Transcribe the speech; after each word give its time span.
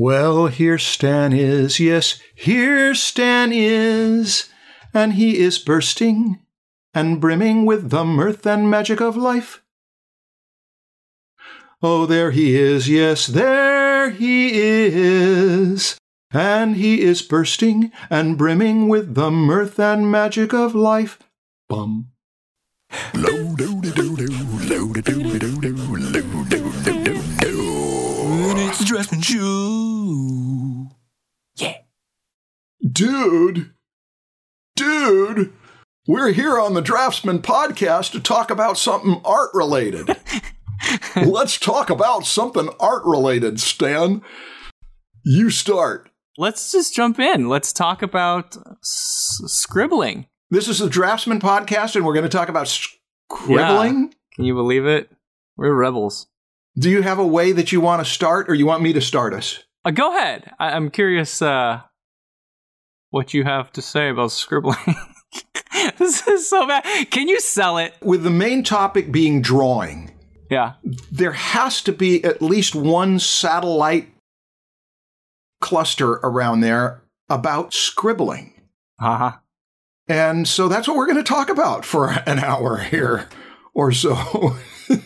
Well, 0.00 0.46
here 0.46 0.78
Stan 0.78 1.32
is, 1.32 1.80
yes, 1.80 2.20
here 2.32 2.94
Stan 2.94 3.50
is, 3.52 4.48
and 4.94 5.14
he 5.14 5.38
is 5.38 5.58
bursting 5.58 6.38
and 6.94 7.20
brimming 7.20 7.66
with 7.66 7.90
the 7.90 8.04
mirth 8.04 8.46
and 8.46 8.70
magic 8.70 9.00
of 9.00 9.16
life. 9.16 9.60
Oh, 11.82 12.06
there 12.06 12.30
he 12.30 12.54
is, 12.54 12.88
yes, 12.88 13.26
there 13.26 14.10
he 14.10 14.50
is, 14.54 15.98
and 16.30 16.76
he 16.76 17.00
is 17.00 17.20
bursting 17.20 17.90
and 18.08 18.38
brimming 18.38 18.88
with 18.88 19.16
the 19.16 19.32
mirth 19.32 19.80
and 19.80 20.08
magic 20.08 20.54
of 20.54 20.76
life. 20.76 21.18
Bum. 21.68 22.12
It's 22.90 23.12
the 23.12 23.38
Dressman 28.88 29.20
Show. 29.20 30.88
Yeah. 31.56 31.74
Dude, 32.90 33.74
dude, 34.76 35.52
we're 36.06 36.32
here 36.32 36.58
on 36.58 36.72
the 36.72 36.80
Draftsman 36.80 37.40
podcast 37.42 38.12
to 38.12 38.20
talk 38.20 38.50
about 38.50 38.78
something 38.78 39.20
art 39.26 39.50
related. 39.52 40.16
Let's 41.16 41.58
talk 41.58 41.90
about 41.90 42.24
something 42.24 42.70
art 42.80 43.02
related, 43.04 43.60
Stan. 43.60 44.22
You 45.22 45.50
start. 45.50 46.08
Let's 46.38 46.72
just 46.72 46.94
jump 46.94 47.18
in. 47.18 47.46
Let's 47.50 47.74
talk 47.74 48.00
about 48.00 48.56
s- 48.56 49.42
scribbling. 49.48 50.28
This 50.48 50.66
is 50.66 50.78
the 50.78 50.88
Draftsman 50.88 51.40
podcast, 51.40 51.94
and 51.94 52.06
we're 52.06 52.14
going 52.14 52.22
to 52.22 52.30
talk 52.30 52.48
about 52.48 52.68
scribbling. 52.68 54.14
Can 54.34 54.44
you 54.46 54.54
believe 54.54 54.86
it? 54.86 55.10
We're 55.58 55.74
rebels. 55.74 56.26
Do 56.78 56.90
you 56.90 57.02
have 57.02 57.18
a 57.18 57.26
way 57.26 57.52
that 57.52 57.72
you 57.72 57.80
want 57.80 58.04
to 58.04 58.10
start, 58.10 58.48
or 58.48 58.54
you 58.54 58.66
want 58.66 58.82
me 58.82 58.92
to 58.92 59.00
start 59.00 59.34
us? 59.34 59.64
Uh, 59.84 59.90
go 59.90 60.16
ahead. 60.16 60.52
I- 60.58 60.70
I'm 60.72 60.90
curious 60.90 61.42
uh, 61.42 61.80
what 63.10 63.34
you 63.34 63.44
have 63.44 63.72
to 63.72 63.82
say 63.82 64.08
about 64.10 64.30
scribbling. 64.32 64.76
this 65.98 66.26
is 66.28 66.48
so 66.48 66.66
bad. 66.66 67.10
Can 67.10 67.28
you 67.28 67.40
sell 67.40 67.78
it? 67.78 67.94
With 68.02 68.22
the 68.22 68.30
main 68.30 68.62
topic 68.62 69.10
being 69.10 69.42
drawing, 69.42 70.12
Yeah. 70.50 70.74
there 71.10 71.32
has 71.32 71.82
to 71.82 71.92
be 71.92 72.22
at 72.22 72.42
least 72.42 72.74
one 72.74 73.18
satellite 73.18 74.08
cluster 75.60 76.12
around 76.22 76.60
there 76.60 77.02
about 77.28 77.72
scribbling. 77.74 78.52
Uh-huh. 79.00 79.32
And 80.06 80.46
so 80.46 80.68
that's 80.68 80.86
what 80.88 80.96
we're 80.96 81.06
going 81.06 81.16
to 81.18 81.22
talk 81.24 81.50
about 81.50 81.84
for 81.84 82.10
an 82.26 82.38
hour 82.38 82.78
here 82.78 83.28
or 83.74 83.90
so. 83.92 84.56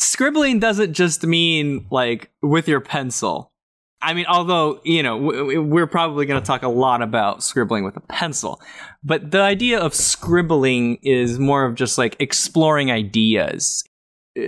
Scribbling 0.00 0.60
doesn't 0.60 0.94
just 0.94 1.24
mean 1.24 1.86
like 1.90 2.30
with 2.40 2.66
your 2.66 2.80
pencil. 2.80 3.52
I 4.00 4.14
mean, 4.14 4.24
although, 4.26 4.80
you 4.82 5.02
know, 5.02 5.18
we're 5.18 5.86
probably 5.86 6.24
going 6.24 6.40
to 6.40 6.46
talk 6.46 6.62
a 6.62 6.68
lot 6.68 7.02
about 7.02 7.42
scribbling 7.42 7.84
with 7.84 7.98
a 7.98 8.00
pencil. 8.00 8.62
But 9.04 9.30
the 9.30 9.42
idea 9.42 9.78
of 9.78 9.94
scribbling 9.94 11.00
is 11.02 11.38
more 11.38 11.66
of 11.66 11.74
just 11.74 11.98
like 11.98 12.16
exploring 12.18 12.90
ideas, 12.90 13.84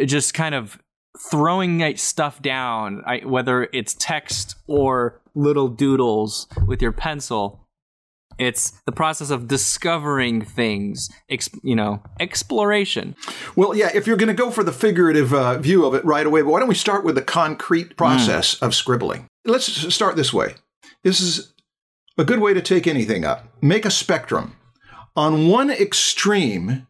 just 0.07 0.33
kind 0.33 0.55
of 0.55 0.79
throwing 1.31 1.97
stuff 1.99 2.41
down, 2.41 3.03
whether 3.25 3.69
it's 3.75 3.95
text 3.99 4.57
or 4.67 5.21
little 5.35 5.69
doodles 5.69 6.47
with 6.67 6.81
your 6.81 6.93
pencil. 6.93 7.62
It's 8.43 8.73
the 8.87 8.93
process 8.93 9.31
of 9.31 9.49
discovering 9.49 10.43
things, 10.45 11.09
you 11.63 11.77
know, 11.77 12.03
exploration. 12.21 13.15
well, 13.57 13.75
yeah, 13.75 13.91
if 13.95 14.07
you're 14.07 14.17
going 14.17 14.29
to 14.29 14.35
go 14.35 14.51
for 14.51 14.65
the 14.65 14.73
figurative 14.73 15.33
uh, 15.33 15.59
view 15.59 15.87
of 15.87 15.95
it 15.95 16.05
right 16.05 16.27
away, 16.27 16.43
but 16.43 16.51
why 16.51 16.59
don't 16.59 16.69
we 16.69 16.75
start 16.75 17.05
with 17.05 17.15
the 17.15 17.23
concrete 17.23 17.97
process 17.97 18.61
of 18.63 18.75
scribbling? 18.75 19.27
Let's 19.45 19.67
start 19.95 20.17
this 20.17 20.33
way. 20.33 20.55
This 21.03 21.21
is 21.21 21.53
a 22.19 22.25
good 22.25 22.41
way 22.41 22.55
to 22.55 22.61
take 22.61 22.87
anything 22.87 23.25
up. 23.25 23.49
Make 23.63 23.85
a 23.85 23.91
spectrum. 23.91 24.57
On 25.17 25.49
one 25.49 25.71
extreme, 25.71 26.87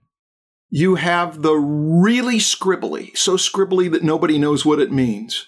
you 0.71 0.95
have 0.95 1.43
the 1.43 1.55
really 1.55 2.39
scribbly, 2.39 3.17
so 3.17 3.37
scribbly 3.37 3.91
that 3.91 4.03
nobody 4.03 4.39
knows 4.39 4.65
what 4.65 4.81
it 4.81 4.93
means. 4.93 5.47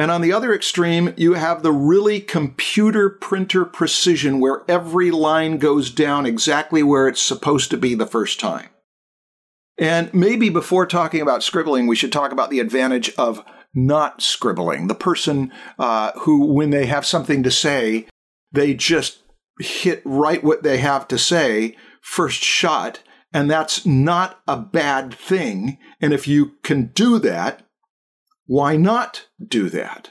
And 0.00 0.10
on 0.10 0.22
the 0.22 0.32
other 0.32 0.54
extreme, 0.54 1.12
you 1.18 1.34
have 1.34 1.62
the 1.62 1.72
really 1.72 2.20
computer 2.20 3.10
printer 3.10 3.66
precision 3.66 4.40
where 4.40 4.62
every 4.66 5.10
line 5.10 5.58
goes 5.58 5.90
down 5.90 6.24
exactly 6.24 6.82
where 6.82 7.06
it's 7.06 7.20
supposed 7.20 7.68
to 7.68 7.76
be 7.76 7.94
the 7.94 8.06
first 8.06 8.40
time. 8.40 8.70
And 9.76 10.12
maybe 10.14 10.48
before 10.48 10.86
talking 10.86 11.20
about 11.20 11.42
scribbling, 11.42 11.86
we 11.86 11.96
should 11.96 12.12
talk 12.12 12.32
about 12.32 12.48
the 12.48 12.60
advantage 12.60 13.12
of 13.18 13.44
not 13.74 14.22
scribbling. 14.22 14.86
The 14.86 14.94
person 14.94 15.52
uh, 15.78 16.12
who, 16.20 16.46
when 16.46 16.70
they 16.70 16.86
have 16.86 17.04
something 17.04 17.42
to 17.42 17.50
say, 17.50 18.06
they 18.52 18.72
just 18.72 19.18
hit 19.58 20.00
right 20.06 20.42
what 20.42 20.62
they 20.62 20.78
have 20.78 21.08
to 21.08 21.18
say 21.18 21.76
first 22.00 22.42
shot. 22.42 23.00
And 23.34 23.50
that's 23.50 23.84
not 23.84 24.40
a 24.48 24.56
bad 24.56 25.12
thing. 25.12 25.76
And 26.00 26.14
if 26.14 26.26
you 26.26 26.52
can 26.62 26.86
do 26.86 27.18
that, 27.18 27.66
why 28.50 28.76
not 28.76 29.28
do 29.46 29.68
that? 29.70 30.10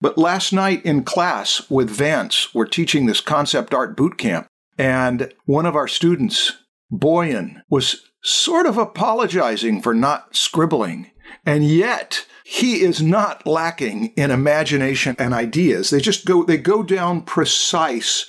But 0.00 0.18
last 0.18 0.52
night 0.52 0.84
in 0.84 1.04
class 1.04 1.70
with 1.70 1.88
Vance, 1.88 2.52
we're 2.52 2.66
teaching 2.66 3.06
this 3.06 3.20
concept 3.20 3.72
art 3.72 3.96
boot 3.96 4.18
camp, 4.18 4.48
and 4.76 5.32
one 5.44 5.66
of 5.66 5.76
our 5.76 5.86
students, 5.86 6.50
Boyan, 6.92 7.60
was 7.70 8.02
sort 8.24 8.66
of 8.66 8.76
apologizing 8.76 9.82
for 9.82 9.94
not 9.94 10.34
scribbling. 10.34 11.12
And 11.44 11.64
yet, 11.64 12.26
he 12.44 12.80
is 12.82 13.00
not 13.00 13.46
lacking 13.46 14.06
in 14.16 14.32
imagination 14.32 15.14
and 15.20 15.32
ideas. 15.32 15.90
They 15.90 16.00
just 16.00 16.26
go, 16.26 16.42
they 16.42 16.58
go 16.58 16.82
down 16.82 17.22
precise 17.22 18.26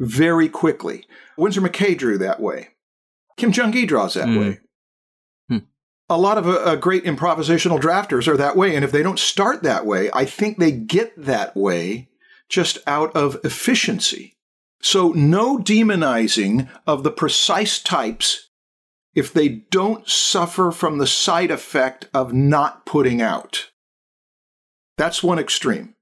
very 0.00 0.48
quickly. 0.48 1.04
Winsor 1.38 1.60
McCay 1.60 1.96
drew 1.96 2.18
that 2.18 2.40
way. 2.40 2.70
Kim 3.36 3.52
Jung 3.52 3.70
Gi 3.70 3.86
draws 3.86 4.14
that 4.14 4.26
Hmm. 4.26 4.40
way. 4.40 4.60
A 6.08 6.18
lot 6.18 6.38
of 6.38 6.46
uh, 6.46 6.52
uh, 6.52 6.76
great 6.76 7.04
improvisational 7.04 7.80
drafters 7.80 8.28
are 8.28 8.36
that 8.36 8.56
way. 8.56 8.74
And 8.74 8.84
if 8.84 8.92
they 8.92 9.02
don't 9.02 9.18
start 9.18 9.62
that 9.62 9.84
way, 9.84 10.10
I 10.12 10.24
think 10.24 10.58
they 10.58 10.70
get 10.70 11.12
that 11.16 11.56
way 11.56 12.08
just 12.48 12.78
out 12.86 13.14
of 13.16 13.38
efficiency. 13.42 14.36
So, 14.80 15.08
no 15.12 15.58
demonizing 15.58 16.68
of 16.86 17.02
the 17.02 17.10
precise 17.10 17.82
types 17.82 18.50
if 19.14 19.32
they 19.32 19.48
don't 19.48 20.08
suffer 20.08 20.70
from 20.70 20.98
the 20.98 21.06
side 21.06 21.50
effect 21.50 22.08
of 22.12 22.32
not 22.32 22.84
putting 22.84 23.20
out. 23.22 23.70
That's 24.98 25.22
one 25.22 25.38
extreme. 25.38 25.94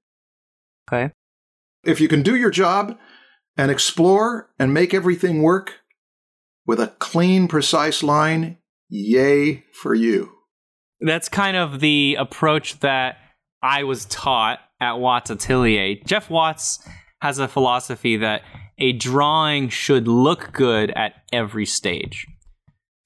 Okay. 0.88 1.12
If 1.84 2.00
you 2.00 2.08
can 2.08 2.22
do 2.22 2.34
your 2.34 2.50
job 2.50 2.98
and 3.56 3.70
explore 3.70 4.50
and 4.58 4.74
make 4.74 4.92
everything 4.92 5.42
work 5.42 5.80
with 6.66 6.80
a 6.80 6.88
clean, 6.98 7.46
precise 7.46 8.02
line, 8.02 8.58
yay 8.94 9.64
for 9.72 9.94
you. 9.94 10.30
That's 11.00 11.28
kind 11.28 11.56
of 11.56 11.80
the 11.80 12.16
approach 12.18 12.80
that 12.80 13.16
I 13.62 13.84
was 13.84 14.04
taught 14.06 14.60
at 14.80 14.94
Watts 14.94 15.30
Atelier. 15.30 15.96
Jeff 16.06 16.30
Watts 16.30 16.86
has 17.20 17.38
a 17.38 17.48
philosophy 17.48 18.16
that 18.18 18.42
a 18.78 18.92
drawing 18.92 19.68
should 19.68 20.06
look 20.06 20.52
good 20.52 20.90
at 20.92 21.14
every 21.32 21.66
stage. 21.66 22.26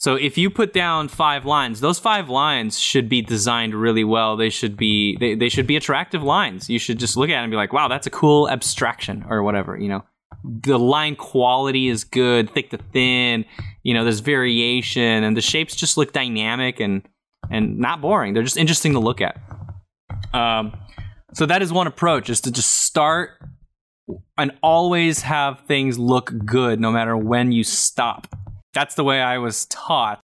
So 0.01 0.15
if 0.15 0.39
you 0.39 0.49
put 0.49 0.73
down 0.73 1.09
five 1.09 1.45
lines, 1.45 1.81
those 1.81 1.99
five 1.99 2.29
lines 2.29 2.79
should 2.79 3.09
be 3.09 3.21
designed 3.21 3.75
really 3.75 4.05
well. 4.05 4.37
They 4.37 4.51
should 4.51 4.77
be 4.77 5.17
they, 5.19 5.35
they 5.35 5.49
should 5.49 5.67
be 5.67 5.77
attractive 5.77 6.23
lines. 6.23 6.71
You 6.71 6.79
should 6.79 7.01
just 7.01 7.17
look 7.17 7.31
at 7.31 7.41
it 7.41 7.43
and 7.43 7.51
be 7.51 7.57
like, 7.57 7.73
wow, 7.73 7.89
that's 7.89 8.07
a 8.07 8.11
cool 8.11 8.49
abstraction 8.49 9.25
or 9.29 9.43
whatever, 9.43 9.77
you 9.77 9.89
know. 9.89 10.05
The 10.45 10.79
line 10.79 11.17
quality 11.17 11.89
is 11.89 12.05
good, 12.05 12.51
thick 12.51 12.71
to 12.71 12.79
thin, 12.79 13.45
you 13.89 13.95
know, 13.95 14.05
there's 14.05 14.21
variation 14.21 15.25
and 15.25 15.35
the 15.35 15.41
shapes 15.41 15.75
just 15.75 15.97
look 15.97 16.13
dynamic 16.13 16.79
and 16.79 17.09
and 17.51 17.79
not 17.79 18.03
boring. 18.03 18.35
They're 18.35 18.43
just 18.43 18.59
interesting 18.59 18.93
to 18.93 18.99
look 18.99 19.23
at. 19.23 19.41
Um, 20.35 20.77
so 21.33 21.47
that 21.47 21.63
is 21.63 21.73
one 21.73 21.87
approach: 21.87 22.29
is 22.29 22.43
to 22.43 22.51
just 22.51 22.85
start 22.85 23.31
and 24.37 24.53
always 24.63 25.23
have 25.23 25.61
things 25.61 25.99
look 25.99 26.35
good, 26.45 26.81
no 26.81 26.93
matter 26.93 27.17
when 27.17 27.51
you 27.51 27.65
stop. 27.65 28.27
That's 28.75 28.95
the 28.95 29.05
way 29.05 29.23
I 29.23 29.39
was 29.39 29.65
taught. 29.65 30.21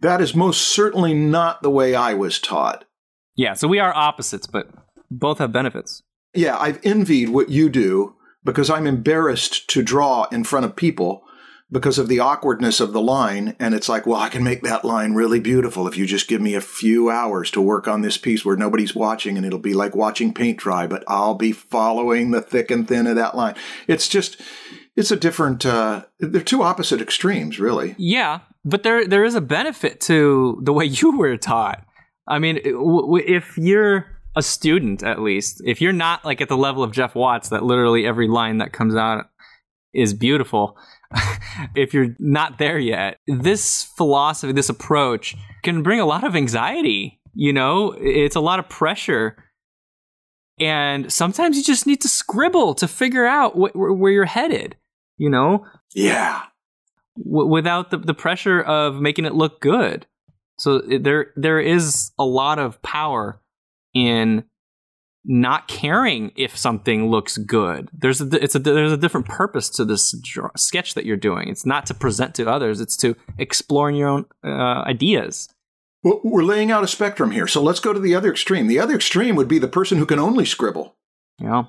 That 0.00 0.22
is 0.22 0.34
most 0.34 0.68
certainly 0.68 1.12
not 1.12 1.60
the 1.60 1.68
way 1.68 1.94
I 1.94 2.14
was 2.14 2.40
taught. 2.40 2.86
Yeah, 3.36 3.52
so 3.52 3.68
we 3.68 3.80
are 3.80 3.94
opposites, 3.94 4.46
but 4.46 4.70
both 5.10 5.40
have 5.40 5.52
benefits. 5.52 6.02
Yeah, 6.32 6.56
I've 6.56 6.80
envied 6.84 7.28
what 7.28 7.50
you 7.50 7.68
do 7.68 8.16
because 8.44 8.70
I'm 8.70 8.86
embarrassed 8.86 9.68
to 9.68 9.82
draw 9.82 10.26
in 10.32 10.44
front 10.44 10.64
of 10.64 10.74
people 10.74 11.27
because 11.70 11.98
of 11.98 12.08
the 12.08 12.20
awkwardness 12.20 12.80
of 12.80 12.92
the 12.92 13.00
line. 13.00 13.54
And 13.58 13.74
it's 13.74 13.88
like, 13.88 14.06
well, 14.06 14.20
I 14.20 14.28
can 14.28 14.42
make 14.42 14.62
that 14.62 14.84
line 14.84 15.14
really 15.14 15.40
beautiful 15.40 15.86
if 15.86 15.96
you 15.96 16.06
just 16.06 16.28
give 16.28 16.40
me 16.40 16.54
a 16.54 16.60
few 16.60 17.10
hours 17.10 17.50
to 17.52 17.60
work 17.60 17.86
on 17.86 18.00
this 18.00 18.16
piece 18.16 18.44
where 18.44 18.56
nobody's 18.56 18.94
watching 18.94 19.36
and 19.36 19.44
it'll 19.44 19.58
be 19.58 19.74
like 19.74 19.94
watching 19.94 20.32
paint 20.32 20.58
dry, 20.58 20.86
but 20.86 21.04
I'll 21.06 21.34
be 21.34 21.52
following 21.52 22.30
the 22.30 22.40
thick 22.40 22.70
and 22.70 22.88
thin 22.88 23.06
of 23.06 23.16
that 23.16 23.36
line. 23.36 23.54
It's 23.86 24.08
just, 24.08 24.40
it's 24.96 25.10
a 25.10 25.16
different, 25.16 25.66
uh, 25.66 26.06
they're 26.18 26.40
two 26.40 26.62
opposite 26.62 27.02
extremes, 27.02 27.60
really. 27.60 27.94
Yeah, 27.98 28.40
but 28.64 28.82
there 28.82 29.06
there 29.06 29.24
is 29.24 29.34
a 29.34 29.40
benefit 29.40 30.00
to 30.02 30.60
the 30.62 30.72
way 30.72 30.86
you 30.86 31.16
were 31.16 31.36
taught. 31.36 31.84
I 32.26 32.38
mean, 32.38 32.60
if 32.64 33.56
you're 33.56 34.06
a 34.36 34.42
student 34.42 35.02
at 35.02 35.20
least, 35.20 35.62
if 35.64 35.80
you're 35.80 35.92
not 35.92 36.24
like 36.24 36.40
at 36.40 36.48
the 36.48 36.56
level 36.56 36.82
of 36.82 36.92
Jeff 36.92 37.14
Watts, 37.14 37.48
that 37.48 37.62
literally 37.62 38.06
every 38.06 38.28
line 38.28 38.58
that 38.58 38.72
comes 38.72 38.94
out 38.94 39.30
is 39.98 40.14
beautiful. 40.14 40.76
if 41.74 41.92
you're 41.94 42.14
not 42.18 42.58
there 42.58 42.78
yet, 42.78 43.18
this 43.26 43.84
philosophy, 43.96 44.52
this 44.52 44.68
approach 44.68 45.36
can 45.62 45.82
bring 45.82 46.00
a 46.00 46.06
lot 46.06 46.24
of 46.24 46.36
anxiety. 46.36 47.20
You 47.34 47.52
know, 47.52 47.94
it's 47.98 48.36
a 48.36 48.40
lot 48.40 48.58
of 48.58 48.68
pressure. 48.68 49.36
And 50.60 51.12
sometimes 51.12 51.56
you 51.56 51.62
just 51.62 51.86
need 51.86 52.00
to 52.00 52.08
scribble 52.08 52.74
to 52.76 52.88
figure 52.88 53.26
out 53.26 53.52
wh- 53.54 53.74
where 53.76 54.10
you're 54.12 54.24
headed, 54.24 54.76
you 55.16 55.30
know, 55.30 55.64
Yeah. 55.94 56.42
w- 57.16 57.46
without 57.48 57.90
the, 57.90 57.98
the 57.98 58.14
pressure 58.14 58.60
of 58.60 58.96
making 59.00 59.24
it 59.24 59.34
look 59.34 59.60
good. 59.60 60.06
So 60.58 60.80
there 60.80 61.32
there 61.36 61.60
is 61.60 62.10
a 62.18 62.24
lot 62.24 62.58
of 62.58 62.82
power 62.82 63.40
in 63.94 64.42
not 65.28 65.68
caring 65.68 66.32
if 66.36 66.56
something 66.56 67.10
looks 67.10 67.36
good. 67.36 67.90
There's 67.92 68.20
a 68.20 68.42
it's 68.42 68.54
a 68.54 68.58
there's 68.58 68.92
a 68.92 68.96
different 68.96 69.26
purpose 69.26 69.68
to 69.70 69.84
this 69.84 70.12
draw, 70.22 70.48
sketch 70.56 70.94
that 70.94 71.04
you're 71.04 71.18
doing. 71.18 71.48
It's 71.48 71.66
not 71.66 71.86
to 71.86 71.94
present 71.94 72.34
to 72.36 72.50
others. 72.50 72.80
It's 72.80 72.96
to 72.98 73.14
explore 73.36 73.90
your 73.90 74.08
own 74.08 74.24
uh, 74.42 74.82
ideas. 74.86 75.48
Well, 76.02 76.20
we're 76.24 76.44
laying 76.44 76.70
out 76.70 76.82
a 76.82 76.88
spectrum 76.88 77.32
here. 77.32 77.46
So 77.46 77.62
let's 77.62 77.80
go 77.80 77.92
to 77.92 78.00
the 78.00 78.14
other 78.14 78.30
extreme. 78.30 78.68
The 78.68 78.78
other 78.78 78.94
extreme 78.94 79.36
would 79.36 79.48
be 79.48 79.58
the 79.58 79.68
person 79.68 79.98
who 79.98 80.06
can 80.06 80.18
only 80.18 80.46
scribble. 80.46 80.96
Know, 81.38 81.68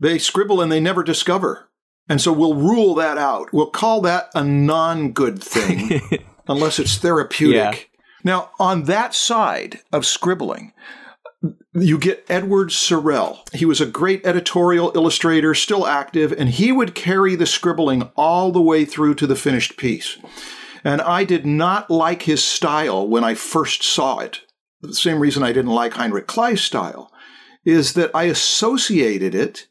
They 0.00 0.18
scribble 0.18 0.60
and 0.60 0.72
they 0.72 0.80
never 0.80 1.04
discover. 1.04 1.68
And 2.08 2.20
so 2.20 2.32
we'll 2.32 2.54
rule 2.54 2.94
that 2.96 3.18
out. 3.18 3.52
We'll 3.52 3.70
call 3.70 4.00
that 4.02 4.30
a 4.34 4.42
non 4.42 5.12
good 5.12 5.42
thing 5.42 6.00
unless 6.48 6.78
it's 6.78 6.98
therapeutic. 6.98 7.90
Now, 8.24 8.50
on 8.58 8.84
that 8.84 9.14
side 9.14 9.80
of 9.92 10.04
scribbling, 10.04 10.72
you 11.76 11.98
get 11.98 12.24
Edward 12.28 12.72
Sorel. 12.72 13.44
He 13.52 13.64
was 13.64 13.80
a 13.80 13.86
great 13.86 14.24
editorial 14.26 14.92
illustrator, 14.94 15.54
still 15.54 15.86
active, 15.86 16.32
and 16.32 16.48
he 16.48 16.72
would 16.72 16.94
carry 16.94 17.34
the 17.34 17.46
scribbling 17.46 18.10
all 18.16 18.50
the 18.52 18.62
way 18.62 18.84
through 18.84 19.14
to 19.16 19.26
the 19.26 19.36
finished 19.36 19.76
piece. 19.76 20.18
And 20.84 21.02
I 21.02 21.24
did 21.24 21.44
not 21.44 21.90
like 21.90 22.22
his 22.22 22.42
style 22.44 23.06
when 23.06 23.24
I 23.24 23.34
first 23.34 23.82
saw 23.82 24.18
it. 24.18 24.40
The 24.80 24.94
same 24.94 25.18
reason 25.18 25.42
I 25.42 25.52
didn't 25.52 25.72
like 25.72 25.94
Heinrich 25.94 26.26
Kley's 26.26 26.60
style 26.60 27.12
is 27.64 27.94
that 27.94 28.10
I 28.14 28.24
associated 28.24 29.34
it 29.34 29.66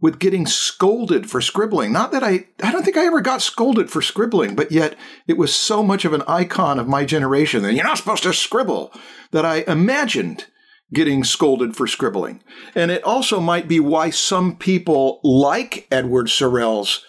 with 0.00 0.18
getting 0.18 0.46
scolded 0.46 1.30
for 1.30 1.40
scribbling. 1.40 1.92
Not 1.92 2.10
that 2.10 2.24
I, 2.24 2.46
I 2.60 2.72
don't 2.72 2.82
think 2.82 2.96
I 2.96 3.06
ever 3.06 3.20
got 3.20 3.40
scolded 3.40 3.88
for 3.88 4.02
scribbling, 4.02 4.56
but 4.56 4.72
yet 4.72 4.96
it 5.28 5.38
was 5.38 5.54
so 5.54 5.84
much 5.84 6.04
of 6.04 6.12
an 6.12 6.24
icon 6.26 6.80
of 6.80 6.88
my 6.88 7.04
generation 7.04 7.62
that 7.62 7.72
you're 7.72 7.84
not 7.84 7.98
supposed 7.98 8.24
to 8.24 8.32
scribble 8.32 8.92
that 9.30 9.44
I 9.44 9.58
imagined 9.68 10.46
getting 10.92 11.24
scolded 11.24 11.76
for 11.76 11.86
scribbling. 11.86 12.42
And 12.74 12.90
it 12.90 13.02
also 13.04 13.40
might 13.40 13.68
be 13.68 13.80
why 13.80 14.10
some 14.10 14.56
people 14.56 15.20
like 15.22 15.86
Edward 15.90 16.28
Sorel's 16.28 17.04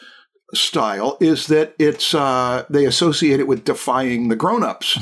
style 0.53 1.17
is 1.19 1.47
that 1.47 1.73
it's 1.79 2.13
uh, 2.13 2.65
they 2.69 2.85
associate 2.85 3.39
it 3.39 3.47
with 3.47 3.65
defying 3.65 4.27
the 4.29 4.35
grown-ups 4.35 4.97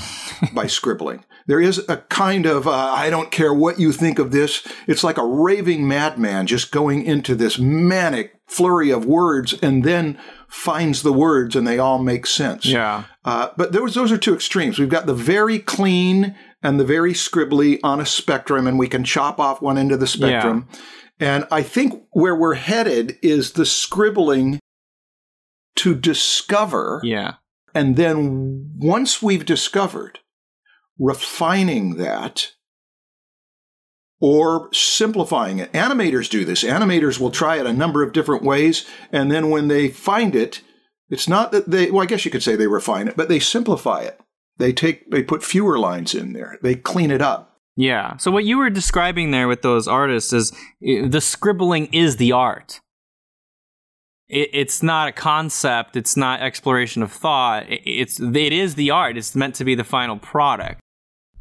by 0.53 0.67
scribbling. 0.67 1.25
There 1.47 1.59
is 1.59 1.83
a 1.89 1.97
kind 1.97 2.45
of 2.45 2.67
uh, 2.67 2.71
I 2.71 3.09
don't 3.09 3.31
care 3.31 3.53
what 3.53 3.79
you 3.79 3.91
think 3.91 4.19
of 4.19 4.31
this. 4.31 4.65
It's 4.87 5.03
like 5.03 5.17
a 5.17 5.25
raving 5.25 5.87
madman 5.87 6.47
just 6.47 6.71
going 6.71 7.03
into 7.03 7.35
this 7.35 7.59
manic 7.59 8.33
flurry 8.47 8.91
of 8.91 9.05
words 9.05 9.53
and 9.61 9.83
then 9.83 10.17
finds 10.47 11.01
the 11.01 11.13
words 11.13 11.55
and 11.55 11.65
they 11.65 11.79
all 11.79 11.97
make 11.99 12.25
sense. 12.25 12.65
yeah, 12.65 13.05
Uh, 13.25 13.49
but 13.57 13.71
those 13.73 13.93
those 13.93 14.11
are 14.11 14.17
two 14.17 14.33
extremes. 14.33 14.79
We've 14.79 14.89
got 14.89 15.05
the 15.05 15.13
very 15.13 15.59
clean 15.59 16.35
and 16.63 16.79
the 16.79 16.85
very 16.85 17.13
scribbly 17.13 17.79
on 17.83 17.99
a 17.99 18.05
spectrum, 18.05 18.67
and 18.67 18.77
we 18.77 18.87
can 18.87 19.03
chop 19.03 19.39
off 19.39 19.61
one 19.61 19.77
end 19.77 19.91
of 19.91 19.99
the 19.99 20.07
spectrum. 20.07 20.67
And 21.19 21.45
I 21.51 21.61
think 21.61 22.03
where 22.11 22.35
we're 22.35 22.55
headed 22.55 23.17
is 23.21 23.53
the 23.53 23.65
scribbling 23.65 24.59
to 25.77 25.95
discover, 25.95 27.01
yeah, 27.03 27.35
and 27.73 27.95
then 27.95 28.71
once 28.77 29.21
we've 29.21 29.45
discovered, 29.45 30.19
refining 30.97 31.95
that 31.97 32.51
or 34.21 34.69
simplifying 34.71 35.57
it. 35.57 35.71
Animators 35.73 36.29
do 36.29 36.45
this. 36.45 36.63
Animators 36.63 37.19
will 37.19 37.31
try 37.31 37.59
it 37.59 37.65
a 37.65 37.73
number 37.73 38.03
of 38.03 38.13
different 38.13 38.43
ways, 38.43 38.85
and 39.11 39.31
then 39.31 39.49
when 39.49 39.67
they 39.67 39.89
find 39.89 40.35
it, 40.35 40.61
it's 41.09 41.27
not 41.27 41.51
that 41.51 41.69
they, 41.69 41.89
well, 41.89 42.03
I 42.03 42.05
guess 42.05 42.23
you 42.23 42.31
could 42.31 42.43
say 42.43 42.55
they 42.55 42.67
refine 42.67 43.07
it, 43.07 43.17
but 43.17 43.29
they 43.29 43.39
simplify 43.39 44.01
it. 44.01 44.19
They 44.57 44.73
take, 44.73 45.09
they 45.11 45.23
put 45.23 45.43
fewer 45.43 45.79
lines 45.79 46.13
in 46.13 46.33
there. 46.33 46.57
They 46.61 46.75
clean 46.75 47.11
it 47.11 47.21
up. 47.21 47.57
yeah. 47.75 48.17
So 48.17 48.29
what 48.31 48.43
you 48.43 48.57
were 48.57 48.69
describing 48.69 49.31
there 49.31 49.47
with 49.47 49.61
those 49.61 49.87
artists 49.87 50.33
is 50.33 50.51
the 50.81 51.21
scribbling 51.21 51.87
is 51.93 52.17
the 52.17 52.31
art. 52.31 52.79
It, 54.29 54.49
it's 54.53 54.81
not 54.83 55.07
a 55.09 55.11
concept. 55.11 55.95
It's 55.95 56.15
not 56.15 56.41
exploration 56.41 57.03
of 57.03 57.11
thought. 57.11 57.69
It, 57.69 57.81
it's 57.85 58.19
it 58.19 58.53
is 58.53 58.75
the 58.75 58.91
art. 58.91 59.17
It's 59.17 59.35
meant 59.35 59.55
to 59.55 59.65
be 59.65 59.75
the 59.75 59.83
final 59.83 60.17
product, 60.17 60.79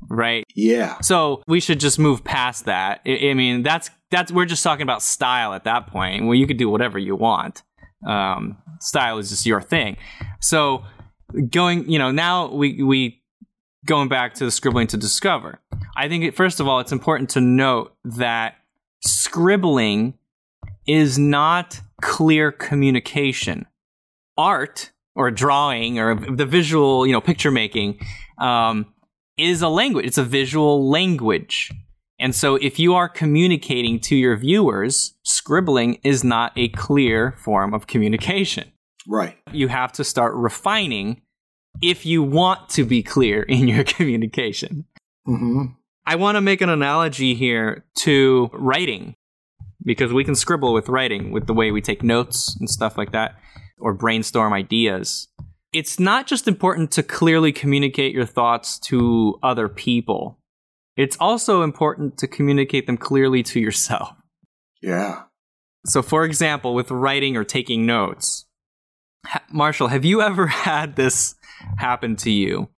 right? 0.08 0.44
Yeah. 0.54 0.98
So 1.00 1.42
we 1.46 1.60
should 1.60 1.78
just 1.80 1.98
move 1.98 2.24
past 2.24 2.64
that. 2.64 3.00
I, 3.06 3.28
I 3.30 3.34
mean, 3.34 3.62
that's 3.62 3.90
that's 4.10 4.32
we're 4.32 4.46
just 4.46 4.64
talking 4.64 4.82
about 4.82 5.02
style 5.02 5.52
at 5.54 5.64
that 5.64 5.86
point. 5.88 6.24
Well, 6.24 6.34
you 6.34 6.46
could 6.46 6.56
do 6.58 6.68
whatever 6.68 6.98
you 6.98 7.14
want. 7.16 7.62
Um, 8.06 8.56
style 8.80 9.18
is 9.18 9.28
just 9.30 9.46
your 9.46 9.60
thing. 9.60 9.96
So 10.40 10.84
going, 11.50 11.88
you 11.90 11.98
know, 11.98 12.10
now 12.10 12.48
we 12.52 12.82
we 12.82 13.22
going 13.84 14.08
back 14.08 14.34
to 14.34 14.44
the 14.44 14.50
scribbling 14.50 14.86
to 14.88 14.96
discover. 14.96 15.60
I 15.96 16.08
think 16.08 16.24
it, 16.24 16.36
first 16.36 16.60
of 16.60 16.68
all, 16.68 16.80
it's 16.80 16.92
important 16.92 17.30
to 17.30 17.40
note 17.40 17.94
that 18.04 18.56
scribbling 19.02 20.14
is 20.86 21.18
not 21.18 21.80
clear 22.02 22.52
communication. 22.52 23.66
Art 24.36 24.90
or 25.14 25.30
drawing 25.30 25.98
or 25.98 26.14
the 26.14 26.46
visual, 26.46 27.06
you 27.06 27.12
know, 27.12 27.20
picture 27.20 27.50
making 27.50 27.98
um, 28.38 28.86
is 29.36 29.62
a 29.62 29.68
language. 29.68 30.06
It's 30.06 30.18
a 30.18 30.24
visual 30.24 30.88
language. 30.88 31.70
And 32.18 32.34
so 32.34 32.56
if 32.56 32.78
you 32.78 32.94
are 32.94 33.08
communicating 33.08 33.98
to 34.00 34.16
your 34.16 34.36
viewers, 34.36 35.14
scribbling 35.24 35.98
is 36.04 36.22
not 36.22 36.52
a 36.56 36.68
clear 36.68 37.32
form 37.32 37.72
of 37.72 37.86
communication. 37.86 38.72
Right. 39.06 39.36
You 39.52 39.68
have 39.68 39.92
to 39.92 40.04
start 40.04 40.34
refining 40.34 41.22
if 41.80 42.04
you 42.04 42.22
want 42.22 42.68
to 42.70 42.84
be 42.84 43.02
clear 43.02 43.42
in 43.48 43.68
your 43.68 43.84
communication. 43.84 44.86
hmm 45.24 45.66
I 46.06 46.16
want 46.16 46.36
to 46.36 46.40
make 46.40 46.60
an 46.60 46.70
analogy 46.70 47.34
here 47.34 47.84
to 47.98 48.50
writing 48.54 49.14
because 49.84 50.12
we 50.12 50.24
can 50.24 50.34
scribble 50.34 50.72
with 50.72 50.88
writing 50.88 51.30
with 51.30 51.46
the 51.46 51.54
way 51.54 51.70
we 51.70 51.80
take 51.80 52.02
notes 52.02 52.56
and 52.58 52.68
stuff 52.68 52.98
like 52.98 53.12
that 53.12 53.36
or 53.78 53.92
brainstorm 53.94 54.52
ideas. 54.52 55.28
It's 55.72 56.00
not 56.00 56.26
just 56.26 56.48
important 56.48 56.90
to 56.92 57.02
clearly 57.02 57.52
communicate 57.52 58.12
your 58.12 58.26
thoughts 58.26 58.78
to 58.80 59.38
other 59.42 59.68
people. 59.68 60.40
It's 60.96 61.16
also 61.20 61.62
important 61.62 62.18
to 62.18 62.26
communicate 62.26 62.86
them 62.86 62.96
clearly 62.96 63.42
to 63.44 63.60
yourself. 63.60 64.12
Yeah. 64.82 65.24
So, 65.86 66.02
for 66.02 66.24
example, 66.24 66.74
with 66.74 66.90
writing 66.90 67.36
or 67.36 67.44
taking 67.44 67.86
notes, 67.86 68.46
ha- 69.26 69.44
Marshall, 69.52 69.88
have 69.88 70.04
you 70.04 70.22
ever 70.22 70.46
had 70.66 70.96
this 70.96 71.34
happen 71.78 72.16
to 72.16 72.30
you 72.30 72.68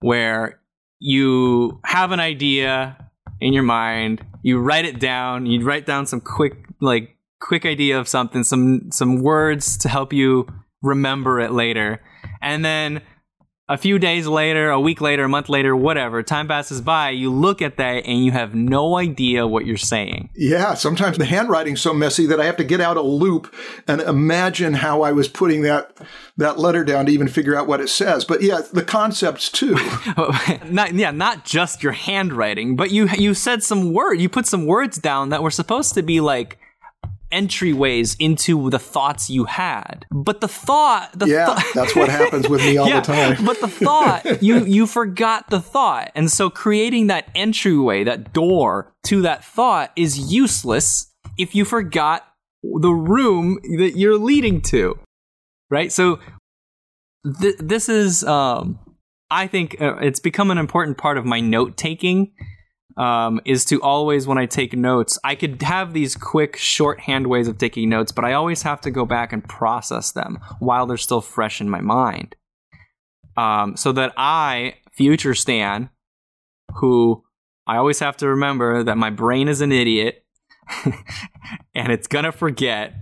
where 0.00 0.60
you 0.98 1.80
have 1.84 2.12
an 2.12 2.20
idea 2.20 3.10
in 3.40 3.52
your 3.52 3.62
mind, 3.62 4.24
you 4.42 4.58
write 4.58 4.84
it 4.84 4.98
down, 4.98 5.46
you 5.46 5.64
write 5.64 5.86
down 5.86 6.06
some 6.06 6.20
quick, 6.20 6.66
like, 6.80 7.16
quick 7.40 7.64
idea 7.64 7.98
of 7.98 8.08
something, 8.08 8.42
some 8.42 8.90
some 8.90 9.22
words 9.22 9.78
to 9.78 9.88
help 9.88 10.12
you 10.12 10.46
remember 10.82 11.40
it 11.40 11.52
later, 11.52 12.02
and 12.42 12.64
then 12.64 13.00
a 13.68 13.76
few 13.76 13.98
days 13.98 14.26
later, 14.26 14.70
a 14.70 14.80
week 14.80 15.00
later, 15.00 15.24
a 15.24 15.28
month 15.28 15.50
later, 15.50 15.76
whatever, 15.76 16.22
time 16.22 16.48
passes 16.48 16.80
by, 16.80 17.10
you 17.10 17.30
look 17.30 17.60
at 17.60 17.76
that 17.76 18.06
and 18.06 18.24
you 18.24 18.32
have 18.32 18.54
no 18.54 18.96
idea 18.96 19.46
what 19.46 19.66
you're 19.66 19.76
saying. 19.76 20.30
Yeah. 20.34 20.72
Sometimes 20.74 21.18
the 21.18 21.26
handwriting's 21.26 21.82
so 21.82 21.92
messy 21.92 22.24
that 22.26 22.40
I 22.40 22.46
have 22.46 22.56
to 22.56 22.64
get 22.64 22.80
out 22.80 22.96
a 22.96 23.02
loupe 23.02 23.54
and 23.86 24.00
imagine 24.00 24.72
how 24.74 25.02
I 25.02 25.12
was 25.12 25.28
putting 25.28 25.62
that 25.62 25.96
that 26.38 26.58
letter 26.58 26.84
down 26.84 27.06
to 27.06 27.12
even 27.12 27.28
figure 27.28 27.56
out 27.56 27.66
what 27.66 27.80
it 27.80 27.88
says. 27.88 28.24
But 28.24 28.42
yeah, 28.42 28.60
the 28.72 28.84
concepts 28.84 29.50
too. 29.50 29.74
not 30.70 30.94
yeah, 30.94 31.10
not 31.10 31.44
just 31.44 31.82
your 31.82 31.92
handwriting, 31.92 32.76
but 32.76 32.90
you 32.90 33.08
you 33.08 33.34
said 33.34 33.62
some 33.62 33.92
word, 33.92 34.20
you 34.20 34.28
put 34.28 34.46
some 34.46 34.64
words 34.64 34.98
down 34.98 35.28
that 35.28 35.42
were 35.42 35.50
supposed 35.50 35.94
to 35.94 36.02
be 36.02 36.20
like 36.20 36.58
entryways 37.30 38.16
into 38.18 38.70
the 38.70 38.78
thoughts 38.78 39.28
you 39.30 39.44
had. 39.44 40.06
But 40.10 40.40
the 40.40 40.48
thought, 40.48 41.10
the 41.18 41.26
Yeah, 41.26 41.46
thought, 41.46 41.64
that's 41.74 41.94
what 41.96 42.08
happens 42.08 42.48
with 42.48 42.60
me 42.62 42.76
all 42.76 42.88
yeah, 42.88 43.00
the 43.00 43.06
time. 43.06 43.44
but 43.44 43.60
the 43.60 43.68
thought, 43.68 44.42
you 44.42 44.64
you 44.64 44.86
forgot 44.86 45.50
the 45.50 45.60
thought, 45.60 46.10
and 46.14 46.30
so 46.30 46.50
creating 46.50 47.08
that 47.08 47.28
entryway, 47.34 48.04
that 48.04 48.32
door 48.32 48.92
to 49.04 49.22
that 49.22 49.44
thought, 49.44 49.92
is 49.96 50.32
useless 50.32 51.12
if 51.36 51.54
you 51.54 51.64
forgot 51.64 52.24
the 52.62 52.90
room 52.92 53.58
that 53.78 53.92
you're 53.96 54.18
leading 54.18 54.60
to, 54.60 54.98
right? 55.70 55.92
So 55.92 56.18
th- 57.40 57.56
this 57.58 57.88
is, 57.88 58.24
um, 58.24 58.78
I 59.30 59.46
think, 59.46 59.80
uh, 59.80 59.96
it's 59.96 60.20
become 60.20 60.50
an 60.50 60.58
important 60.58 60.98
part 60.98 61.18
of 61.18 61.24
my 61.24 61.40
note 61.40 61.76
taking. 61.76 62.32
Um, 62.98 63.40
is 63.44 63.64
to 63.66 63.80
always, 63.80 64.26
when 64.26 64.38
I 64.38 64.46
take 64.46 64.76
notes, 64.76 65.18
I 65.22 65.36
could 65.36 65.62
have 65.62 65.92
these 65.92 66.16
quick, 66.16 66.56
shorthand 66.56 67.28
ways 67.28 67.46
of 67.46 67.56
taking 67.56 67.88
notes, 67.88 68.10
but 68.10 68.24
I 68.24 68.32
always 68.32 68.62
have 68.62 68.80
to 68.82 68.90
go 68.90 69.06
back 69.06 69.32
and 69.32 69.48
process 69.48 70.10
them 70.10 70.40
while 70.58 70.84
they're 70.84 70.96
still 70.96 71.20
fresh 71.20 71.60
in 71.60 71.70
my 71.70 71.80
mind. 71.80 72.34
Um, 73.36 73.76
so 73.76 73.92
that 73.92 74.12
I, 74.16 74.74
future 74.90 75.34
Stan, 75.34 75.90
who 76.74 77.22
I 77.68 77.76
always 77.76 78.00
have 78.00 78.16
to 78.18 78.28
remember 78.28 78.82
that 78.82 78.98
my 78.98 79.10
brain 79.10 79.46
is 79.46 79.60
an 79.60 79.70
idiot 79.70 80.24
and 81.74 81.92
it's 81.92 82.08
gonna 82.08 82.32
forget. 82.32 82.94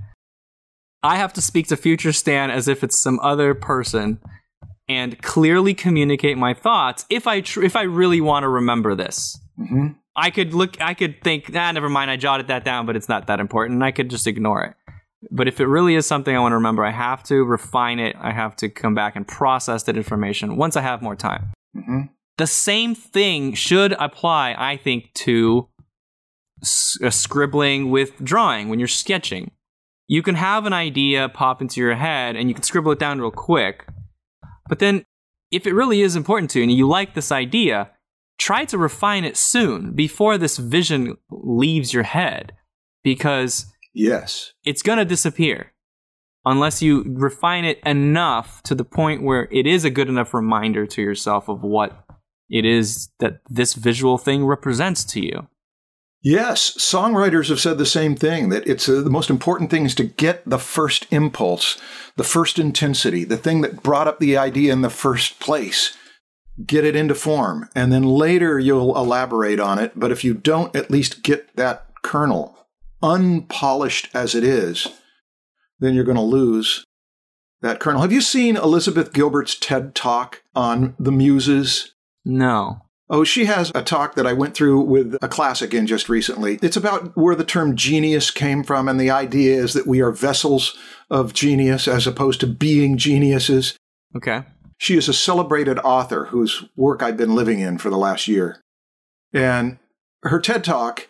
I 1.03 1.17
have 1.17 1.33
to 1.35 1.41
speak 1.41 1.69
to 1.69 1.77
future 1.77 2.13
Stan 2.13 2.51
as 2.51 2.69
if 2.69 2.85
it's 2.85 2.99
some 2.99 3.19
other 3.21 3.55
person 3.55 4.21
and 4.89 5.21
clearly 5.23 5.73
communicate 5.73 6.37
my 6.37 6.53
thoughts 6.53 7.07
if 7.09 7.27
I 7.27 7.41
tr- 7.41 7.63
if 7.63 7.77
I 7.77 7.83
really 7.83 8.21
want 8.21 8.43
to 8.43 8.49
remember 8.49 8.95
this. 8.95 9.41
Hmm 9.57 9.89
I 10.19 10.31
could 10.31 10.55
look, 10.55 10.81
I 10.81 10.95
could 10.95 11.23
think, 11.23 11.51
ah, 11.55 11.71
never 11.73 11.91
mind, 11.91 12.11
I 12.11 12.17
jotted 12.17 12.49
that 12.49 12.65
down, 12.65 12.87
but 12.87 12.97
it's 12.97 13.09
not 13.09 13.27
that 13.27 13.39
important. 13.39 13.83
I 13.83 13.91
could 13.91 14.09
just 14.09 14.27
ignore 14.27 14.65
it. 14.65 14.75
But 15.31 15.47
if 15.47 15.61
it 15.61 15.67
really 15.67 15.95
is 15.95 16.07
something 16.07 16.35
I 16.35 16.39
want 16.39 16.53
to 16.53 16.57
remember, 16.57 16.85
I 16.87 16.91
have 16.91 17.23
to 17.25 17.45
refine 17.45 17.99
it. 17.99 18.17
I 18.19 18.33
have 18.33 18.57
to 18.57 18.71
come 18.71 18.95
back 18.95 19.15
and 19.15 19.29
process 19.29 19.83
that 19.83 19.97
information 19.97 20.57
once 20.57 20.75
I 20.75 20.81
have 20.81 21.03
more 21.03 21.17
time. 21.17 21.53
hmm 21.75 22.03
The 22.39 22.47
same 22.47 22.95
thing 22.95 23.53
should 23.55 23.93
apply, 23.99 24.55
I 24.57 24.79
think, 24.79 25.13
to 25.27 25.69
s- 26.63 26.97
uh, 27.05 27.11
scribbling 27.11 27.91
with 27.91 28.23
drawing 28.25 28.69
when 28.71 28.79
you're 28.79 28.89
sketching. 28.89 29.51
You 30.09 30.23
can 30.23 30.37
have 30.37 30.65
an 30.67 30.73
idea 30.73 31.29
pop 31.29 31.61
into 31.61 31.81
your 31.81 31.95
head 31.95 32.37
and 32.37 32.49
you 32.49 32.55
can 32.55 32.63
scribble 32.63 32.93
it 32.93 32.99
down 32.99 33.21
real 33.21 33.31
quick. 33.31 33.87
But 34.69 34.79
then, 34.79 35.05
if 35.51 35.67
it 35.67 35.75
really 35.75 36.01
is 36.01 36.17
important 36.17 36.51
to 36.53 36.59
you 36.61 36.63
and 36.63 36.73
you 36.73 36.89
like 36.89 37.15
this 37.15 37.31
idea, 37.33 37.91
try 38.39 38.65
to 38.67 38.79
refine 38.79 39.25
it 39.25 39.37
soon 39.37 39.93
before 39.93 40.39
this 40.39 40.57
vision 40.59 41.17
leaves 41.31 41.93
your 41.93 42.03
head 42.05 42.53
because 43.03 43.67
Yes. 43.95 44.53
it's 44.65 44.83
going 44.83 44.99
to 44.99 45.05
disappear 45.05 45.73
unless 46.45 46.81
you 46.81 47.03
refine 47.09 47.65
it 47.65 47.81
enough 47.85 48.63
to 48.63 48.75
the 48.75 48.85
point 48.85 49.23
where 49.23 49.49
it 49.51 49.67
is 49.67 49.85
a 49.85 49.91
good 49.91 50.09
enough 50.09 50.33
reminder 50.33 50.87
to 50.87 51.03
yourself 51.03 51.49
of 51.49 51.63
what 51.63 52.05
it 52.49 52.65
is 52.65 53.09
that 53.19 53.41
this 53.51 53.75
visual 53.75 54.17
thing 54.19 54.45
represents 54.45 55.05
to 55.05 55.21
you. 55.21 55.49
Yes, 56.23 56.77
songwriters 56.77 57.49
have 57.51 57.61
said 57.61 57.79
the 57.79 57.87
same 57.87 58.17
thing 58.17 58.49
that 58.49 58.67
it's 58.67 58.89
uh, 58.89 59.01
the 59.01 59.11
most 59.11 59.31
important 59.31 59.71
thing 59.71 59.85
is 59.85 59.95
to 59.97 60.05
get 60.05 60.49
the 60.49 60.59
first 60.59 61.07
impulse, 61.11 61.81
the 62.17 62.25
first 62.25 62.59
intensity, 62.59 63.25
the 63.25 63.37
thing 63.37 63.61
that 63.61 63.83
brought 63.83 64.09
up 64.09 64.19
the 64.19 64.37
idea 64.37 64.73
in 64.73 64.83
the 64.83 64.91
first 64.91 65.39
place. 65.39 65.97
Get 66.65 66.85
it 66.85 66.97
into 66.97 67.15
form, 67.15 67.69
and 67.75 67.93
then 67.93 68.03
later 68.03 68.59
you'll 68.59 68.97
elaborate 68.97 69.61
on 69.61 69.79
it. 69.79 69.93
But 69.95 70.11
if 70.11 70.25
you 70.25 70.33
don't 70.33 70.75
at 70.75 70.91
least 70.91 71.23
get 71.23 71.55
that 71.57 71.87
kernel, 72.03 72.57
unpolished 73.03 74.09
as 74.15 74.35
it 74.35 74.43
is, 74.43 74.89
then 75.81 75.95
you're 75.95 76.05
going 76.05 76.17
to 76.17 76.23
lose 76.23 76.85
that 77.61 77.79
kernel. 77.79 78.01
Have 78.01 78.13
you 78.13 78.23
seen 78.23 78.57
Elizabeth 78.57 79.13
Gilbert's 79.13 79.55
TED 79.59 79.95
talk 79.95 80.43
on 80.55 80.95
the 80.99 81.13
muses? 81.13 81.93
No. 82.25 82.81
Oh, 83.09 83.23
she 83.23 83.45
has 83.45 83.71
a 83.75 83.83
talk 83.83 84.15
that 84.17 84.27
I 84.27 84.33
went 84.33 84.55
through 84.55 84.81
with 84.81 85.17
a 85.23 85.29
class 85.29 85.63
again 85.63 85.87
just 85.87 86.09
recently. 86.09 86.59
It's 86.63 86.77
about 86.77 87.17
where 87.17 87.37
the 87.37 87.45
term 87.45 87.77
genius 87.77 88.31
came 88.31 88.65
from, 88.65 88.89
and 88.89 88.99
the 88.99 89.11
idea 89.11 89.63
is 89.63 89.75
that 89.75 89.87
we 89.87 90.01
are 90.01 90.11
vessels 90.11 90.77
of 91.11 91.35
genius 91.35 91.87
as 91.87 92.07
opposed 92.07 92.41
to 92.41 92.47
being 92.47 92.97
geniuses. 92.97 93.77
Okay. 94.17 94.43
She 94.79 94.97
is 94.97 95.09
a 95.09 95.15
celebrated 95.15 95.79
author 95.79 96.27
whose 96.27 96.65
work 96.77 97.03
I've 97.03 97.17
been 97.17 97.35
living 97.35 97.61
in 97.61 97.79
for 97.79 97.91
the 97.91 97.97
last 97.97 98.29
year. 98.29 98.61
And 99.33 99.79
her 100.23 100.41
TED 100.41 100.65
Talk 100.65 101.09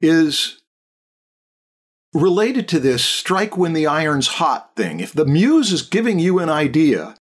is 0.00 0.60
related 2.12 2.66
to 2.68 2.80
this 2.80 3.04
strike 3.04 3.56
when 3.56 3.72
the 3.72 3.86
iron's 3.86 4.26
hot 4.26 4.74
thing. 4.76 5.00
If 5.00 5.12
the 5.12 5.24
muse 5.26 5.70
is 5.72 5.82
giving 5.82 6.18
you 6.18 6.38
an 6.40 6.48
idea 6.48 7.16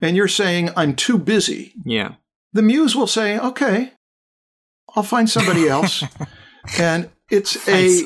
and 0.00 0.16
you're 0.16 0.28
saying, 0.28 0.70
I'm 0.76 0.94
too 0.94 1.18
busy, 1.18 1.74
Yeah. 1.84 2.14
the 2.52 2.62
muse 2.62 2.94
will 2.94 3.08
say, 3.08 3.38
okay, 3.38 3.92
I'll 4.94 5.02
find 5.02 5.28
somebody 5.28 5.68
else. 5.68 6.04
and 6.78 7.10
it's 7.30 7.68
a 7.68 8.02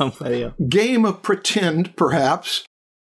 game 0.69 1.05
of 1.05 1.23
pretend, 1.23 1.95
perhaps, 1.97 2.65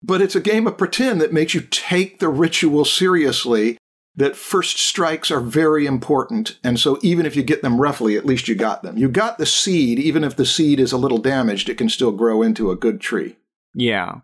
but 0.02 0.20
it's 0.22 0.36
a 0.36 0.40
game 0.40 0.66
of 0.68 0.78
pretend 0.78 1.20
that 1.20 1.32
makes 1.32 1.54
you 1.54 1.60
take 1.60 2.20
the 2.20 2.28
ritual 2.28 2.84
seriously. 2.84 3.76
That 4.18 4.36
first 4.36 4.78
strikes 4.78 5.30
are 5.30 5.40
very 5.40 5.86
important. 5.86 6.58
And 6.64 6.78
so 6.78 6.98
even 7.02 7.24
if 7.24 7.36
you 7.36 7.42
get 7.44 7.62
them 7.62 7.80
roughly, 7.80 8.16
at 8.16 8.26
least 8.26 8.48
you 8.48 8.56
got 8.56 8.82
them. 8.82 8.98
You 8.98 9.08
got 9.08 9.38
the 9.38 9.46
seed, 9.46 10.00
even 10.00 10.24
if 10.24 10.34
the 10.34 10.44
seed 10.44 10.80
is 10.80 10.90
a 10.90 10.98
little 10.98 11.18
damaged, 11.18 11.68
it 11.68 11.78
can 11.78 11.88
still 11.88 12.10
grow 12.10 12.42
into 12.42 12.72
a 12.72 12.76
good 12.76 13.00
tree. 13.00 13.36
Yeah. 13.74 14.20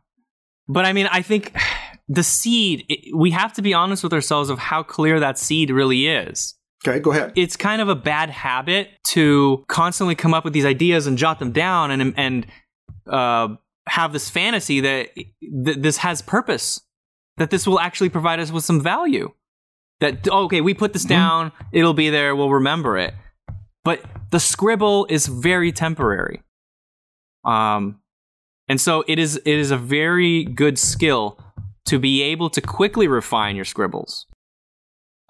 But 0.67 0.85
I 0.85 0.93
mean, 0.93 1.07
I 1.07 1.23
think 1.23 1.57
the 2.09 2.25
seed, 2.25 2.85
it, 2.89 3.17
we 3.17 3.31
have 3.31 3.53
to 3.53 3.63
be 3.63 3.73
honest 3.73 4.03
with 4.03 4.13
ourselves 4.13 4.51
of 4.51 4.59
how 4.59 4.83
clear 4.83 5.21
that 5.21 5.39
seed 5.39 5.71
really 5.71 6.09
is. 6.09 6.57
Okay, 6.87 6.99
go 6.99 7.13
ahead. 7.13 7.33
It's 7.37 7.57
kind 7.57 7.81
of 7.81 7.89
a 7.89 7.95
bad 7.95 8.31
habit 8.31 8.91
to 9.09 9.65
constantly 9.69 10.17
come 10.17 10.35
up 10.35 10.45
with 10.45 10.53
these 10.53 10.67
ideas 10.67 11.07
and 11.07 11.17
jot 11.17 11.39
them 11.39 11.53
down 11.53 11.93
and, 11.93 12.13
and, 12.19 12.47
uh, 13.07 13.55
have 13.87 14.13
this 14.13 14.29
fantasy 14.29 14.81
that 14.81 15.15
th- 15.15 15.79
this 15.79 15.99
has 15.99 16.21
purpose, 16.21 16.81
that 17.37 17.51
this 17.51 17.67
will 17.67 17.79
actually 17.79 18.09
provide 18.09 18.41
us 18.41 18.51
with 18.51 18.65
some 18.65 18.81
value. 18.81 19.33
That, 20.01 20.29
okay, 20.29 20.61
we 20.61 20.75
put 20.75 20.93
this 20.93 21.05
down, 21.05 21.53
it'll 21.73 21.95
be 21.95 22.11
there, 22.11 22.35
we'll 22.35 22.51
remember 22.51 22.99
it. 22.99 23.15
But 23.85 24.03
the 24.31 24.41
scribble 24.41 25.07
is 25.09 25.27
very 25.27 25.73
temporary. 25.73 26.43
Um, 27.45 28.01
and 28.69 28.81
so 28.81 29.05
it 29.07 29.19
is, 29.19 29.37
it 29.37 29.47
is 29.47 29.71
a 29.71 29.77
very 29.77 30.45
good 30.45 30.79
skill 30.79 31.39
to 31.87 31.99
be 31.99 32.23
able 32.23 32.51
to 32.51 32.61
quickly 32.61 33.07
refine 33.07 33.57
your 33.57 33.65
scribbles. 33.65 34.27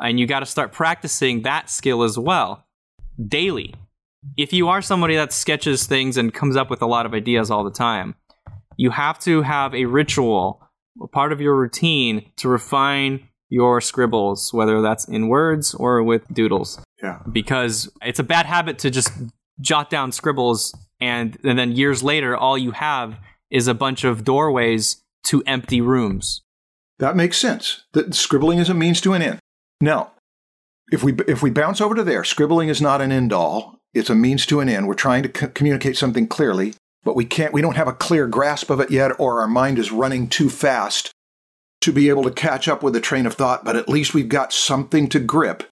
And 0.01 0.19
you 0.19 0.27
got 0.27 0.41
to 0.41 0.47
start 0.47 0.73
practicing 0.73 1.43
that 1.43 1.69
skill 1.69 2.03
as 2.03 2.19
well 2.19 2.65
daily. 3.29 3.75
If 4.37 4.53
you 4.53 4.69
are 4.69 4.81
somebody 4.81 5.17
that 5.17 5.33
sketches 5.33 5.87
things 5.87 6.17
and 6.17 6.33
comes 6.33 6.57
up 6.57 6.71
with 6.71 6.83
a 6.83 6.87
lot 6.87 7.07
of 7.07 7.15
ideas 7.15 7.51
all 7.51 7.65
the 7.65 7.71
time, 7.71 8.15
you 8.77 8.91
have 8.91 9.19
to 9.21 9.43
have 9.43 9.75
a 9.75 9.85
ritual, 9.85 10.63
a 11.03 11.07
part 11.07 11.33
of 11.33 11.41
your 11.41 11.55
routine 11.55 12.31
to 12.37 12.49
refine 12.49 13.29
your 13.55 13.81
scribbles, 13.81 14.53
whether 14.53 14.83
that's 14.83 15.07
in 15.07 15.29
words 15.29 15.75
or 15.75 16.03
with 16.03 16.27
doodles. 16.35 16.81
Yeah. 17.03 17.21
Because 17.31 17.89
it's 18.03 18.19
a 18.19 18.25
bad 18.25 18.47
habit 18.47 18.79
to 18.81 18.91
just 18.91 19.13
jot 19.61 19.89
down 19.89 20.11
scribbles 20.11 20.75
and, 21.01 21.39
and 21.45 21.59
then 21.59 21.73
years 21.73 22.03
later, 22.03 22.37
all 22.37 22.59
you 22.59 22.73
have 22.73 23.19
is 23.51 23.69
a 23.69 23.75
bunch 23.75 24.05
of 24.05 24.25
doorways 24.25 25.03
to 25.27 25.43
empty 25.47 25.81
rooms. 25.81 26.43
That 26.99 27.17
makes 27.17 27.39
sense. 27.39 27.85
That 27.93 28.15
scribbling 28.15 28.59
is 28.59 28.71
a 28.71 28.75
means 28.75 29.01
to 29.03 29.13
an 29.13 29.23
end. 29.23 29.39
Now, 29.81 30.13
if 30.93 31.03
we 31.03 31.15
if 31.27 31.43
we 31.43 31.51
bounce 31.51 31.81
over 31.81 31.95
to 31.95 32.05
there, 32.05 32.25
scribbling 32.25 32.69
is 32.69 32.81
not 32.81 33.01
an 33.01 33.11
end 33.11 33.33
all. 33.33 33.79
It's 33.93 34.11
a 34.11 34.15
means 34.15 34.47
to 34.47 34.61
an 34.61 34.69
end. 34.69 34.87
We're 34.87 34.95
trying 34.95 35.23
to 35.25 35.39
c- 35.39 35.53
communicate 35.53 35.97
something 35.97 36.27
clearly, 36.27 36.75
but 37.03 37.17
we 37.17 37.25
can't. 37.25 37.53
We 37.53 37.63
don't 37.63 37.77
have 37.77 37.89
a 37.89 37.93
clear 37.93 38.27
grasp 38.27 38.71
of 38.71 38.81
it 38.81 38.91
yet, 38.91 39.13
or 39.19 39.41
our 39.41 39.49
mind 39.49 39.79
is 39.79 39.93
running 39.93 40.29
too 40.29 40.51
fast 40.51 41.13
to 41.85 41.93
be 41.93 42.09
able 42.09 42.25
to 42.25 42.31
catch 42.31 42.69
up 42.69 42.83
with 42.83 42.95
the 42.95 43.01
train 43.01 43.27
of 43.27 43.35
thought. 43.35 43.65
But 43.65 43.77
at 43.77 43.89
least 43.89 44.15
we've 44.15 44.29
got 44.29 44.53
something 44.53 45.09
to 45.11 45.21
grip. 45.21 45.65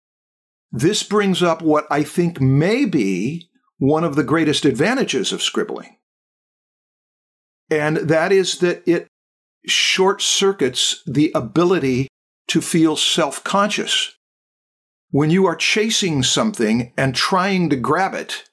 This 0.71 1.02
brings 1.02 1.42
up 1.42 1.61
what 1.62 1.87
I 1.90 2.02
think 2.02 2.40
may 2.40 2.85
be 2.85 3.50
one 3.78 4.04
of 4.04 4.14
the 4.14 4.25
greatest 4.25 4.64
advantages 4.64 5.33
of 5.33 5.42
scribbling, 5.42 5.97
and 7.71 7.97
that 7.97 8.33
is 8.33 8.59
that 8.59 8.83
it 8.88 9.09
short 9.66 10.23
circuits 10.23 11.02
the 11.07 11.33
ability 11.35 12.09
to 12.49 12.61
feel 12.61 12.97
self 12.97 13.42
conscious. 13.45 14.14
When 15.11 15.31
you 15.31 15.47
are 15.47 15.57
chasing 15.57 16.23
something 16.23 16.92
and 16.97 17.14
trying 17.14 17.69
to 17.71 17.76
grab 17.76 18.14
it, 18.14 18.45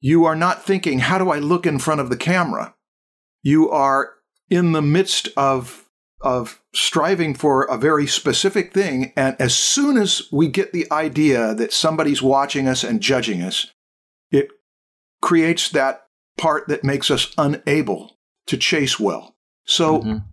you 0.00 0.24
are 0.24 0.36
not 0.36 0.64
thinking, 0.64 1.00
how 1.00 1.18
do 1.18 1.30
I 1.30 1.38
look 1.38 1.66
in 1.66 1.78
front 1.78 2.00
of 2.00 2.08
the 2.08 2.16
camera? 2.16 2.74
You 3.42 3.70
are 3.70 4.14
in 4.48 4.72
the 4.72 4.82
midst 4.82 5.28
of, 5.36 5.86
of 6.22 6.61
striving 6.74 7.34
for 7.34 7.64
a 7.64 7.76
very 7.76 8.06
specific 8.06 8.72
thing. 8.72 9.12
And 9.16 9.36
as 9.38 9.54
soon 9.54 9.96
as 9.96 10.22
we 10.32 10.48
get 10.48 10.72
the 10.72 10.90
idea 10.90 11.54
that 11.54 11.72
somebody's 11.72 12.22
watching 12.22 12.66
us 12.66 12.82
and 12.82 13.00
judging 13.00 13.42
us, 13.42 13.70
it 14.30 14.48
creates 15.20 15.68
that 15.70 16.06
part 16.38 16.68
that 16.68 16.84
makes 16.84 17.10
us 17.10 17.32
unable 17.36 18.16
to 18.46 18.56
chase 18.56 18.98
well. 18.98 19.36
So, 19.64 20.00
Mhm. 20.00 20.24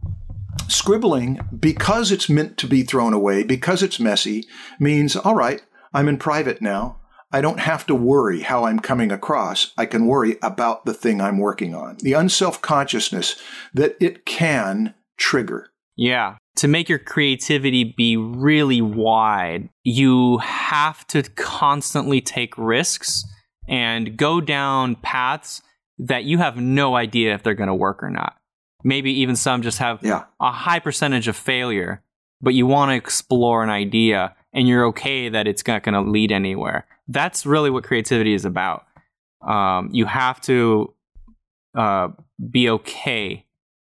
scribbling, 0.67 1.39
because 1.57 2.11
it's 2.11 2.29
meant 2.29 2.57
to 2.57 2.67
be 2.67 2.83
thrown 2.83 3.13
away, 3.13 3.43
because 3.43 3.83
it's 3.83 3.99
messy, 3.99 4.47
means, 4.79 5.15
all 5.15 5.35
right, 5.35 5.61
I'm 5.93 6.07
in 6.07 6.17
private 6.17 6.61
now. 6.61 6.97
I 7.31 7.41
don't 7.41 7.59
have 7.59 7.85
to 7.87 7.95
worry 7.95 8.41
how 8.41 8.65
I'm 8.65 8.79
coming 8.79 9.11
across. 9.11 9.71
I 9.77 9.85
can 9.85 10.07
worry 10.07 10.37
about 10.41 10.85
the 10.85 10.93
thing 10.93 11.21
I'm 11.21 11.37
working 11.37 11.75
on. 11.75 11.97
The 11.99 12.13
unself 12.13 12.61
consciousness 12.61 13.35
that 13.73 13.95
it 13.99 14.25
can 14.25 14.95
trigger. 15.17 15.69
Yeah. 15.99 16.37
To 16.55 16.67
make 16.69 16.87
your 16.87 16.97
creativity 16.99 17.83
be 17.83 18.15
really 18.15 18.81
wide, 18.81 19.67
you 19.83 20.37
have 20.37 21.05
to 21.07 21.23
constantly 21.23 22.21
take 22.21 22.57
risks 22.57 23.25
and 23.67 24.15
go 24.17 24.39
down 24.39 24.95
paths 24.95 25.61
that 25.97 26.23
you 26.23 26.37
have 26.37 26.55
no 26.55 26.95
idea 26.95 27.33
if 27.35 27.43
they're 27.43 27.53
going 27.53 27.67
to 27.67 27.75
work 27.75 28.01
or 28.01 28.09
not. 28.09 28.37
Maybe 28.81 29.11
even 29.19 29.35
some 29.35 29.61
just 29.61 29.79
have 29.79 29.99
Yeah. 30.01 30.23
a 30.39 30.51
high 30.51 30.79
percentage 30.79 31.27
of 31.27 31.35
failure, 31.35 32.01
but 32.41 32.53
you 32.53 32.65
want 32.65 32.91
to 32.91 32.95
explore 32.95 33.61
an 33.61 33.69
idea 33.69 34.33
and 34.53 34.69
you're 34.69 34.85
okay 34.87 35.27
that 35.27 35.47
it's 35.47 35.67
not 35.67 35.83
going 35.83 35.95
to 36.01 36.09
lead 36.09 36.31
anywhere. 36.31 36.87
That's 37.09 37.45
really 37.45 37.69
what 37.69 37.83
creativity 37.83 38.33
is 38.33 38.45
about. 38.45 38.85
Um, 39.45 39.89
you 39.91 40.05
have 40.05 40.39
to 40.41 40.93
uh, 41.77 42.09
be 42.49 42.69
okay 42.69 43.45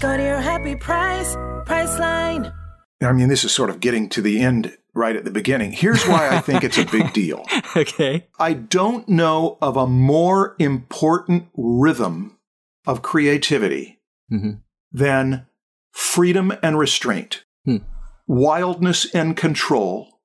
Go 0.00 0.16
to 0.16 0.22
your 0.22 0.40
happy 0.40 0.76
price, 0.76 1.34
Priceline. 1.66 2.52
I 3.02 3.12
mean, 3.12 3.28
this 3.28 3.44
is 3.44 3.52
sort 3.52 3.70
of 3.70 3.80
getting 3.80 4.08
to 4.10 4.20
the 4.22 4.40
end 4.40 4.76
right 4.94 5.16
at 5.16 5.24
the 5.24 5.30
beginning. 5.30 5.72
Here's 5.72 6.04
why 6.06 6.28
I 6.28 6.40
think 6.40 6.64
it's 6.64 6.78
a 6.78 6.84
big 6.84 7.12
deal. 7.12 7.44
okay. 7.76 8.26
I 8.38 8.52
don't 8.52 9.08
know 9.08 9.58
of 9.62 9.76
a 9.76 9.86
more 9.86 10.54
important 10.58 11.48
rhythm 11.56 12.38
of 12.86 13.02
creativity 13.02 13.98
Mhm. 14.32 14.60
than 14.92 15.46
freedom 15.92 16.52
and 16.62 16.78
restraint, 16.78 17.44
Hmm. 17.64 17.78
wildness 18.26 19.06
and 19.14 19.36
control, 19.36 20.20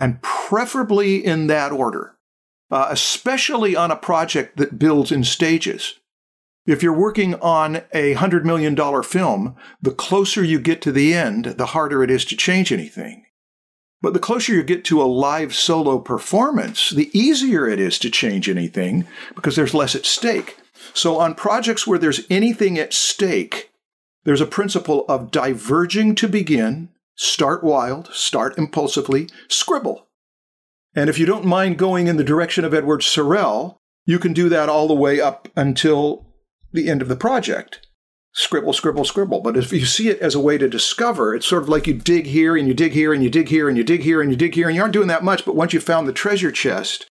and 0.00 0.20
preferably 0.22 1.24
in 1.24 1.46
that 1.48 1.70
order, 1.72 2.16
uh, 2.70 2.86
especially 2.90 3.76
on 3.76 3.90
a 3.90 3.96
project 3.96 4.56
that 4.56 4.78
builds 4.78 5.12
in 5.12 5.22
stages. 5.24 5.94
If 6.64 6.82
you're 6.82 6.96
working 6.96 7.34
on 7.36 7.76
a 7.92 8.14
$100 8.14 8.44
million 8.44 8.76
film, 9.02 9.56
the 9.80 9.90
closer 9.90 10.44
you 10.44 10.60
get 10.60 10.80
to 10.82 10.92
the 10.92 11.12
end, 11.12 11.46
the 11.46 11.66
harder 11.66 12.04
it 12.04 12.10
is 12.10 12.24
to 12.26 12.36
change 12.36 12.72
anything. 12.72 13.24
But 14.00 14.12
the 14.12 14.20
closer 14.20 14.52
you 14.52 14.62
get 14.62 14.84
to 14.86 15.02
a 15.02 15.04
live 15.04 15.54
solo 15.54 15.98
performance, 15.98 16.90
the 16.90 17.10
easier 17.16 17.68
it 17.68 17.80
is 17.80 17.98
to 18.00 18.10
change 18.10 18.48
anything 18.48 19.06
because 19.34 19.56
there's 19.56 19.74
less 19.74 19.94
at 19.96 20.06
stake. 20.06 20.56
So, 20.94 21.18
on 21.18 21.34
projects 21.34 21.86
where 21.86 21.98
there's 21.98 22.26
anything 22.28 22.78
at 22.78 22.92
stake, 22.92 23.70
there's 24.24 24.40
a 24.40 24.46
principle 24.46 25.04
of 25.08 25.30
diverging 25.30 26.16
to 26.16 26.28
begin, 26.28 26.88
start 27.16 27.62
wild, 27.62 28.08
start 28.12 28.58
impulsively, 28.58 29.28
scribble. 29.48 30.08
And 30.94 31.08
if 31.08 31.18
you 31.18 31.26
don't 31.26 31.44
mind 31.44 31.78
going 31.78 32.06
in 32.06 32.16
the 32.16 32.24
direction 32.24 32.64
of 32.64 32.74
Edward 32.74 33.02
Sorel, 33.02 33.78
you 34.04 34.18
can 34.18 34.32
do 34.32 34.48
that 34.48 34.68
all 34.68 34.88
the 34.88 34.94
way 34.94 35.20
up 35.20 35.48
until 35.56 36.26
the 36.72 36.88
end 36.88 37.02
of 37.02 37.08
the 37.08 37.16
project. 37.16 37.86
Scribble, 38.34 38.72
scribble, 38.72 39.04
scribble. 39.04 39.40
But 39.40 39.56
if 39.56 39.72
you 39.72 39.84
see 39.84 40.08
it 40.08 40.18
as 40.20 40.34
a 40.34 40.40
way 40.40 40.56
to 40.56 40.68
discover, 40.68 41.34
it's 41.34 41.46
sort 41.46 41.62
of 41.62 41.68
like 41.68 41.86
you 41.86 41.94
dig 41.94 42.26
here 42.26 42.56
and 42.56 42.66
you 42.66 42.72
dig 42.72 42.92
here 42.92 43.12
and 43.12 43.22
you 43.22 43.28
dig 43.28 43.48
here 43.48 43.68
and 43.68 43.76
you 43.76 43.84
dig 43.84 44.02
here 44.02 44.22
and 44.22 44.30
you 44.30 44.36
dig 44.36 44.54
here 44.54 44.68
and 44.68 44.76
you 44.76 44.80
aren't 44.80 44.94
doing 44.94 45.08
that 45.08 45.24
much. 45.24 45.44
But 45.44 45.54
once 45.54 45.74
you've 45.74 45.82
found 45.82 46.08
the 46.08 46.14
treasure 46.14 46.50
chest, 46.50 47.06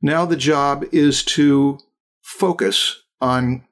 now 0.00 0.24
the 0.24 0.36
job 0.36 0.84
is 0.92 1.24
to 1.24 1.78
focus 2.22 3.02
on 3.20 3.64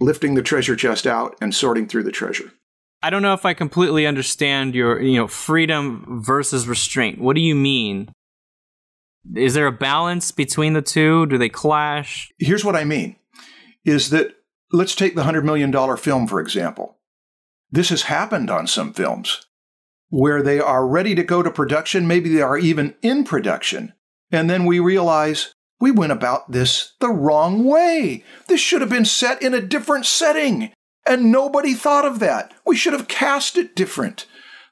lifting 0.00 0.34
the 0.34 0.42
treasure 0.42 0.74
chest 0.74 1.06
out 1.06 1.36
and 1.40 1.54
sorting 1.54 1.86
through 1.86 2.04
the 2.04 2.12
treasure. 2.12 2.52
I 3.02 3.10
don't 3.10 3.22
know 3.22 3.34
if 3.34 3.44
I 3.44 3.52
completely 3.52 4.06
understand 4.06 4.74
your, 4.74 5.00
you 5.00 5.18
know, 5.18 5.26
freedom 5.26 6.22
versus 6.24 6.68
restraint. 6.68 7.20
What 7.20 7.34
do 7.34 7.42
you 7.42 7.54
mean? 7.54 8.10
Is 9.34 9.54
there 9.54 9.66
a 9.66 9.72
balance 9.72 10.30
between 10.30 10.72
the 10.72 10.82
two? 10.82 11.26
Do 11.26 11.36
they 11.36 11.48
clash? 11.48 12.30
Here's 12.38 12.64
what 12.64 12.76
I 12.76 12.84
mean 12.84 13.16
is 13.84 14.10
that 14.10 14.36
let's 14.72 14.94
take 14.94 15.14
the 15.14 15.22
$100 15.22 15.44
million 15.44 15.96
film, 15.96 16.26
for 16.26 16.40
example. 16.40 16.98
This 17.70 17.90
has 17.90 18.02
happened 18.02 18.50
on 18.50 18.66
some 18.66 18.92
films 18.92 19.46
where 20.08 20.42
they 20.42 20.60
are 20.60 20.86
ready 20.86 21.14
to 21.14 21.22
go 21.22 21.42
to 21.42 21.50
production, 21.50 22.06
maybe 22.06 22.28
they 22.28 22.42
are 22.42 22.58
even 22.58 22.94
in 23.00 23.24
production, 23.24 23.94
and 24.30 24.50
then 24.50 24.66
we 24.66 24.78
realize 24.78 25.54
we 25.80 25.90
went 25.90 26.12
about 26.12 26.52
this 26.52 26.92
the 27.00 27.08
wrong 27.08 27.64
way. 27.64 28.22
This 28.46 28.60
should 28.60 28.82
have 28.82 28.90
been 28.90 29.06
set 29.06 29.40
in 29.40 29.54
a 29.54 29.60
different 29.60 30.04
setting, 30.04 30.70
and 31.06 31.32
nobody 31.32 31.72
thought 31.72 32.04
of 32.04 32.18
that. 32.18 32.52
We 32.66 32.76
should 32.76 32.92
have 32.92 33.08
cast 33.08 33.56
it 33.56 33.74
different. 33.74 34.26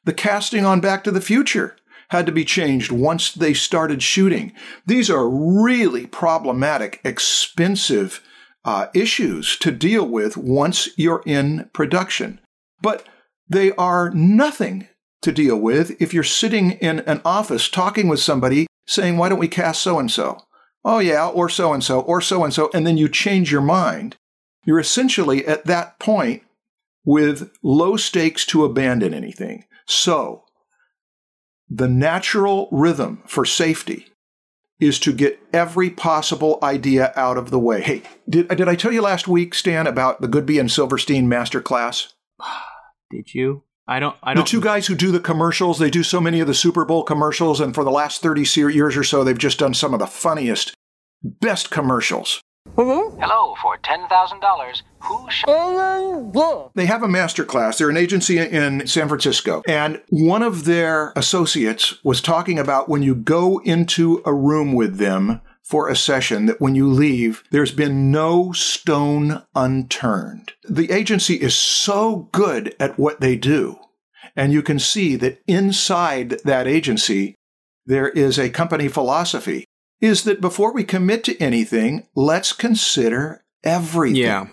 The 0.04 0.12
casting 0.12 0.66
on 0.66 0.80
Back 0.80 1.04
to 1.04 1.10
the 1.10 1.22
Future 1.22 1.76
had 2.10 2.26
to 2.26 2.32
be 2.32 2.44
changed 2.44 2.92
once 2.92 3.32
they 3.32 3.54
started 3.54 4.02
shooting. 4.02 4.52
These 4.84 5.08
are 5.08 5.28
really 5.28 6.06
problematic, 6.06 7.00
expensive 7.02 8.20
uh, 8.64 8.86
issues 8.94 9.56
to 9.58 9.70
deal 9.70 10.06
with 10.06 10.36
once 10.36 10.88
you're 10.96 11.22
in 11.24 11.70
production. 11.72 12.40
But 12.82 13.06
they 13.48 13.72
are 13.72 14.10
nothing 14.10 14.88
to 15.22 15.32
deal 15.32 15.56
with 15.56 16.00
if 16.00 16.14
you're 16.14 16.22
sitting 16.22 16.72
in 16.72 17.00
an 17.00 17.20
office 17.24 17.68
talking 17.68 18.08
with 18.08 18.20
somebody 18.20 18.66
saying, 18.86 19.16
Why 19.16 19.28
don't 19.28 19.38
we 19.38 19.48
cast 19.48 19.82
so 19.82 19.98
and 19.98 20.10
so? 20.10 20.38
Oh, 20.84 20.98
yeah, 20.98 21.28
or 21.28 21.48
so 21.48 21.72
and 21.72 21.84
so, 21.84 22.00
or 22.00 22.20
so 22.20 22.42
and 22.42 22.54
so, 22.54 22.70
and 22.72 22.86
then 22.86 22.96
you 22.96 23.08
change 23.08 23.52
your 23.52 23.60
mind. 23.60 24.16
You're 24.64 24.80
essentially 24.80 25.46
at 25.46 25.66
that 25.66 25.98
point 25.98 26.42
with 27.04 27.50
low 27.62 27.96
stakes 27.96 28.46
to 28.46 28.64
abandon 28.64 29.12
anything. 29.12 29.64
So, 29.86 30.44
the 31.68 31.88
natural 31.88 32.68
rhythm 32.72 33.22
for 33.26 33.44
safety 33.44 34.06
is 34.80 34.98
to 35.00 35.12
get 35.12 35.38
every 35.52 35.90
possible 35.90 36.58
idea 36.62 37.12
out 37.14 37.36
of 37.36 37.50
the 37.50 37.58
way. 37.58 37.82
Hey, 37.82 38.02
did, 38.28 38.48
did 38.48 38.68
I 38.68 38.74
tell 38.74 38.92
you 38.92 39.02
last 39.02 39.28
week, 39.28 39.54
Stan, 39.54 39.86
about 39.86 40.20
the 40.20 40.28
Goodby 40.28 40.58
and 40.58 40.70
Silverstein 40.70 41.28
masterclass? 41.28 42.12
Did 43.10 43.34
you? 43.34 43.64
I 43.88 43.98
don't. 43.98 44.16
I 44.22 44.34
don't. 44.34 44.44
The 44.44 44.48
two 44.48 44.60
guys 44.60 44.86
who 44.86 44.94
do 44.94 45.10
the 45.10 45.18
commercials, 45.18 45.80
they 45.80 45.90
do 45.90 46.04
so 46.04 46.20
many 46.20 46.38
of 46.38 46.46
the 46.46 46.54
Super 46.54 46.84
Bowl 46.84 47.02
commercials, 47.02 47.60
and 47.60 47.74
for 47.74 47.82
the 47.82 47.90
last 47.90 48.22
30 48.22 48.42
years 48.72 48.96
or 48.96 49.02
so, 49.02 49.24
they've 49.24 49.36
just 49.36 49.58
done 49.58 49.74
some 49.74 49.92
of 49.92 49.98
the 49.98 50.06
funniest, 50.06 50.74
best 51.24 51.72
commercials. 51.72 52.40
Mm-hmm. 52.68 53.20
Hello, 53.20 53.54
for 53.60 53.76
$10,000, 53.78 54.82
who 55.00 55.30
shall... 55.30 55.48
Mm-hmm. 55.48 56.68
They 56.74 56.86
have 56.86 57.02
a 57.02 57.08
master 57.08 57.44
class. 57.44 57.78
They're 57.78 57.90
an 57.90 57.96
agency 57.96 58.38
in 58.38 58.86
San 58.86 59.08
Francisco. 59.08 59.62
And 59.66 60.00
one 60.08 60.42
of 60.42 60.64
their 60.64 61.12
associates 61.16 62.02
was 62.04 62.20
talking 62.20 62.58
about 62.58 62.88
when 62.88 63.02
you 63.02 63.14
go 63.14 63.58
into 63.64 64.22
a 64.24 64.34
room 64.34 64.72
with 64.74 64.98
them 64.98 65.40
for 65.62 65.88
a 65.88 65.96
session, 65.96 66.46
that 66.46 66.60
when 66.60 66.74
you 66.74 66.88
leave, 66.88 67.44
there's 67.50 67.72
been 67.72 68.10
no 68.10 68.50
stone 68.52 69.42
unturned. 69.54 70.52
The 70.68 70.90
agency 70.90 71.34
is 71.34 71.54
so 71.54 72.28
good 72.32 72.74
at 72.80 72.98
what 72.98 73.20
they 73.20 73.36
do. 73.36 73.78
And 74.34 74.52
you 74.52 74.62
can 74.62 74.78
see 74.78 75.16
that 75.16 75.40
inside 75.46 76.30
that 76.44 76.66
agency, 76.66 77.36
there 77.86 78.08
is 78.08 78.38
a 78.38 78.50
company 78.50 78.88
philosophy 78.88 79.64
is 80.00 80.24
that 80.24 80.40
before 80.40 80.72
we 80.72 80.84
commit 80.84 81.24
to 81.24 81.38
anything, 81.40 82.06
let's 82.14 82.52
consider 82.52 83.44
everything 83.62 84.16
Yeah. 84.22 84.46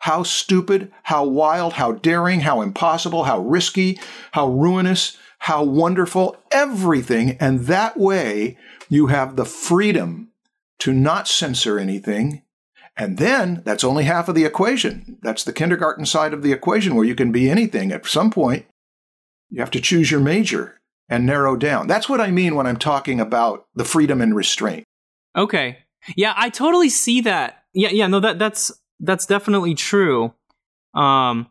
how 0.00 0.22
stupid, 0.22 0.90
how 1.04 1.24
wild, 1.24 1.74
how 1.74 1.92
daring, 1.92 2.40
how 2.40 2.60
impossible, 2.62 3.24
how 3.24 3.40
risky, 3.40 3.98
how 4.32 4.48
ruinous, 4.48 5.16
how 5.40 5.62
wonderful, 5.62 6.36
everything. 6.50 7.36
And 7.40 7.66
that 7.66 7.98
way 7.98 8.56
you 8.88 9.08
have 9.08 9.36
the 9.36 9.44
freedom 9.44 10.28
to 10.80 10.92
not 10.92 11.28
censor 11.28 11.78
anything. 11.78 12.42
And 12.96 13.18
then 13.18 13.62
that's 13.64 13.84
only 13.84 14.04
half 14.04 14.28
of 14.28 14.34
the 14.34 14.44
equation. 14.44 15.18
That's 15.22 15.42
the 15.44 15.52
kindergarten 15.52 16.06
side 16.06 16.32
of 16.32 16.42
the 16.42 16.52
equation 16.52 16.94
where 16.94 17.04
you 17.04 17.14
can 17.14 17.32
be 17.32 17.50
anything. 17.50 17.90
At 17.92 18.06
some 18.06 18.30
point, 18.30 18.66
you 19.50 19.60
have 19.60 19.70
to 19.72 19.80
choose 19.80 20.10
your 20.10 20.20
major 20.20 20.80
and 21.08 21.26
narrow 21.26 21.56
down. 21.56 21.86
That's 21.86 22.08
what 22.08 22.20
I 22.20 22.30
mean 22.30 22.54
when 22.54 22.66
I'm 22.66 22.78
talking 22.78 23.20
about 23.20 23.66
the 23.74 23.84
freedom 23.84 24.20
and 24.20 24.34
restraint. 24.34 24.84
Okay. 25.36 25.78
Yeah, 26.16 26.34
I 26.36 26.50
totally 26.50 26.88
see 26.88 27.22
that. 27.22 27.64
Yeah, 27.72 27.90
yeah, 27.90 28.06
no 28.06 28.20
that 28.20 28.38
that's 28.38 28.72
that's 29.00 29.26
definitely 29.26 29.74
true. 29.74 30.32
Um 30.94 31.48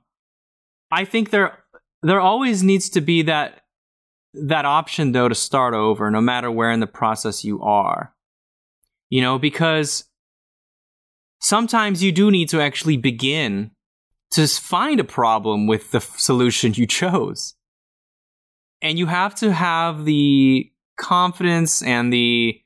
I 0.91 1.05
think 1.05 1.31
there 1.31 1.59
there 2.01 2.21
always 2.21 2.63
needs 2.63 2.89
to 2.89 3.01
be 3.01 3.23
that 3.23 3.61
that 4.33 4.65
option 4.65 5.11
though 5.11 5.27
to 5.27 5.35
start 5.35 5.73
over 5.73 6.09
no 6.09 6.21
matter 6.21 6.51
where 6.51 6.71
in 6.71 6.79
the 6.79 6.87
process 6.87 7.43
you 7.43 7.61
are. 7.61 8.13
You 9.09 9.21
know, 9.21 9.37
because 9.37 10.05
sometimes 11.39 12.01
you 12.01 12.11
do 12.11 12.31
need 12.31 12.49
to 12.49 12.61
actually 12.61 12.97
begin 12.97 13.71
to 14.31 14.47
find 14.47 14.99
a 14.99 15.03
problem 15.03 15.67
with 15.67 15.91
the 15.91 15.97
f- 15.97 16.17
solution 16.17 16.73
you 16.73 16.87
chose. 16.87 17.53
And 18.81 18.97
you 18.97 19.05
have 19.05 19.35
to 19.35 19.53
have 19.53 20.05
the 20.05 20.71
confidence 20.97 21.83
and 21.83 22.11
the 22.11 22.59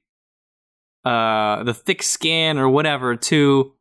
uh, 1.08 1.64
the 1.64 1.74
thick 1.74 2.04
skin 2.04 2.58
or 2.58 2.68
whatever 2.68 3.16
to 3.16 3.72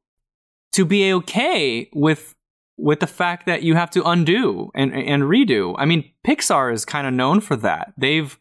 to 0.72 0.84
be 0.84 1.12
okay 1.12 1.90
with 1.92 2.36
with 2.78 3.00
the 3.00 3.06
fact 3.08 3.46
that 3.46 3.64
you 3.64 3.74
have 3.74 3.90
to 3.90 4.08
undo 4.08 4.70
and 4.76 4.94
and 4.94 5.24
redo. 5.24 5.74
I 5.76 5.86
mean, 5.86 6.08
Pixar 6.24 6.72
is 6.72 6.84
kind 6.84 7.04
of 7.04 7.12
known 7.12 7.40
for 7.40 7.56
that. 7.56 7.94
They've 7.96 8.38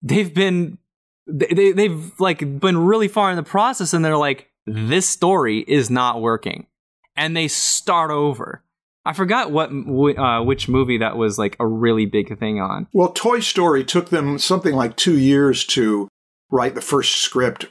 they've 0.00 0.32
been 0.32 0.78
they 1.26 1.72
they've 1.72 2.12
like 2.20 2.60
been 2.60 2.78
really 2.78 3.08
far 3.08 3.30
in 3.30 3.36
the 3.36 3.42
process, 3.42 3.92
and 3.92 4.04
they're 4.04 4.16
like, 4.16 4.48
this 4.64 5.08
story 5.08 5.64
is 5.66 5.90
not 5.90 6.20
working, 6.20 6.68
and 7.16 7.36
they 7.36 7.48
start 7.48 8.12
over. 8.12 8.62
I 9.04 9.12
forgot 9.12 9.50
what 9.50 9.70
uh, 9.72 10.44
which 10.44 10.68
movie 10.68 10.98
that 10.98 11.16
was 11.16 11.36
like 11.36 11.56
a 11.58 11.66
really 11.66 12.06
big 12.06 12.38
thing 12.38 12.60
on. 12.60 12.86
Well, 12.92 13.10
Toy 13.10 13.40
Story 13.40 13.82
took 13.82 14.10
them 14.10 14.38
something 14.38 14.74
like 14.74 14.94
two 14.94 15.18
years 15.18 15.64
to 15.66 16.06
write 16.48 16.76
the 16.76 16.80
first 16.80 17.16
script 17.16 17.66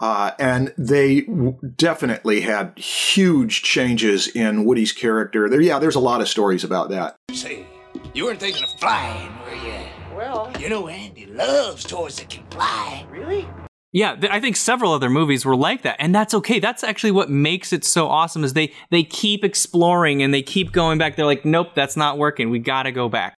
uh, 0.00 0.32
and 0.38 0.72
they 0.78 1.22
w- 1.22 1.56
definitely 1.76 2.42
had 2.42 2.78
huge 2.78 3.62
changes 3.62 4.28
in 4.28 4.64
Woody's 4.64 4.92
character. 4.92 5.48
There, 5.48 5.60
yeah, 5.60 5.78
there's 5.78 5.94
a 5.96 6.00
lot 6.00 6.20
of 6.20 6.28
stories 6.28 6.64
about 6.64 6.90
that. 6.90 7.16
Say, 7.32 7.66
you 8.14 8.24
weren't 8.24 8.40
thinking 8.40 8.62
of 8.64 8.70
flying, 8.78 9.32
were 9.44 9.54
you? 9.54 9.74
Well, 10.16 10.52
You 10.58 10.68
know, 10.68 10.88
Andy 10.88 11.26
loves 11.26 11.84
toys 11.84 12.16
that 12.18 12.28
can 12.28 12.44
fly. 12.50 13.06
really? 13.10 13.46
Yeah, 13.92 14.16
th- 14.16 14.30
I 14.30 14.38
think 14.40 14.56
several 14.56 14.92
other 14.92 15.08
movies 15.08 15.46
were 15.46 15.56
like 15.56 15.82
that, 15.82 15.96
and 15.98 16.14
that's 16.14 16.34
okay. 16.34 16.58
That's 16.58 16.84
actually 16.84 17.12
what 17.12 17.30
makes 17.30 17.72
it 17.72 17.84
so 17.84 18.08
awesome. 18.08 18.44
Is 18.44 18.52
they 18.52 18.72
they 18.90 19.02
keep 19.02 19.44
exploring 19.44 20.22
and 20.22 20.34
they 20.34 20.42
keep 20.42 20.72
going 20.72 20.98
back. 20.98 21.16
They're 21.16 21.24
like, 21.24 21.46
nope, 21.46 21.68
that's 21.74 21.96
not 21.96 22.18
working. 22.18 22.50
We 22.50 22.58
got 22.58 22.82
to 22.82 22.92
go 22.92 23.08
back, 23.08 23.34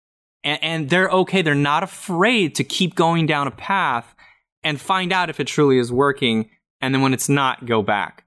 and, 0.44 0.59
and 0.62 0.90
they're 0.90 1.11
okay. 1.11 1.42
They're 1.42 1.55
not 1.55 1.83
afraid 1.83 2.55
to 2.55 2.64
keep 2.64 2.94
going 2.94 3.27
down 3.27 3.47
a 3.47 3.51
path 3.51 4.14
and 4.62 4.81
find 4.81 5.12
out 5.12 5.31
if 5.31 5.40
it 5.40 5.47
truly 5.47 5.79
is 5.79 5.92
working. 5.92 6.51
And 6.81 6.94
then 6.94 7.03
when 7.03 7.12
it's 7.12 7.29
not, 7.29 7.66
go 7.66 7.83
back. 7.83 8.25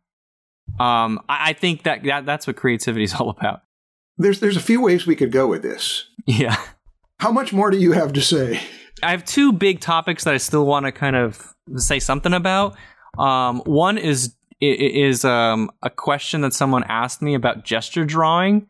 Um, 0.80 1.20
I, 1.30 1.50
I 1.50 1.54
think 1.54 1.84
that, 1.84 2.04
that 2.04 2.26
that's 2.26 2.48
what 2.48 2.56
creativity 2.56 3.04
is 3.04 3.14
all 3.20 3.30
about. 3.30 3.62
There's 4.18 4.40
there's 4.40 4.58
a 4.58 4.62
few 4.62 4.82
ways 4.82 5.08
we 5.08 5.16
could 5.16 5.32
go 5.32 5.48
with 5.48 5.64
this. 5.64 6.06
Yeah. 6.26 6.56
How 7.20 7.32
much 7.32 7.54
more 7.54 7.72
do 7.72 7.78
you 7.78 7.94
have 7.94 8.14
to 8.14 8.22
say? 8.22 8.62
I 9.04 9.12
have 9.12 9.26
two 9.26 9.52
big 9.52 9.80
topics 9.80 10.26
that 10.26 10.34
I 10.34 10.38
still 10.38 10.66
want 10.66 10.86
to 10.86 10.92
kind 10.92 11.16
of 11.16 11.54
say 11.78 12.00
something 12.00 12.34
about. 12.34 12.76
Um, 13.18 13.62
one 13.66 13.98
is 13.98 14.36
is 14.60 15.26
um, 15.26 15.72
a 15.82 15.90
question 15.90 16.42
that 16.42 16.54
someone 16.54 16.84
asked 16.84 17.22
me 17.22 17.34
about 17.34 17.66
gesture 17.66 18.06
drawing 18.06 18.68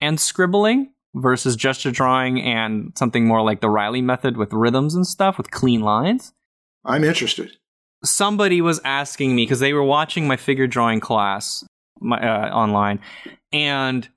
and 0.00 0.18
scribbling 0.18 0.90
versus 1.14 1.54
gesture 1.54 1.90
drawing 1.90 2.40
and 2.40 2.92
something 2.96 3.26
more 3.26 3.42
like 3.42 3.60
the 3.60 3.68
Reilly 3.68 4.00
method 4.00 4.36
with 4.36 4.52
rhythms 4.52 4.94
and 4.94 5.06
stuff 5.06 5.36
with 5.36 5.50
clean 5.50 5.80
lines. 5.80 6.32
I'm 6.84 7.04
interested. 7.04 7.52
Somebody 8.04 8.60
was 8.60 8.80
asking 8.84 9.34
me 9.34 9.44
because 9.44 9.60
they 9.60 9.72
were 9.72 9.82
watching 9.82 10.26
my 10.26 10.36
figure 10.36 10.66
drawing 10.66 11.00
class 11.00 11.64
my, 12.00 12.18
uh, 12.18 12.50
online, 12.50 13.00
and 13.52 14.08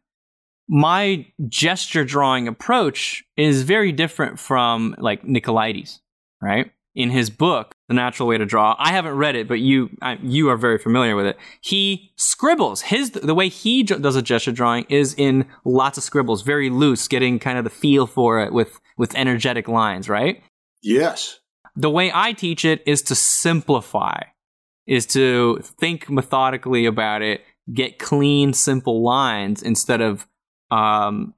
my 0.67 1.25
gesture 1.47 2.03
drawing 2.03 2.47
approach 2.47 3.23
is 3.37 3.63
very 3.63 3.91
different 3.91 4.39
from 4.39 4.95
like 4.97 5.23
Nicolaides, 5.23 5.99
right? 6.41 6.71
In 6.95 7.11
his 7.11 7.29
book, 7.29 7.75
The 7.87 7.93
Natural 7.93 8.27
Way 8.27 8.39
to 8.39 8.45
Draw, 8.45 8.75
I 8.79 8.91
haven't 8.91 9.13
read 9.13 9.35
it, 9.35 9.47
but 9.47 9.59
you 9.59 9.89
I, 10.01 10.17
you 10.21 10.49
are 10.49 10.57
very 10.57 10.79
familiar 10.79 11.15
with 11.15 11.27
it. 11.27 11.37
He 11.61 12.11
scribbles. 12.17 12.81
His 12.81 13.11
the 13.11 13.35
way 13.35 13.49
he 13.49 13.83
j- 13.83 13.99
does 13.99 14.15
a 14.15 14.21
gesture 14.21 14.51
drawing 14.51 14.85
is 14.89 15.13
in 15.13 15.45
lots 15.63 15.97
of 15.97 16.03
scribbles, 16.03 16.41
very 16.41 16.69
loose, 16.69 17.07
getting 17.07 17.39
kind 17.39 17.57
of 17.57 17.63
the 17.63 17.69
feel 17.69 18.07
for 18.07 18.41
it 18.41 18.51
with 18.51 18.79
with 18.97 19.15
energetic 19.15 19.67
lines, 19.67 20.09
right? 20.09 20.43
Yes. 20.81 21.39
The 21.77 21.91
way 21.91 22.11
I 22.13 22.33
teach 22.33 22.65
it 22.65 22.81
is 22.87 23.03
to 23.03 23.15
simplify, 23.15 24.21
is 24.87 25.05
to 25.07 25.59
think 25.79 26.09
methodically 26.09 26.87
about 26.87 27.21
it, 27.21 27.41
get 27.71 27.99
clean, 27.99 28.53
simple 28.53 29.03
lines 29.03 29.61
instead 29.61 30.01
of 30.01 30.27
um, 30.71 31.35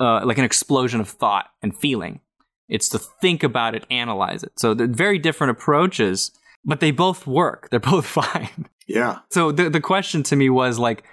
uh, 0.00 0.24
like 0.24 0.36
an 0.36 0.44
explosion 0.44 1.00
of 1.00 1.08
thought 1.08 1.46
and 1.62 1.76
feeling. 1.76 2.20
It's 2.68 2.88
to 2.90 2.98
think 2.98 3.44
about 3.44 3.76
it, 3.76 3.86
analyze 3.88 4.42
it. 4.42 4.52
So 4.58 4.74
they're 4.74 4.88
very 4.88 5.18
different 5.18 5.52
approaches, 5.52 6.32
but 6.64 6.80
they 6.80 6.90
both 6.90 7.26
work. 7.26 7.68
They're 7.70 7.80
both 7.80 8.04
fine. 8.04 8.66
Yeah. 8.86 9.20
So 9.30 9.52
the 9.52 9.70
the 9.70 9.80
question 9.80 10.22
to 10.24 10.36
me 10.36 10.50
was 10.50 10.78
like, 10.78 11.04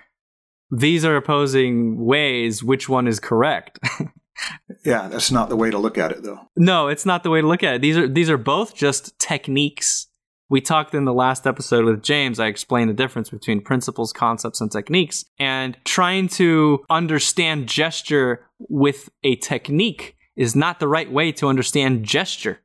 these 0.71 1.05
are 1.05 1.15
opposing 1.15 2.03
ways. 2.03 2.63
Which 2.63 2.89
one 2.89 3.07
is 3.07 3.19
correct? 3.19 3.79
Yeah, 4.85 5.07
that's 5.07 5.31
not 5.31 5.49
the 5.49 5.55
way 5.55 5.71
to 5.71 5.77
look 5.77 5.97
at 5.97 6.11
it 6.11 6.23
though. 6.23 6.39
No, 6.55 6.87
it's 6.87 7.05
not 7.05 7.23
the 7.23 7.29
way 7.29 7.41
to 7.41 7.47
look 7.47 7.63
at 7.63 7.75
it. 7.75 7.81
These 7.81 7.97
are 7.97 8.07
these 8.07 8.29
are 8.29 8.37
both 8.37 8.75
just 8.75 9.17
techniques. 9.19 10.07
We 10.49 10.61
talked 10.61 10.93
in 10.93 11.05
the 11.05 11.13
last 11.13 11.47
episode 11.47 11.85
with 11.85 12.03
James. 12.03 12.39
I 12.39 12.47
explained 12.47 12.89
the 12.89 12.93
difference 12.93 13.29
between 13.31 13.61
principles, 13.61 14.13
concepts, 14.13 14.61
and 14.61 14.71
techniques. 14.71 15.25
And 15.39 15.75
trying 15.85 16.27
to 16.29 16.83
understand 16.89 17.67
gesture 17.67 18.45
with 18.59 19.09
a 19.23 19.37
technique 19.37 20.15
is 20.35 20.55
not 20.55 20.79
the 20.79 20.87
right 20.87 21.11
way 21.11 21.31
to 21.31 21.47
understand 21.47 22.03
gesture. 22.03 22.59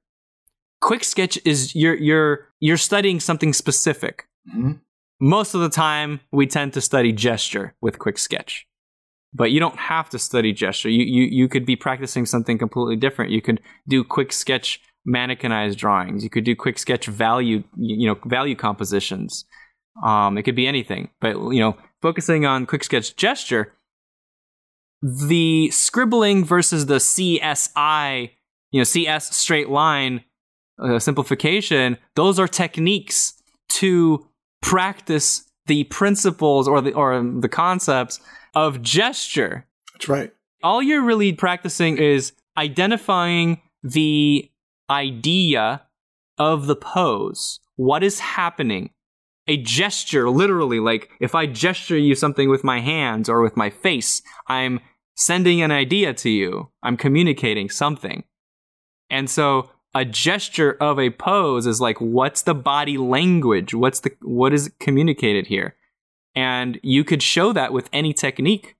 Quick 0.80 1.04
sketch 1.04 1.38
is 1.44 1.74
you're 1.74 1.94
you're 1.96 2.48
you're 2.59 2.76
studying 2.76 3.20
something 3.20 3.52
specific. 3.52 4.26
Mhm. 4.54 4.80
Most 5.20 5.54
of 5.54 5.61
the 5.61 5.68
time, 5.68 6.20
we 6.33 6.46
tend 6.46 6.72
to 6.72 6.80
study 6.80 7.12
gesture 7.12 7.74
with 7.80 7.98
quick 7.98 8.18
sketch 8.18 8.66
but 9.33 9.51
you 9.51 9.61
don't 9.61 9.79
have 9.79 10.11
to 10.11 10.19
study 10.19 10.53
gesture. 10.53 10.88
You, 10.88 11.05
you 11.05 11.25
you 11.25 11.49
could 11.49 11.64
be 11.64 11.77
practicing 11.77 12.27
something 12.27 12.59
completely 12.59 12.97
different. 12.97 13.31
You 13.31 13.43
could 13.43 13.61
do 13.88 14.03
quick 14.05 14.33
sketch 14.33 14.81
mannequinized 15.09 15.77
drawings. 15.77 16.25
You 16.25 16.31
could 16.31 16.45
do 16.45 16.57
quick 16.57 16.79
sketch 16.79 17.07
value 17.07 17.62
you 17.77 18.09
know 18.09 18.19
value 18.27 18.57
compositions. 18.57 19.45
Um, 20.05 20.38
it 20.38 20.43
could 20.45 20.57
be 20.57 20.66
anything, 20.66 21.11
but 21.21 21.37
you 21.37 21.61
know, 21.61 21.77
focusing 22.01 22.47
on 22.47 22.66
quick 22.66 22.85
sketch 22.85 23.16
gesture, 23.16 23.75
the 25.03 25.71
scribbling 25.71 26.45
versus 26.45 26.87
the 26.87 26.97
CSI, 26.97 28.31
you 28.71 28.81
know, 28.81 28.85
CS 28.85 29.37
straight 29.37 29.69
line 29.69 30.25
uh, 30.83 30.99
simplification. 30.99 31.99
Those 32.16 32.38
are 32.38 32.49
techniques 32.49 33.35
to 33.71 34.27
practice 34.62 35.45
the 35.66 35.85
principles 35.85 36.66
or 36.66 36.81
the 36.81 36.93
or 36.95 37.23
the 37.40 37.49
concepts 37.49 38.21
of 38.54 38.82
gesture. 38.82 39.66
That's 39.92 40.08
right. 40.08 40.32
All 40.62 40.82
you're 40.82 41.04
really 41.04 41.32
practicing 41.32 41.98
is 41.98 42.32
identifying 42.56 43.60
the 43.82 44.50
idea 44.88 45.82
of 46.38 46.66
the 46.66 46.76
pose. 46.76 47.60
What 47.76 48.02
is 48.02 48.20
happening? 48.20 48.90
A 49.46 49.56
gesture, 49.56 50.28
literally, 50.30 50.80
like 50.80 51.10
if 51.20 51.34
I 51.34 51.46
gesture 51.46 51.96
you 51.96 52.14
something 52.14 52.48
with 52.48 52.62
my 52.62 52.80
hands 52.80 53.28
or 53.28 53.42
with 53.42 53.56
my 53.56 53.70
face, 53.70 54.22
I'm 54.46 54.80
sending 55.16 55.62
an 55.62 55.70
idea 55.70 56.14
to 56.14 56.30
you. 56.30 56.70
I'm 56.82 56.96
communicating 56.96 57.68
something. 57.68 58.24
And 59.10 59.28
so 59.28 59.70
a 59.94 60.04
gesture 60.04 60.76
of 60.80 60.98
a 60.98 61.10
pose 61.10 61.66
is 61.66 61.80
like 61.80 62.00
what's 62.00 62.42
the 62.42 62.54
body 62.54 62.96
language? 62.96 63.74
What's 63.74 64.00
the 64.00 64.12
what 64.22 64.52
is 64.52 64.70
communicated 64.78 65.46
here? 65.46 65.74
And 66.35 66.79
you 66.83 67.05
could 67.05 67.23
show 67.23 67.53
that 67.53 67.73
with 67.73 67.88
any 67.93 68.12
technique. 68.12 68.77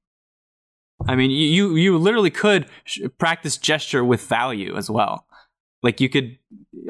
I 1.09 1.15
mean, 1.17 1.31
you 1.31 1.77
you, 1.77 1.97
literally 1.97 2.31
could 2.31 2.67
sh- 2.85 3.01
practice 3.19 3.57
gesture 3.57 4.05
with 4.05 4.23
value 4.23 4.77
as 4.77 4.91
well. 4.91 5.27
Like 5.83 6.01
you 6.01 6.11
could, 6.11 6.39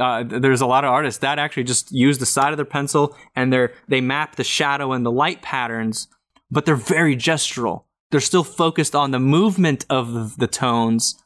uh, 0.01 0.25
there's 0.27 0.61
a 0.61 0.67
lot 0.67 0.85
of 0.85 0.91
artists 0.91 1.21
that 1.21 1.39
actually 1.39 1.63
just 1.65 1.93
use 1.93 2.19
the 2.19 2.27
side 2.27 2.53
of 2.53 2.57
their 2.57 2.65
pencil 2.65 3.17
and 3.37 3.53
they're 3.53 3.73
they 3.87 4.01
map 4.01 4.35
the 4.35 4.45
shadow 4.45 4.93
and 4.93 5.07
the 5.07 5.13
light 5.13 5.43
patterns, 5.43 6.09
but 6.51 6.67
they're 6.67 6.75
very 6.75 7.17
gestural. 7.17 7.85
They're 8.11 8.21
still 8.21 8.43
focused 8.43 8.97
on 8.97 9.13
the 9.13 9.21
movement 9.21 9.87
of 9.89 10.13
the, 10.13 10.35
the 10.39 10.47
tones, 10.49 11.23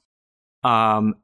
um, 0.62 1.14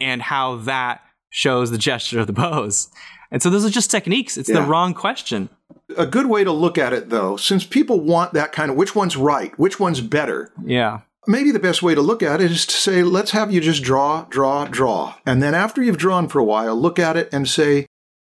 and 0.00 0.20
how 0.20 0.56
that 0.56 1.00
shows 1.30 1.70
the 1.70 1.78
gesture 1.78 2.20
of 2.20 2.26
the 2.26 2.32
pose. 2.34 2.90
And 3.30 3.42
so 3.42 3.50
those 3.50 3.64
are 3.64 3.70
just 3.70 3.90
techniques. 3.90 4.36
It's 4.36 4.50
the 4.50 4.62
wrong 4.62 4.94
question. 4.94 5.48
A 5.96 6.06
good 6.06 6.26
way 6.26 6.44
to 6.44 6.52
look 6.52 6.78
at 6.78 6.92
it 6.92 7.10
though, 7.10 7.36
since 7.36 7.64
people 7.64 8.00
want 8.00 8.32
that 8.32 8.52
kind 8.52 8.70
of 8.70 8.76
which 8.76 8.94
one's 8.94 9.16
right, 9.16 9.56
which 9.58 9.78
one's 9.80 10.00
better, 10.00 10.52
Yeah. 10.64 11.00
maybe 11.26 11.50
the 11.50 11.58
best 11.58 11.82
way 11.82 11.94
to 11.94 12.00
look 12.02 12.22
at 12.22 12.40
it 12.40 12.50
is 12.50 12.66
to 12.66 12.74
say, 12.74 13.02
let's 13.02 13.32
have 13.32 13.52
you 13.52 13.60
just 13.60 13.82
draw, 13.82 14.26
draw, 14.30 14.66
draw. 14.66 15.14
And 15.26 15.42
then 15.42 15.54
after 15.54 15.82
you've 15.82 15.98
drawn 15.98 16.28
for 16.28 16.38
a 16.38 16.44
while, 16.44 16.76
look 16.76 16.98
at 16.98 17.16
it 17.16 17.28
and 17.32 17.48
say, 17.48 17.86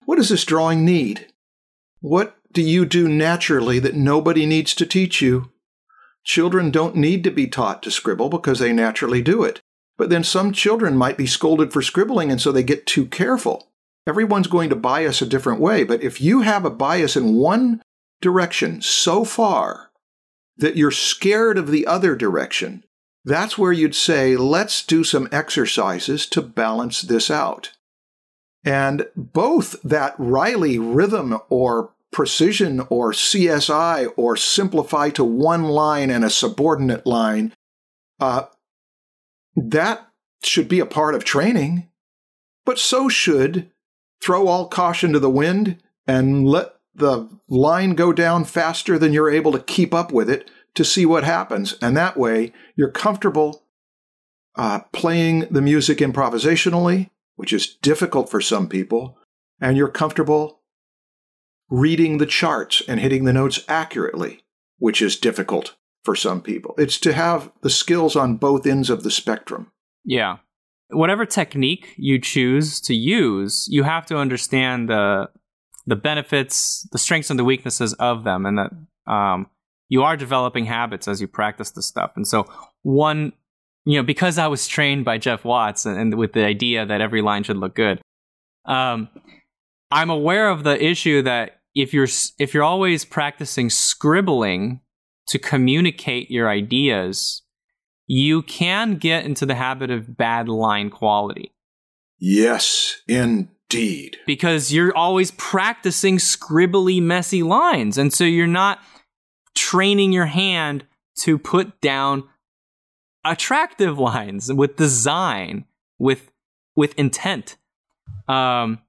what 0.06 0.18
does 0.18 0.30
this 0.30 0.46
drawing 0.46 0.86
need? 0.86 1.28
What 2.02 2.36
do 2.52 2.62
you 2.62 2.86
do 2.86 3.08
naturally 3.08 3.80
that 3.80 3.96
nobody 3.96 4.46
needs 4.46 4.74
to 4.76 4.86
teach 4.86 5.22
you? 5.22 5.52
Children 6.24 6.72
don't 6.72 6.96
need 6.96 7.24
to 7.24 7.32
be 7.32 7.48
taught 7.48 7.82
to 7.84 7.92
scribble 7.92 8.30
because 8.30 8.60
they 8.60 8.74
naturally 8.74 9.22
do 9.22 9.44
it. 9.44 9.62
But 9.98 10.10
then 10.10 10.24
some 10.24 10.52
children 10.54 10.96
might 10.98 11.18
be 11.18 11.28
scolded 11.28 11.74
for 11.74 11.82
scribbling 11.82 12.32
and 12.32 12.40
so 12.42 12.52
they 12.52 12.64
get 12.64 12.86
too 12.86 13.06
careful. 13.06 13.69
Everyone's 14.10 14.48
going 14.48 14.72
to 14.72 14.76
bias 14.76 15.22
a 15.22 15.28
different 15.28 15.62
way, 15.62 15.84
but 15.84 16.02
if 16.02 16.20
you 16.20 16.42
have 16.42 16.66
a 16.66 16.72
bias 16.72 17.16
in 17.16 17.36
one 17.36 17.80
direction 18.22 18.82
so 18.82 19.24
far 19.24 19.92
that 20.58 20.76
you're 20.76 20.90
scared 20.90 21.60
of 21.60 21.70
the 21.70 21.86
other 21.86 22.16
direction, 22.16 22.84
that's 23.24 23.56
where 23.56 23.72
you'd 23.72 23.94
say, 23.94 24.36
let's 24.36 24.84
do 24.84 25.04
some 25.04 25.30
exercises 25.32 26.26
to 26.26 26.42
balance 26.42 27.04
this 27.04 27.30
out. 27.30 27.74
And 28.66 29.06
both 29.16 29.80
that 29.84 30.16
Reilly 30.18 30.80
rhythm 30.80 31.38
or 31.48 31.92
precision 32.12 32.80
or 32.90 33.12
CSI 33.12 34.12
or 34.18 34.36
simplify 34.36 35.12
to 35.12 35.24
one 35.24 35.66
line 35.66 36.10
and 36.10 36.26
a 36.26 36.32
subordinate 36.32 37.06
line, 37.06 37.54
uh, 38.20 38.46
that 39.56 40.08
should 40.44 40.68
be 40.68 40.80
a 40.80 40.88
part 40.88 41.14
of 41.14 41.24
training. 41.24 41.88
But 42.66 42.80
so 42.80 43.08
should 43.08 43.70
throw 44.22 44.48
all 44.48 44.68
caution 44.68 45.14
to 45.14 45.20
the 45.20 45.30
wind 45.30 45.82
and 46.08 46.48
let 46.48 46.76
the 46.94 47.30
line 47.48 47.96
go 47.96 48.12
down 48.12 48.44
faster 48.44 48.98
than 48.98 49.14
you're 49.14 49.30
able 49.30 49.52
to 49.52 49.60
keep 49.60 49.94
up 49.94 50.12
with 50.12 50.30
it 50.30 50.50
to 50.76 50.84
see 50.84 51.06
what 51.06 51.24
happens. 51.24 51.76
And 51.82 51.96
that 51.96 52.18
way, 52.18 52.54
you're 52.76 52.92
comfortable 52.92 53.64
uh, 54.56 54.80
playing 54.92 55.48
the 55.52 55.62
music 55.62 56.00
improvisationally, 56.00 57.10
which 57.36 57.54
is 57.54 57.76
difficult 57.82 58.30
for 58.30 58.42
some 58.42 58.68
people, 58.68 59.18
and 59.62 59.78
you're 59.78 59.88
comfortable 59.88 60.60
reading 61.70 62.18
the 62.18 62.26
charts 62.26 62.82
and 62.88 63.00
hitting 63.00 63.26
the 63.26 63.34
notes 63.34 63.64
accurately, 63.68 64.44
which 64.78 65.02
is 65.02 65.16
difficult 65.16 65.76
for 66.04 66.16
some 66.16 66.42
people. 66.42 66.74
It's 66.78 67.00
to 67.02 67.14
have 67.14 67.52
the 67.62 67.70
skills 67.70 68.16
on 68.16 68.38
both 68.38 68.66
ends 68.66 68.90
of 68.90 69.04
the 69.04 69.12
spectrum. 69.12 69.72
Yeah. 70.04 70.38
Whatever 70.90 71.26
technique 71.26 71.94
you 71.98 72.20
choose 72.20 72.82
to 72.82 72.96
use, 72.96 73.68
you 73.70 73.84
have 73.84 74.06
to 74.08 74.18
understand 74.18 74.90
the 74.90 75.30
the 75.86 75.96
benefits, 75.96 76.88
the 76.92 76.98
strengths 76.98 77.30
and 77.30 77.40
the 77.40 77.44
weaknesses 77.44 77.94
of 77.94 78.24
them, 78.24 78.46
and 78.46 78.58
that 78.60 79.12
um, 79.12 79.48
you 79.88 80.04
are 80.04 80.16
developing 80.16 80.66
habits 80.66 81.08
as 81.08 81.20
you 81.20 81.28
practice 81.28 81.72
this 81.72 81.88
stuff. 81.88 82.12
And 82.16 82.28
so, 82.28 82.46
one, 82.84 83.34
you 83.86 83.98
know, 83.98 84.04
because 84.04 84.38
I 84.38 84.48
was 84.48 84.68
trained 84.68 85.04
by 85.04 85.18
Jeff 85.18 85.44
Watts 85.44 85.86
and, 85.86 86.00
and 86.00 86.16
with 86.16 86.34
the 86.34 86.46
idea 86.46 86.86
that 86.86 87.02
every 87.02 87.22
line 87.22 87.44
should 87.44 87.58
look 87.58 87.76
good, 87.76 88.02
um, 88.66 89.10
I'm 89.92 90.12
aware 90.12 90.50
of 90.50 90.64
the 90.64 90.84
issue 90.84 91.24
that 91.24 91.62
if 91.76 91.94
you're 91.94 92.08
if 92.38 92.54
you're 92.54 92.64
always 92.64 93.06
practicing 93.06 93.70
scribbling 93.70 94.82
to 95.28 95.40
communicate 95.40 96.30
your 96.30 96.50
ideas, 96.50 97.42
you 98.12 98.42
can 98.42 98.96
get 98.96 99.24
into 99.24 99.46
the 99.46 99.54
habit 99.54 99.92
of 99.92 100.18
bad 100.18 100.50
line 100.50 100.90
quality. 100.90 101.54
Yes, 102.18 103.04
indeed. 103.08 104.18
Because 104.26 104.74
you're 104.74 104.98
always 104.98 105.30
practicing 105.32 106.18
scribbly, 106.18 107.00
messy 107.00 107.44
lines. 107.44 108.00
And 108.00 108.12
so 108.12 108.24
you're 108.24 108.48
not 108.48 108.80
training 109.56 110.12
your 110.12 110.26
hand 110.26 110.86
to 111.20 111.38
put 111.38 111.80
down 111.82 112.24
attractive 113.24 114.00
lines 114.00 114.52
with 114.52 114.76
design, 114.76 115.66
with 116.00 116.32
with 116.76 116.98
intent. 116.98 117.58
Um, 118.28 118.80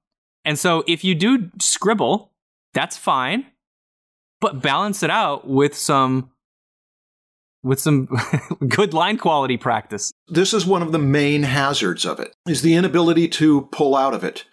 and 0.46 0.58
so 0.58 0.82
if 0.88 1.04
you 1.04 1.14
do 1.14 1.50
scribble, 1.60 2.32
that's 2.72 2.96
fine, 2.96 3.46
but 4.40 4.62
balance 4.62 5.02
it 5.02 5.10
out 5.10 5.46
with 5.46 5.76
some 5.76 6.30
with 7.62 7.80
some 7.80 8.08
good 8.68 8.94
line 8.94 9.18
quality 9.18 9.56
practice. 9.56 10.12
This 10.28 10.54
is 10.54 10.66
one 10.66 10.82
of 10.82 10.92
the 10.92 10.98
main 10.98 11.42
hazards 11.42 12.04
of 12.04 12.20
it 12.20 12.34
is 12.46 12.62
the 12.62 12.74
inability 12.74 13.28
to 13.28 13.62
pull 13.72 13.96
out 13.96 14.14
of 14.14 14.24
it. 14.24 14.44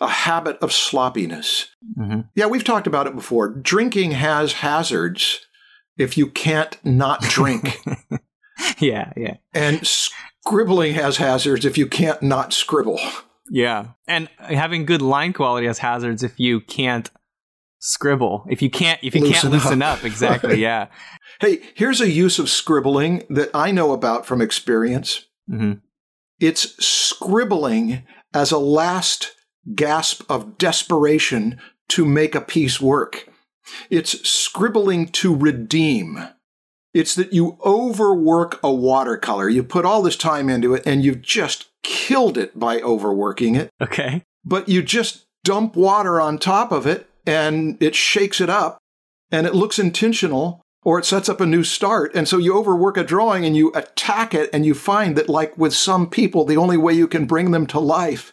A 0.00 0.08
habit 0.08 0.58
of 0.58 0.72
sloppiness. 0.72 1.68
Mm-hmm. 1.98 2.22
Yeah, 2.34 2.46
we've 2.46 2.64
talked 2.64 2.86
about 2.86 3.06
it 3.06 3.14
before. 3.14 3.48
Drinking 3.48 4.10
has 4.12 4.54
hazards 4.54 5.46
if 5.96 6.18
you 6.18 6.28
can't 6.28 6.76
not 6.84 7.22
drink. 7.22 7.78
yeah, 8.78 9.12
yeah. 9.16 9.36
And 9.54 9.86
scribbling 9.86 10.94
has 10.94 11.16
hazards 11.16 11.64
if 11.64 11.78
you 11.78 11.86
can't 11.86 12.22
not 12.22 12.52
scribble. 12.52 13.00
Yeah. 13.50 13.88
And 14.06 14.28
having 14.38 14.86
good 14.86 15.02
line 15.02 15.32
quality 15.32 15.66
has 15.66 15.78
hazards 15.78 16.22
if 16.22 16.38
you 16.38 16.60
can't 16.60 17.10
scribble. 17.82 18.46
If 18.48 18.62
you 18.62 18.70
can't 18.70 18.98
if 19.02 19.14
you 19.14 19.20
Loosen 19.22 19.34
can't 19.50 19.52
loosen 19.52 19.82
up. 19.82 19.98
up, 19.98 20.04
exactly, 20.04 20.58
yeah. 20.62 20.86
Hey, 21.40 21.60
here's 21.74 22.00
a 22.00 22.08
use 22.08 22.38
of 22.38 22.48
scribbling 22.48 23.24
that 23.28 23.50
I 23.52 23.70
know 23.72 23.92
about 23.92 24.24
from 24.24 24.40
experience. 24.40 25.26
hmm 25.48 25.74
It's 26.40 26.82
scribbling 26.84 28.04
as 28.32 28.50
a 28.52 28.58
last 28.58 29.32
gasp 29.74 30.22
of 30.30 30.56
desperation 30.58 31.60
to 31.90 32.04
make 32.06 32.34
a 32.34 32.40
piece 32.40 32.80
work. 32.80 33.28
It's 33.90 34.26
scribbling 34.28 35.08
to 35.08 35.34
redeem. 35.34 36.28
It's 36.94 37.14
that 37.14 37.32
you 37.32 37.58
overwork 37.64 38.60
a 38.62 38.72
watercolor. 38.72 39.48
You 39.48 39.62
put 39.62 39.84
all 39.84 40.02
this 40.02 40.16
time 40.16 40.48
into 40.48 40.74
it 40.74 40.82
and 40.86 41.02
you've 41.04 41.22
just 41.22 41.68
killed 41.82 42.36
it 42.38 42.58
by 42.58 42.80
overworking 42.80 43.54
it, 43.54 43.70
Okay. 43.80 44.24
but 44.44 44.68
you 44.68 44.82
just 44.82 45.26
dump 45.44 45.74
water 45.74 46.20
on 46.20 46.38
top 46.38 46.70
of 46.70 46.86
it 46.86 47.08
and 47.26 47.80
it 47.82 47.94
shakes 47.94 48.40
it 48.40 48.50
up 48.50 48.78
and 49.30 49.46
it 49.46 49.54
looks 49.54 49.78
intentional 49.78 50.62
or 50.84 50.98
it 50.98 51.04
sets 51.04 51.28
up 51.28 51.40
a 51.40 51.46
new 51.46 51.64
start. 51.64 52.14
And 52.14 52.28
so 52.28 52.38
you 52.38 52.56
overwork 52.56 52.96
a 52.96 53.04
drawing 53.04 53.44
and 53.44 53.56
you 53.56 53.72
attack 53.74 54.34
it 54.34 54.50
and 54.52 54.66
you 54.66 54.74
find 54.74 55.16
that, 55.16 55.28
like 55.28 55.56
with 55.56 55.74
some 55.74 56.10
people, 56.10 56.44
the 56.44 56.56
only 56.56 56.76
way 56.76 56.92
you 56.92 57.06
can 57.06 57.26
bring 57.26 57.52
them 57.52 57.66
to 57.68 57.78
life 57.78 58.32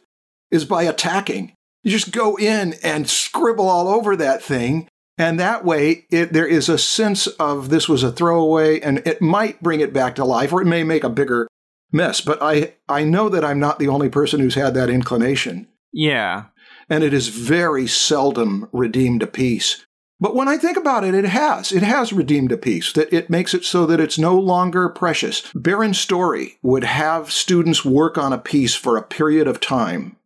is 0.51 0.65
by 0.65 0.83
attacking. 0.83 1.53
You 1.83 1.91
just 1.91 2.11
go 2.11 2.37
in 2.37 2.75
and 2.83 3.09
scribble 3.09 3.67
all 3.67 3.87
over 3.87 4.15
that 4.15 4.43
thing. 4.43 4.87
And 5.17 5.39
that 5.39 5.65
way, 5.65 6.05
it, 6.09 6.33
there 6.33 6.47
is 6.47 6.69
a 6.69 6.77
sense 6.77 7.27
of 7.27 7.69
this 7.69 7.87
was 7.87 8.03
a 8.03 8.11
throwaway 8.11 8.79
and 8.79 9.05
it 9.05 9.21
might 9.21 9.61
bring 9.61 9.81
it 9.81 9.93
back 9.93 10.15
to 10.15 10.25
life 10.25 10.51
or 10.51 10.61
it 10.61 10.67
may 10.67 10.83
make 10.83 11.03
a 11.03 11.09
bigger 11.09 11.47
mess. 11.91 12.21
But 12.21 12.41
I, 12.41 12.73
I 12.87 13.03
know 13.03 13.29
that 13.29 13.43
I'm 13.45 13.59
not 13.59 13.79
the 13.79 13.89
only 13.89 14.09
person 14.09 14.39
who's 14.39 14.55
had 14.55 14.73
that 14.73 14.89
inclination. 14.89 15.67
Yeah. 15.91 16.45
And 16.89 17.03
it 17.03 17.13
is 17.13 17.27
very 17.27 17.87
seldom 17.87 18.67
redeemed 18.71 19.23
a 19.23 19.27
piece. 19.27 19.85
But 20.19 20.35
when 20.35 20.47
I 20.47 20.57
think 20.57 20.75
about 20.75 21.03
it, 21.03 21.13
it 21.13 21.25
has. 21.25 21.71
It 21.71 21.83
has 21.83 22.11
redeemed 22.11 22.51
a 22.51 22.57
piece, 22.57 22.91
that 22.93 23.13
it 23.13 23.29
makes 23.29 23.53
it 23.53 23.63
so 23.63 23.85
that 23.85 24.01
it's 24.01 24.17
no 24.17 24.37
longer 24.37 24.89
precious. 24.89 25.43
Barron 25.55 25.93
Storey 25.93 26.57
would 26.61 26.83
have 26.83 27.31
students 27.31 27.85
work 27.85 28.17
on 28.17 28.33
a 28.33 28.37
piece 28.37 28.75
for 28.75 28.97
a 28.97 29.03
period 29.03 29.47
of 29.47 29.61
time 29.61 30.17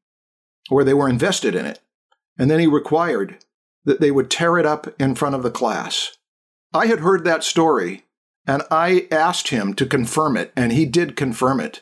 where 0.70 0.84
they 0.84 0.94
were 0.94 1.10
invested 1.10 1.54
in 1.54 1.66
it. 1.66 1.80
And 2.40 2.50
then 2.50 2.60
he 2.60 2.66
required 2.66 3.38
that 3.86 4.02
they 4.02 4.10
would 4.10 4.32
tear 4.32 4.58
it 4.58 4.66
up 4.66 4.88
in 5.00 5.14
front 5.14 5.36
of 5.36 5.44
the 5.44 5.52
class. 5.52 6.18
I 6.74 6.88
had 6.88 7.02
heard 7.02 7.24
that 7.26 7.44
story 7.44 8.04
and 8.48 8.64
I 8.72 9.08
asked 9.12 9.50
him 9.50 9.74
to 9.76 9.86
confirm 9.86 10.36
it, 10.36 10.52
and 10.56 10.72
he 10.72 10.86
did 10.86 11.16
confirm 11.16 11.60
it. 11.60 11.82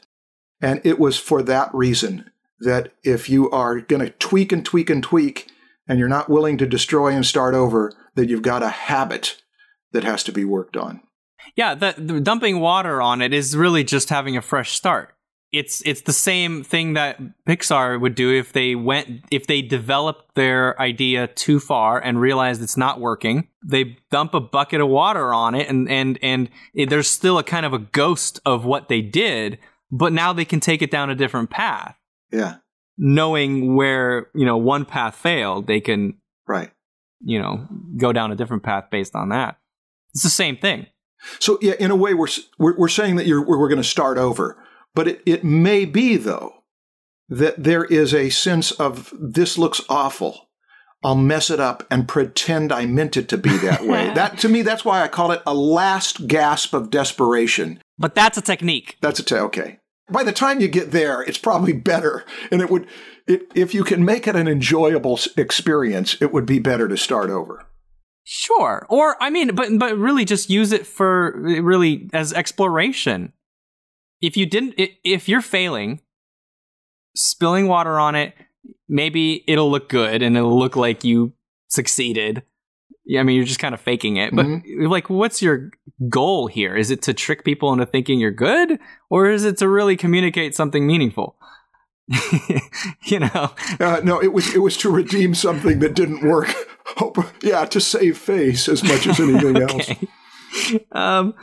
And 0.62 0.80
it 0.84 1.00
was 1.00 1.17
for 1.17 1.41
that 1.44 1.74
reason 1.74 2.31
that 2.62 2.93
if 3.04 3.30
you 3.30 3.50
are 3.52 3.82
going 3.82 4.04
to 4.04 4.12
tweak 4.12 4.52
and 4.52 4.65
tweak 4.65 4.89
and 4.89 5.04
tweak, 5.04 5.52
and 5.88 6.00
you're 6.00 6.08
not 6.08 6.30
willing 6.30 6.58
to 6.58 6.65
destroy 6.65 7.10
and 7.10 7.26
start 7.26 7.54
over, 7.54 7.91
that 8.15 8.30
you've 8.30 8.41
got 8.41 8.63
a 8.63 8.69
habit 8.69 9.41
that 9.91 10.04
has 10.04 10.24
to 10.24 10.32
be 10.32 10.45
worked 10.45 10.78
on. 10.78 11.02
Yeah, 11.56 11.76
the, 11.76 11.95
the 11.97 12.21
dumping 12.21 12.60
water 12.60 13.02
on 13.02 13.21
it 13.21 13.34
is 13.34 13.58
really 13.58 13.84
just 13.84 14.10
having 14.10 14.38
a 14.38 14.41
fresh 14.41 14.71
start. 14.71 15.15
It's 15.52 15.82
it's 15.86 16.04
the 16.04 16.13
same 16.13 16.63
thing 16.63 16.93
that 16.93 17.19
Pixar 17.45 18.00
would 18.00 18.15
do 18.15 18.34
if 18.34 18.54
they 18.54 18.74
went 18.74 19.26
if 19.32 19.47
they 19.47 19.62
developed 19.62 20.36
their 20.36 20.80
idea 20.80 21.28
too 21.28 21.60
far 21.60 22.00
and 22.00 22.21
realized 22.21 22.63
it's 22.63 22.78
not 22.78 23.02
working. 23.02 23.50
They 23.62 23.97
dump 24.12 24.34
a 24.34 24.39
bucket 24.39 24.80
of 24.80 24.88
water 24.88 25.34
on 25.34 25.54
it 25.56 25.67
and 25.67 25.89
and 25.89 26.17
and 26.21 26.50
it, 26.74 26.89
there's 26.89 27.10
still 27.10 27.38
a 27.38 27.43
kind 27.43 27.65
of 27.65 27.74
a 27.74 27.80
ghost 27.80 28.39
of 28.45 28.63
what 28.63 28.88
they 28.88 29.02
did, 29.02 29.60
but 29.91 30.13
now 30.13 30.32
they 30.32 30.45
can 30.45 30.62
take 30.62 30.82
it 30.82 30.89
down 30.89 31.10
a 31.10 31.15
different 31.15 31.50
path. 31.50 31.97
Yeah, 32.32 32.56
Knowing 32.98 33.76
where, 33.76 34.28
you 34.36 34.46
know, 34.46 34.58
one 34.58 34.86
path 34.86 35.15
failed, 35.15 35.67
they 35.67 35.80
can, 35.80 36.15
right. 36.48 36.72
you 37.20 37.41
know, 37.41 37.67
go 37.98 38.13
down 38.13 38.32
a 38.32 38.36
different 38.36 38.63
path 38.63 38.86
based 38.91 39.15
on 39.15 39.30
that. 39.30 39.58
It's 40.13 40.24
the 40.24 40.30
same 40.30 40.58
thing. 40.58 40.88
So 41.39 41.58
yeah, 41.62 41.74
in 41.80 41.91
a 41.91 41.96
way, 41.96 42.13
we're 42.13 42.28
we're, 42.58 42.78
we're 42.78 42.88
saying 42.89 43.15
that 43.15 43.26
you're, 43.28 43.46
we're 43.46 43.70
going 43.70 43.82
to 43.82 43.88
start 43.88 44.17
over, 44.17 44.62
but 44.94 45.08
it, 45.08 45.22
it 45.26 45.44
may 45.44 45.86
be 45.86 46.17
though 46.17 46.63
that 47.30 47.63
there 47.63 47.86
is 47.86 48.13
a 48.13 48.30
sense 48.30 48.72
of 48.72 49.13
this 49.20 49.58
looks 49.58 49.82
awful. 49.89 50.50
I'll 51.04 51.15
mess 51.15 51.50
it 51.50 51.60
up 51.60 51.88
and 51.89 52.08
pretend 52.08 52.72
I 52.72 52.86
meant 52.86 53.17
it 53.17 53.28
to 53.30 53.38
be 53.38 53.56
that 53.58 53.84
way. 53.88 54.13
that 54.13 54.38
to 54.39 54.50
me, 54.50 54.62
that's 54.62 54.86
why 54.86 55.02
I 55.02 55.08
call 55.08 55.32
it 55.32 55.41
a 55.48 55.54
last 55.54 56.28
gasp 56.28 56.74
of 56.74 56.89
desperation. 56.91 57.82
But 57.98 58.15
that's 58.15 58.38
a 58.38 58.41
technique. 58.41 58.98
That's 59.02 59.20
a 59.20 59.24
t- 59.24 59.36
okay. 59.36 59.80
By 60.12 60.24
the 60.24 60.32
time 60.32 60.60
you 60.60 60.67
get 60.67 60.91
there, 60.91 61.21
it's 61.21 61.38
probably 61.38 61.74
better, 61.74 62.26
and 62.52 62.62
it 62.62 62.69
would, 62.69 62.88
it, 63.28 63.52
if 63.56 63.74
you 63.74 63.84
can 63.84 64.04
make 64.04 64.28
it 64.28 64.36
an 64.36 64.47
enjoyable 64.47 65.19
experience, 65.38 66.21
it 66.21 66.34
would 66.34 66.45
be 66.45 66.60
better 66.60 66.88
to 66.88 66.97
start 66.97 67.30
over. 67.30 67.65
Sure. 68.24 68.86
Or 68.89 69.21
I 69.21 69.30
mean, 69.30 69.56
but 69.56 69.69
but 69.78 69.97
really 69.97 70.26
just 70.26 70.50
use 70.50 70.71
it 70.71 70.86
for 70.86 71.34
really 71.38 72.10
as 72.13 72.34
exploration. 72.34 73.34
If 74.21 74.38
you 74.38 74.45
didn't 74.45 74.76
if 74.78 75.28
you're 75.28 75.41
failing, 75.41 76.02
spilling 77.15 77.67
water 77.67 78.00
on 78.00 78.15
it, 78.15 78.36
maybe 78.88 79.43
it'll 79.47 79.71
look 79.71 79.89
good 79.89 80.21
and 80.21 80.38
it'll 80.38 80.58
look 80.58 80.76
like 80.76 81.04
you 81.04 81.34
succeeded. 81.67 82.43
Yeah, 83.06 83.20
I 83.20 83.24
mean, 83.24 83.36
you're 83.36 83.46
just 83.46 83.60
kind 83.60 83.74
of 83.74 83.82
faking 83.82 84.18
it. 84.18 84.36
But 84.36 84.46
like 84.88 85.10
what's 85.10 85.42
your 85.42 85.72
goal 86.10 86.48
here? 86.48 86.76
Is 86.76 86.92
it 86.92 87.02
to 87.04 87.14
trick 87.14 87.44
people 87.44 87.74
into 87.74 87.86
thinking 87.86 88.20
you're 88.20 88.32
good 88.32 88.80
or 89.10 89.30
is 89.30 89.44
it 89.44 89.58
to 89.58 89.68
really 89.68 89.98
communicate 89.98 90.56
something 90.56 90.86
meaningful? 90.86 91.36
you 93.06 93.20
know, 93.20 93.52
Uh, 93.80 94.02
no, 94.04 94.22
it 94.22 94.34
was 94.34 94.54
it 94.54 94.60
was 94.60 94.78
to 94.78 94.90
redeem 94.90 95.34
something 95.34 95.80
that 95.80 95.96
didn't 95.96 96.28
work. 96.28 96.54
Hope, 96.98 97.18
yeah, 97.42 97.66
to 97.66 97.80
save 97.80 98.18
face 98.18 98.68
as 98.68 98.84
much 98.84 99.08
as 99.08 99.20
anything 99.20 99.62
else. 99.62 99.90
Um, 100.92 101.34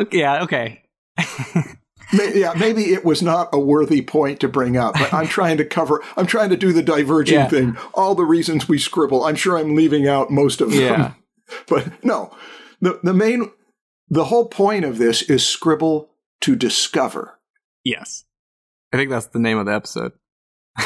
okay, 0.00 0.18
yeah, 0.18 0.42
okay. 0.42 0.82
Yeah, 2.12 2.52
maybe 2.58 2.92
it 2.92 3.04
was 3.04 3.22
not 3.22 3.48
a 3.52 3.58
worthy 3.58 4.00
point 4.02 4.40
to 4.40 4.48
bring 4.48 4.76
up, 4.76 4.94
but 4.94 5.12
I'm 5.12 5.26
trying 5.26 5.56
to 5.58 5.64
cover. 5.64 6.02
I'm 6.16 6.26
trying 6.26 6.50
to 6.50 6.56
do 6.56 6.72
the 6.72 6.82
diverging 6.82 7.34
Yeah. 7.34 7.48
thing. 7.48 7.76
All 7.94 8.14
the 8.14 8.24
reasons 8.24 8.68
we 8.68 8.78
scribble. 8.78 9.24
I'm 9.24 9.34
sure 9.36 9.58
I'm 9.58 9.74
leaving 9.74 10.06
out 10.06 10.30
most 10.30 10.60
of 10.60 10.70
them. 10.70 10.80
Yeah. 10.80 11.12
but 11.68 12.04
no, 12.04 12.34
the 12.80 13.00
the 13.02 13.14
main, 13.14 13.50
the 14.08 14.24
whole 14.26 14.46
point 14.48 14.84
of 14.84 14.98
this 14.98 15.22
is 15.22 15.44
scribble 15.46 16.10
to 16.42 16.54
discover. 16.54 17.40
Yes. 17.84 18.24
I 18.92 18.96
think 18.98 19.10
that's 19.10 19.26
the 19.26 19.38
name 19.40 19.58
of 19.58 19.66
the 19.66 19.72
episode. 19.74 20.12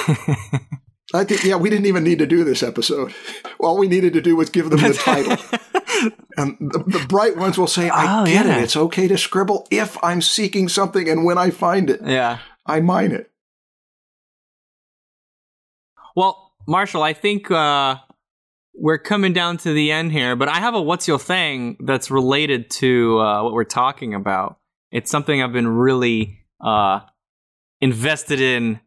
I 1.13 1.25
think, 1.25 1.45
yeah, 1.45 1.57
we 1.57 1.71
didn't 1.71 1.87
even 1.87 2.05
need 2.05 2.21
to 2.21 2.27
do 2.27 2.45
this 2.45 2.63
episode. 2.63 3.13
All 3.59 3.77
we 3.77 3.89
needed 3.89 4.13
to 4.13 4.21
do 4.21 4.37
was 4.37 4.49
give 4.49 4.71
them 4.71 4.81
the 4.81 4.95
title. 4.95 5.37
And 6.37 6.57
the, 6.61 6.79
the 6.87 7.07
bright 7.09 7.37
ones 7.37 7.59
will 7.59 7.67
say, 7.67 7.89
I 7.91 8.23
Oh, 8.23 8.27
get 8.27 8.47
yeah. 8.47 8.59
it. 8.59 8.63
It's 8.65 8.77
okay 8.77 9.09
to 9.09 9.19
scribble 9.19 9.67
if 9.71 10.03
I'm 10.03 10.23
seeking 10.23 10.69
something 10.69 11.09
and 11.09 11.25
when 11.25 11.39
I 11.39 11.51
find 11.51 11.91
it, 11.91 12.01
yeah. 12.05 12.39
I 12.67 12.81
mine 12.81 13.13
it. 13.13 13.31
Well, 16.17 16.53
Marshall, 16.67 17.03
I 17.03 17.13
think 17.13 17.51
uh, 17.51 17.97
we're 18.75 18.99
coming 18.99 19.33
down 19.33 19.57
to 19.59 19.73
the 19.73 19.93
end 19.93 20.13
here, 20.13 20.37
but 20.37 20.49
I 20.49 20.59
have 20.59 20.75
a 20.75 20.83
what's 20.83 21.07
your 21.09 21.19
thing 21.19 21.77
that's 21.81 22.11
related 22.11 22.71
to 22.71 23.19
uh, 23.21 23.43
what 23.43 23.53
we're 23.53 23.65
talking 23.65 24.15
about. 24.15 24.59
It's 24.91 25.11
something 25.11 25.43
I've 25.43 25.53
been 25.53 25.69
really 25.69 26.41
uh, 26.61 27.01
invested 27.81 28.41
in 28.41 28.81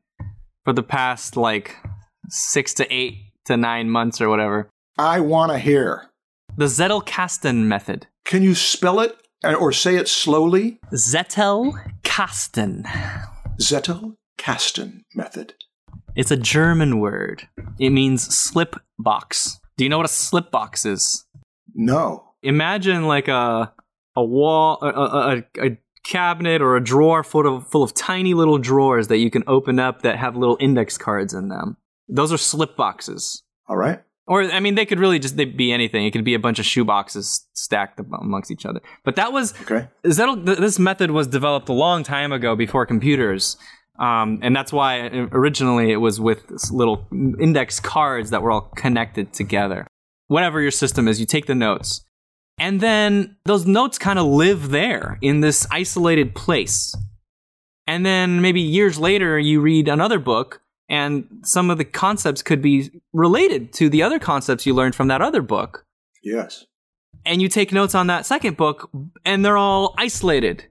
for 0.65 0.73
the 0.73 0.83
past 0.83 1.37
like 1.37 1.75
six 2.29 2.73
to 2.75 2.93
eight 2.93 3.15
to 3.45 3.57
nine 3.57 3.89
months 3.89 4.21
or 4.21 4.29
whatever. 4.29 4.69
I 4.97 5.19
want 5.21 5.51
to 5.51 5.59
hear. 5.59 6.09
The 6.55 6.65
Zettelkasten 6.65 7.63
method. 7.65 8.07
Can 8.25 8.43
you 8.43 8.53
spell 8.55 8.99
it 8.99 9.15
or 9.43 9.71
say 9.71 9.95
it 9.95 10.07
slowly? 10.07 10.79
Zettelkasten. 10.93 12.83
Zettelkasten 13.59 15.01
method. 15.15 15.53
It's 16.15 16.31
a 16.31 16.37
German 16.37 16.99
word. 16.99 17.47
It 17.79 17.89
means 17.89 18.23
slip 18.23 18.75
box. 18.99 19.59
Do 19.77 19.83
you 19.83 19.89
know 19.89 19.97
what 19.97 20.05
a 20.05 20.09
slip 20.09 20.51
box 20.51 20.85
is? 20.85 21.25
No. 21.73 22.23
imagine 22.43 23.07
like 23.07 23.27
a 23.27 23.73
a 24.15 24.23
wall 24.23 24.77
a, 24.83 24.87
a, 24.89 25.37
a- 25.37 25.67
a 25.67 25.77
cabinet 26.03 26.61
or 26.61 26.75
a 26.75 26.83
drawer 26.83 27.23
full 27.23 27.47
of 27.47 27.67
full 27.67 27.81
of 27.81 27.93
tiny 27.95 28.33
little 28.35 28.59
drawers 28.59 29.07
that 29.07 29.17
you 29.17 29.31
can 29.31 29.43
open 29.47 29.79
up 29.79 30.01
that 30.03 30.19
have 30.19 30.35
little 30.35 30.57
index 30.59 30.97
cards 30.97 31.33
in 31.33 31.47
them 31.47 31.77
those 32.09 32.31
are 32.31 32.37
slip 32.37 32.75
boxes 32.75 33.41
All 33.67 33.77
right. 33.77 34.03
Or 34.27 34.43
i 34.43 34.59
mean 34.59 34.75
they 34.75 34.85
could 34.85 34.99
really 34.99 35.19
just 35.19 35.35
be 35.35 35.71
anything 35.71 36.05
it 36.05 36.11
could 36.11 36.23
be 36.23 36.33
a 36.33 36.39
bunch 36.39 36.59
of 36.59 36.65
shoe 36.65 36.85
boxes 36.85 37.45
stacked 37.53 37.99
amongst 37.99 38.51
each 38.51 38.65
other 38.65 38.81
but 39.03 39.15
that 39.15 39.31
was 39.33 39.53
Okay. 39.61 39.87
Zettel, 40.05 40.45
th- 40.45 40.57
this 40.57 40.79
method 40.79 41.11
was 41.11 41.27
developed 41.27 41.69
a 41.69 41.73
long 41.73 42.03
time 42.03 42.31
ago 42.31 42.55
before 42.55 42.85
computers. 42.85 43.57
Um, 43.99 44.39
and 44.41 44.55
that's 44.55 44.73
why 44.73 45.07
uh, 45.07 45.27
originally 45.31 45.91
it 45.91 45.97
was 45.97 46.19
with 46.19 46.41
little 46.71 47.07
index 47.39 47.79
cards 47.79 48.31
that 48.31 48.41
were 48.41 48.51
all 48.51 48.71
connected 48.75 49.33
together. 49.33 49.85
Whatever 50.27 50.61
your 50.61 50.71
system 50.71 51.07
is, 51.07 51.19
you 51.19 51.27
take 51.27 51.45
the 51.45 51.53
notes. 51.53 52.03
And 52.57 52.81
then 52.81 53.37
those 53.45 53.67
notes 53.67 53.99
kind 53.99 54.17
of 54.17 54.25
live 54.25 54.69
there 54.71 55.19
in 55.21 55.41
this 55.41 55.67
isolated 55.71 56.33
place. 56.33 56.95
And 57.85 58.03
then 58.03 58.41
maybe 58.41 58.61
years 58.61 58.97
later, 58.97 59.37
you 59.37 59.61
read 59.61 59.87
another 59.87 60.17
book, 60.17 60.62
and 60.93 61.25
some 61.43 61.69
of 61.71 61.77
the 61.77 61.85
concepts 61.85 62.41
could 62.43 62.61
be 62.61 62.75
related 63.13 63.73
to 63.73 63.89
the 63.89 64.03
other 64.03 64.19
concepts 64.19 64.65
you 64.65 64.73
learned 64.75 64.95
from 64.95 65.07
that 65.07 65.21
other 65.21 65.41
book 65.41 65.85
Yes. 66.23 66.65
and 67.25 67.41
you 67.41 67.47
take 67.49 67.71
notes 67.73 67.95
on 67.95 68.07
that 68.07 68.25
second 68.25 68.55
book, 68.57 68.89
and 69.25 69.43
they're 69.43 69.57
all 69.57 69.93
isolated 69.97 70.65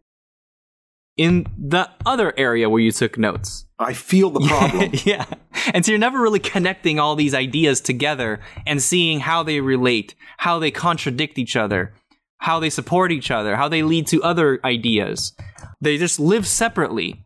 in 1.16 1.46
the 1.58 1.88
other 2.06 2.32
area 2.38 2.70
where 2.70 2.80
you 2.80 2.90
took 2.92 3.18
notes. 3.18 3.66
I 3.78 3.92
feel 3.92 4.30
the 4.30 4.40
problem. 4.48 4.90
yeah. 5.04 5.26
And 5.74 5.85
so 5.85 5.92
you're 5.92 5.98
never 5.98 6.20
really 6.20 6.38
connecting 6.40 6.98
all 6.98 7.16
these 7.16 7.35
ideas 7.35 7.80
together 7.80 8.40
and 8.66 8.80
seeing 8.82 9.20
how 9.20 9.42
they 9.42 9.61
relate, 9.61 10.14
how 10.38 10.58
they 10.58 10.70
contradict 10.70 11.38
each 11.38 11.54
other, 11.56 11.92
how 12.38 12.58
they 12.61 12.70
support 12.70 13.12
each 13.12 13.30
other, 13.30 13.56
how 13.56 13.68
they 13.68 13.82
lead 13.82 14.06
to 14.08 14.22
other 14.22 14.58
ideas. 14.64 15.35
They 15.80 15.98
just 15.98 16.18
live 16.18 16.46
separately. 16.46 17.24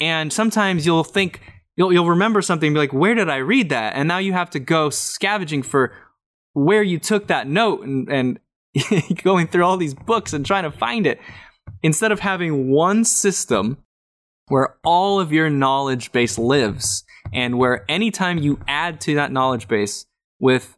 And 0.00 0.32
sometimes 0.32 0.84
you'll 0.86 1.04
think, 1.04 1.40
you'll, 1.78 1.92
you'll 1.92 2.08
remember 2.08 2.42
something 2.42 2.74
be 2.74 2.78
like, 2.78 2.92
where 2.92 3.14
did 3.14 3.30
I 3.30 3.36
read 3.36 3.70
that? 3.70 3.94
And 3.94 4.08
now 4.08 4.18
you 4.18 4.34
have 4.34 4.50
to 4.50 4.58
go 4.58 4.90
scavenging 4.90 5.62
for 5.62 5.92
where 6.52 6.82
you 6.82 6.98
took 6.98 7.28
that 7.28 7.46
note 7.46 7.86
and, 7.86 8.10
and 8.10 8.40
going 9.22 9.46
through 9.46 9.64
all 9.64 9.76
these 9.76 9.94
books 9.94 10.32
and 10.32 10.44
trying 10.44 10.64
to 10.64 10.76
find 10.76 11.06
it. 11.06 11.20
Instead 11.82 12.10
of 12.10 12.20
having 12.20 12.68
one 12.70 13.04
system 13.04 13.78
where 14.48 14.76
all 14.84 15.20
of 15.20 15.32
your 15.32 15.48
knowledge 15.48 16.10
base 16.10 16.36
lives 16.36 17.04
and 17.32 17.58
where 17.58 17.84
anytime 17.88 18.38
you 18.38 18.58
add 18.66 19.00
to 19.02 19.14
that 19.14 19.30
knowledge 19.30 19.68
base 19.68 20.06
with 20.40 20.76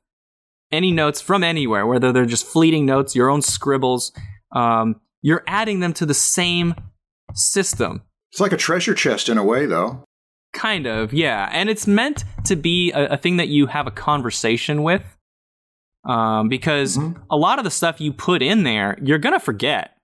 any 0.71 0.93
notes 0.93 1.21
from 1.21 1.43
anywhere, 1.43 1.87
whether 1.87 2.13
they're 2.13 2.27
just 2.27 2.47
fleeting 2.47 2.85
notes, 2.85 3.17
your 3.17 3.31
own 3.31 3.41
scribbles, 3.41 4.13
um, 4.53 5.01
you're 5.23 5.45
adding 5.47 5.81
them 5.81 5.95
to 5.95 6.05
the 6.05 6.15
same 6.15 6.75
system. 7.33 8.03
it's 8.33 8.41
like 8.41 8.53
a 8.53 8.57
treasure 8.57 8.95
chest 8.95 9.29
in 9.29 9.39
a 9.39 9.45
way, 9.45 9.65
though. 9.65 10.05
Kind 10.53 10.87
of, 10.87 11.13
yeah. 11.13 11.49
And 11.53 11.71
it's 11.71 11.87
meant 11.87 12.25
to 12.45 12.57
be 12.57 12.93
a, 12.93 13.11
a 13.11 13.17
thing 13.17 13.37
that 13.37 13.49
you 13.49 13.67
have 13.67 13.87
a 13.87 13.91
conversation 13.91 14.83
with. 14.83 15.05
Um, 16.05 16.49
because 16.49 16.99
a 17.31 17.37
lot 17.37 17.59
of 17.59 17.65
the 17.65 17.71
stuff 17.71 18.01
you 18.01 18.13
put 18.13 18.41
in 18.41 18.63
there, 18.63 18.99
you're 19.03 19.19
going 19.19 19.35
to 19.35 19.41
forget, 19.41 19.99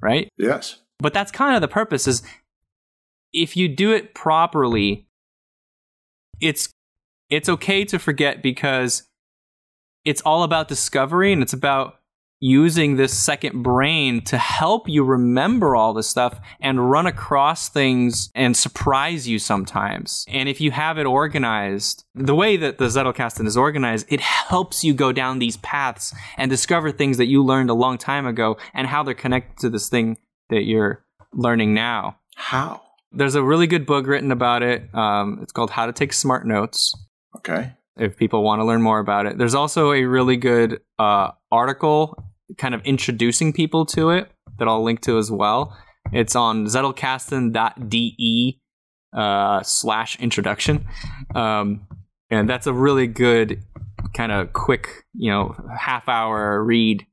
right? 0.00 0.30
Yes. 0.38 0.78
but 0.98 1.12
that's 1.12 1.30
kind 1.30 1.54
of 1.54 1.60
the 1.60 1.68
purpose 1.68 2.06
is 2.06 2.22
if 3.32 3.54
you 3.56 3.68
do 3.68 3.92
it 3.92 4.14
properly 4.14 5.06
it's 6.40 6.70
it's 7.28 7.48
okay 7.48 7.84
to 7.84 7.98
forget 7.98 8.42
because 8.42 9.02
it's 10.04 10.20
all 10.22 10.42
about 10.42 10.68
discovery 10.68 11.32
and 11.32 11.42
it's 11.42 11.52
about 11.52 11.95
using 12.40 12.96
this 12.96 13.16
second 13.16 13.62
brain 13.62 14.22
to 14.24 14.36
help 14.36 14.88
you 14.88 15.02
remember 15.04 15.74
all 15.74 15.94
this 15.94 16.06
stuff 16.08 16.38
and 16.60 16.90
run 16.90 17.06
across 17.06 17.68
things 17.68 18.30
and 18.34 18.56
surprise 18.56 19.26
you 19.26 19.38
sometimes. 19.38 20.24
And 20.28 20.48
if 20.48 20.60
you 20.60 20.70
have 20.70 20.98
it 20.98 21.06
organized, 21.06 22.04
the 22.14 22.34
way 22.34 22.56
that 22.56 22.78
the 22.78 22.86
Zettelkasten 22.86 23.46
is 23.46 23.56
organized, 23.56 24.06
it 24.10 24.20
helps 24.20 24.84
you 24.84 24.92
go 24.94 25.12
down 25.12 25.38
these 25.38 25.56
paths 25.58 26.14
and 26.36 26.50
discover 26.50 26.92
things 26.92 27.16
that 27.16 27.26
you 27.26 27.42
learned 27.42 27.70
a 27.70 27.74
long 27.74 27.98
time 27.98 28.26
ago 28.26 28.56
and 28.74 28.86
how 28.86 29.02
they're 29.02 29.14
connected 29.14 29.58
to 29.60 29.70
this 29.70 29.88
thing 29.88 30.18
that 30.50 30.62
you're 30.64 31.04
learning 31.32 31.72
now. 31.74 32.18
How? 32.36 32.82
There's 33.12 33.34
a 33.34 33.42
really 33.42 33.66
good 33.66 33.86
book 33.86 34.06
written 34.06 34.30
about 34.30 34.62
it. 34.62 34.94
Um, 34.94 35.38
it's 35.42 35.52
called 35.52 35.70
How 35.70 35.86
to 35.86 35.92
Take 35.92 36.12
Smart 36.12 36.46
Notes 36.46 36.94
Okay. 37.36 37.72
if 37.96 38.16
people 38.16 38.42
want 38.42 38.60
to 38.60 38.64
learn 38.64 38.82
more 38.82 38.98
about 38.98 39.24
it. 39.26 39.38
There's 39.38 39.54
also 39.54 39.92
a 39.92 40.04
really 40.04 40.36
good 40.36 40.80
uh, 40.98 41.30
article 41.56 42.22
kind 42.58 42.74
of 42.74 42.80
introducing 42.84 43.52
people 43.52 43.84
to 43.86 44.10
it 44.10 44.30
that 44.58 44.68
I'll 44.68 44.84
link 44.84 45.00
to 45.02 45.18
as 45.18 45.30
well. 45.30 45.76
It's 46.12 46.36
on 46.36 46.66
zettelkasten.de 46.66 48.60
uh, 49.12 49.62
slash 49.62 50.18
introduction. 50.20 50.86
Um, 51.34 51.86
and 52.30 52.48
that's 52.48 52.66
a 52.66 52.72
really 52.72 53.06
good 53.06 53.62
kind 54.14 54.32
of 54.32 54.52
quick, 54.52 55.04
you 55.14 55.30
know, 55.30 55.54
half 55.78 56.08
hour 56.08 56.62
read 56.62 57.06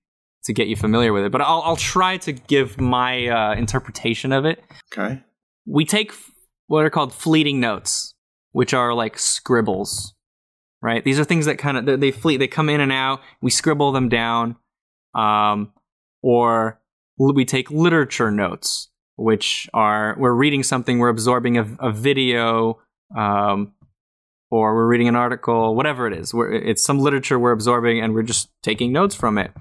to 0.46 0.54
get 0.54 0.68
you 0.68 0.76
familiar 0.76 1.14
with 1.14 1.24
it. 1.24 1.32
But 1.32 1.42
I'll, 1.42 1.62
I'll 1.64 1.76
try 1.78 2.18
to 2.18 2.34
give 2.34 2.80
my 2.80 3.28
uh, 3.28 3.56
interpretation 3.56 4.32
of 4.32 4.46
it 4.46 4.64
Okay. 4.94 5.24
we 5.66 5.86
take 5.86 6.10
f- 6.12 6.32
what 6.68 6.84
are 6.84 6.90
called 6.90 7.14
fleeting 7.14 7.60
notes, 7.60 8.14
which 8.52 8.74
are 8.74 8.94
like 8.94 9.18
scribbles, 9.18 10.13
right? 10.84 11.04
These 11.04 11.18
are 11.18 11.24
things 11.24 11.46
that 11.46 11.58
kind 11.58 11.78
of 11.78 11.86
they, 11.86 11.96
they 11.96 12.12
fleet, 12.12 12.38
they 12.38 12.48
come 12.48 12.70
in 12.70 12.82
and 12.82 12.92
out. 12.92 13.22
We 13.42 13.50
scribble 13.50 13.94
them 13.94 14.10
down, 14.10 14.58
um, 15.16 15.72
or 16.22 16.80
we 17.18 17.46
take 17.46 17.72
literature 17.72 18.30
notes, 18.30 18.90
which 19.16 19.70
are 19.74 20.16
we're 20.20 20.34
reading 20.34 20.62
something, 20.62 21.00
we're 21.00 21.10
absorbing 21.10 21.58
a, 21.58 21.66
a 21.80 21.92
video, 21.92 22.80
um, 23.18 23.74
or 24.52 24.76
we're 24.76 24.88
reading 24.88 25.08
an 25.08 25.16
article, 25.16 25.74
whatever 25.74 26.06
it 26.06 26.14
is. 26.14 26.34
We're, 26.34 26.52
it's 26.52 26.84
some 26.84 27.00
literature 27.00 27.40
we're 27.40 27.54
absorbing, 27.54 28.02
and 28.02 28.14
we're 28.14 28.24
just 28.24 28.50
taking 28.62 28.92
notes 28.92 29.16
from 29.16 29.38
it. 29.38 29.52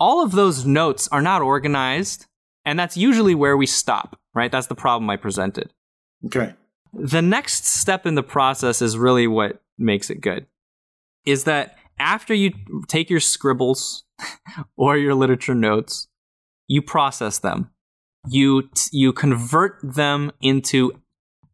All 0.00 0.24
of 0.24 0.32
those 0.32 0.64
notes 0.64 1.08
are 1.08 1.22
not 1.22 1.42
organized, 1.42 2.26
and 2.64 2.78
that's 2.78 2.96
usually 2.96 3.34
where 3.34 3.56
we 3.56 3.66
stop, 3.66 4.18
right? 4.34 4.50
That's 4.50 4.68
the 4.68 4.74
problem 4.74 5.10
I 5.10 5.16
presented. 5.16 5.72
Okay. 6.24 6.54
The 6.94 7.20
next 7.20 7.66
step 7.66 8.06
in 8.06 8.14
the 8.14 8.22
process 8.22 8.80
is 8.80 8.96
really 8.96 9.26
what 9.26 9.60
makes 9.78 10.10
it 10.10 10.20
good. 10.20 10.46
Is 11.24 11.44
that 11.44 11.76
after 11.98 12.34
you 12.34 12.52
take 12.86 13.10
your 13.10 13.20
scribbles 13.20 14.04
or 14.76 14.96
your 14.96 15.14
literature 15.14 15.54
notes, 15.54 16.08
you 16.66 16.82
process 16.82 17.38
them. 17.38 17.70
You 18.28 18.68
you 18.92 19.12
convert 19.12 19.78
them 19.82 20.32
into 20.40 21.00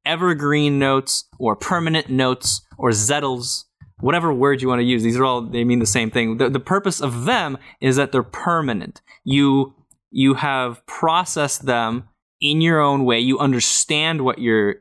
evergreen 0.05 0.79
notes 0.79 1.25
or 1.39 1.57
permanent 1.57 2.09
notes 2.09 2.63
or 2.79 2.91
zettels, 2.91 3.65
whatever 4.01 4.33
word 4.33 4.63
you 4.63 4.69
want 4.69 4.81
to 4.81 4.85
use. 4.85 5.03
These 5.03 5.17
are 5.17 5.25
all, 5.25 5.43
they 5.43 5.65
mean 5.65 5.79
the 5.79 5.87
same 5.87 6.11
thing. 6.11 6.39
The, 6.39 6.51
the 6.51 6.61
purpose 6.61 7.01
of 7.01 7.25
them 7.25 7.59
is 7.81 7.97
that 7.97 8.13
they're 8.13 8.23
permanent. 8.23 9.01
You, 9.25 9.75
you 10.11 10.35
have 10.35 10.85
processed 10.87 11.67
them 11.67 12.09
in 12.41 12.61
your 12.61 12.81
own 12.81 13.05
way. 13.05 13.21
You 13.21 13.39
understand 13.39 14.23
what 14.23 14.39
you're, 14.39 14.77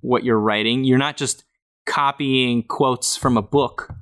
what 0.00 0.24
you're 0.24 0.38
writing. 0.38 0.84
You're 0.84 0.98
not 0.98 1.16
just 1.16 1.44
copying 1.86 2.62
quotes 2.62 3.16
from 3.16 3.36
a 3.36 3.42
book. 3.42 3.92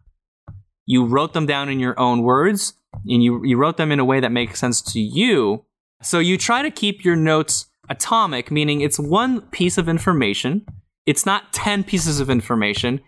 You 0.86 1.04
wrote 1.04 1.32
them 1.32 1.46
down 1.46 1.68
in 1.68 1.80
your 1.80 1.98
own 1.98 2.22
words 2.22 2.74
and 3.06 3.22
you, 3.22 3.44
you 3.44 3.56
wrote 3.56 3.76
them 3.76 3.92
in 3.92 3.98
a 3.98 4.04
way 4.04 4.20
that 4.20 4.32
makes 4.32 4.60
sense 4.60 4.82
to 4.92 5.00
you. 5.00 5.64
So 6.02 6.18
you 6.18 6.36
try 6.36 6.62
to 6.62 6.70
keep 6.70 7.04
your 7.04 7.16
notes 7.16 7.66
atomic, 7.88 8.50
meaning 8.50 8.80
it's 8.80 8.98
one 8.98 9.42
piece 9.42 9.78
of 9.78 9.88
information. 9.88 10.66
It's 11.06 11.26
not 11.26 11.52
10 11.52 11.84
pieces 11.84 12.20
of 12.20 12.30
information, 12.30 13.00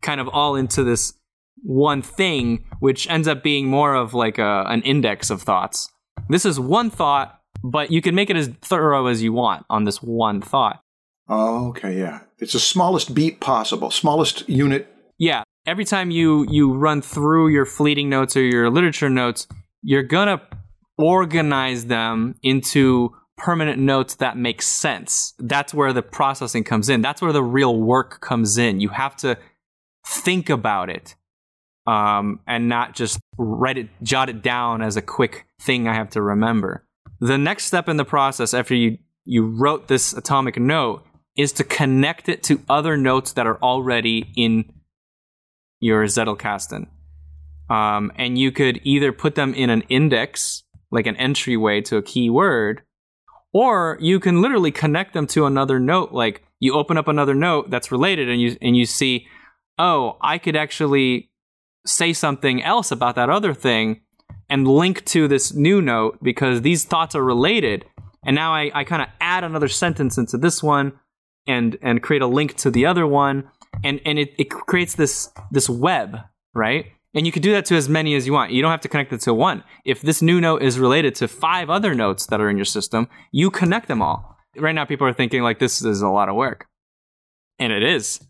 kind 0.00 0.20
of 0.20 0.28
all 0.28 0.56
into 0.56 0.84
this 0.84 1.14
one 1.62 2.02
thing, 2.02 2.64
which 2.80 3.08
ends 3.08 3.28
up 3.28 3.42
being 3.42 3.66
more 3.66 3.94
of 3.94 4.14
like 4.14 4.38
a, 4.38 4.64
an 4.68 4.82
index 4.82 5.30
of 5.30 5.42
thoughts. 5.42 5.88
This 6.28 6.44
is 6.44 6.58
one 6.58 6.90
thought, 6.90 7.40
but 7.62 7.90
you 7.90 8.02
can 8.02 8.14
make 8.14 8.30
it 8.30 8.36
as 8.36 8.48
thorough 8.62 9.06
as 9.06 9.22
you 9.22 9.32
want 9.32 9.64
on 9.70 9.84
this 9.84 10.02
one 10.02 10.40
thought. 10.40 10.82
Oh, 11.28 11.68
okay, 11.68 11.98
yeah. 11.98 12.20
It's 12.38 12.52
the 12.52 12.60
smallest 12.60 13.14
beat 13.14 13.40
possible, 13.40 13.90
smallest 13.90 14.48
unit. 14.48 14.92
Yeah. 15.18 15.42
Every 15.64 15.84
time 15.84 16.10
you 16.10 16.44
you 16.50 16.74
run 16.74 17.02
through 17.02 17.48
your 17.48 17.64
fleeting 17.64 18.08
notes 18.08 18.36
or 18.36 18.42
your 18.42 18.68
literature 18.68 19.08
notes, 19.08 19.46
you're 19.82 20.02
gonna 20.02 20.42
organize 20.98 21.86
them 21.86 22.34
into 22.42 23.14
permanent 23.36 23.78
notes 23.78 24.16
that 24.16 24.36
make 24.36 24.60
sense. 24.60 25.34
That's 25.38 25.72
where 25.72 25.92
the 25.92 26.02
processing 26.02 26.64
comes 26.64 26.88
in. 26.88 27.00
That's 27.00 27.22
where 27.22 27.32
the 27.32 27.42
real 27.42 27.80
work 27.80 28.20
comes 28.20 28.58
in. 28.58 28.80
You 28.80 28.90
have 28.90 29.16
to 29.16 29.38
think 30.06 30.50
about 30.50 30.90
it 30.90 31.14
um, 31.86 32.40
and 32.46 32.68
not 32.68 32.94
just 32.94 33.18
write 33.38 33.78
it, 33.78 33.88
jot 34.02 34.28
it 34.28 34.42
down 34.42 34.82
as 34.82 34.96
a 34.96 35.02
quick 35.02 35.46
thing 35.60 35.88
I 35.88 35.94
have 35.94 36.10
to 36.10 36.22
remember. 36.22 36.86
The 37.20 37.38
next 37.38 37.64
step 37.64 37.88
in 37.88 37.96
the 37.96 38.04
process 38.04 38.54
after 38.54 38.74
you, 38.74 38.98
you 39.24 39.46
wrote 39.46 39.88
this 39.88 40.12
atomic 40.12 40.58
note 40.58 41.04
is 41.36 41.52
to 41.52 41.64
connect 41.64 42.28
it 42.28 42.42
to 42.44 42.60
other 42.68 42.96
notes 42.96 43.32
that 43.32 43.46
are 43.46 43.58
already 43.62 44.32
in 44.36 44.72
your 45.80 46.04
Zettelkasten. 46.04 46.86
Um, 47.70 48.12
and 48.16 48.38
you 48.38 48.52
could 48.52 48.80
either 48.84 49.12
put 49.12 49.34
them 49.34 49.54
in 49.54 49.70
an 49.70 49.82
index, 49.88 50.62
like 50.90 51.06
an 51.06 51.16
entryway 51.16 51.80
to 51.82 51.96
a 51.96 52.02
keyword, 52.02 52.82
or 53.52 53.98
you 54.00 54.20
can 54.20 54.42
literally 54.42 54.70
connect 54.70 55.14
them 55.14 55.26
to 55.28 55.46
another 55.46 55.80
note. 55.80 56.12
Like 56.12 56.44
you 56.60 56.74
open 56.74 56.98
up 56.98 57.08
another 57.08 57.34
note 57.34 57.70
that's 57.70 57.90
related, 57.90 58.28
and 58.28 58.40
you 58.40 58.56
and 58.60 58.76
you 58.76 58.84
see, 58.84 59.26
oh, 59.78 60.18
I 60.20 60.38
could 60.38 60.56
actually 60.56 61.30
say 61.86 62.12
something 62.12 62.62
else 62.62 62.90
about 62.90 63.16
that 63.16 63.30
other 63.30 63.54
thing 63.54 64.02
and 64.48 64.68
link 64.68 65.04
to 65.06 65.26
this 65.26 65.54
new 65.54 65.80
note 65.80 66.18
because 66.22 66.62
these 66.62 66.84
thoughts 66.84 67.14
are 67.14 67.24
related. 67.24 67.84
And 68.24 68.36
now 68.36 68.54
I, 68.54 68.70
I 68.72 68.84
kind 68.84 69.02
of 69.02 69.08
add 69.20 69.44
another 69.44 69.68
sentence 69.68 70.16
into 70.16 70.38
this 70.38 70.62
one 70.62 70.92
and 71.46 71.76
and 71.82 72.02
create 72.02 72.22
a 72.22 72.26
link 72.26 72.56
to 72.58 72.70
the 72.70 72.86
other 72.86 73.06
one. 73.06 73.48
And 73.84 74.00
and 74.04 74.18
it, 74.18 74.34
it 74.38 74.50
creates 74.50 74.94
this 74.94 75.30
this 75.50 75.68
web, 75.68 76.18
right? 76.54 76.86
And 77.14 77.26
you 77.26 77.32
can 77.32 77.42
do 77.42 77.52
that 77.52 77.66
to 77.66 77.76
as 77.76 77.88
many 77.88 78.14
as 78.14 78.26
you 78.26 78.32
want. 78.32 78.52
You 78.52 78.62
don't 78.62 78.70
have 78.70 78.80
to 78.82 78.88
connect 78.88 79.12
it 79.12 79.20
to 79.22 79.34
one. 79.34 79.64
If 79.84 80.00
this 80.00 80.22
new 80.22 80.40
note 80.40 80.62
is 80.62 80.78
related 80.78 81.14
to 81.16 81.28
five 81.28 81.68
other 81.68 81.94
notes 81.94 82.26
that 82.26 82.40
are 82.40 82.48
in 82.48 82.56
your 82.56 82.64
system, 82.64 83.08
you 83.30 83.50
connect 83.50 83.88
them 83.88 84.00
all. 84.00 84.38
Right 84.56 84.74
now, 84.74 84.84
people 84.84 85.06
are 85.06 85.12
thinking 85.12 85.42
like 85.42 85.58
this 85.58 85.82
is 85.82 86.00
a 86.00 86.08
lot 86.08 86.28
of 86.28 86.36
work. 86.36 86.66
And 87.58 87.72
it 87.72 87.82
is. 87.82 88.20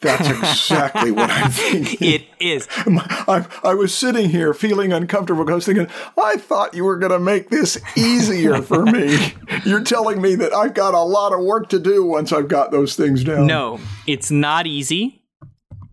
That's 0.00 0.28
exactly 0.28 1.10
what 1.10 1.30
I'm 1.30 1.50
thinking. 1.50 2.08
It 2.08 2.26
is. 2.40 2.66
I, 2.86 3.46
I 3.62 3.74
was 3.74 3.94
sitting 3.94 4.30
here 4.30 4.54
feeling 4.54 4.92
uncomfortable 4.94 5.44
because 5.44 5.52
I 5.52 5.56
was 5.56 5.66
thinking, 5.66 5.86
I 6.16 6.36
thought 6.36 6.72
you 6.74 6.84
were 6.84 6.96
going 6.96 7.12
to 7.12 7.18
make 7.18 7.50
this 7.50 7.78
easier 7.96 8.62
for 8.62 8.84
me. 8.86 9.34
You're 9.66 9.84
telling 9.84 10.22
me 10.22 10.36
that 10.36 10.54
I've 10.54 10.72
got 10.74 10.94
a 10.94 11.02
lot 11.02 11.32
of 11.34 11.40
work 11.44 11.68
to 11.70 11.78
do 11.78 12.04
once 12.04 12.32
I've 12.32 12.48
got 12.48 12.70
those 12.70 12.96
things 12.96 13.24
down. 13.24 13.46
No, 13.46 13.78
it's 14.06 14.30
not 14.30 14.66
easy. 14.66 15.22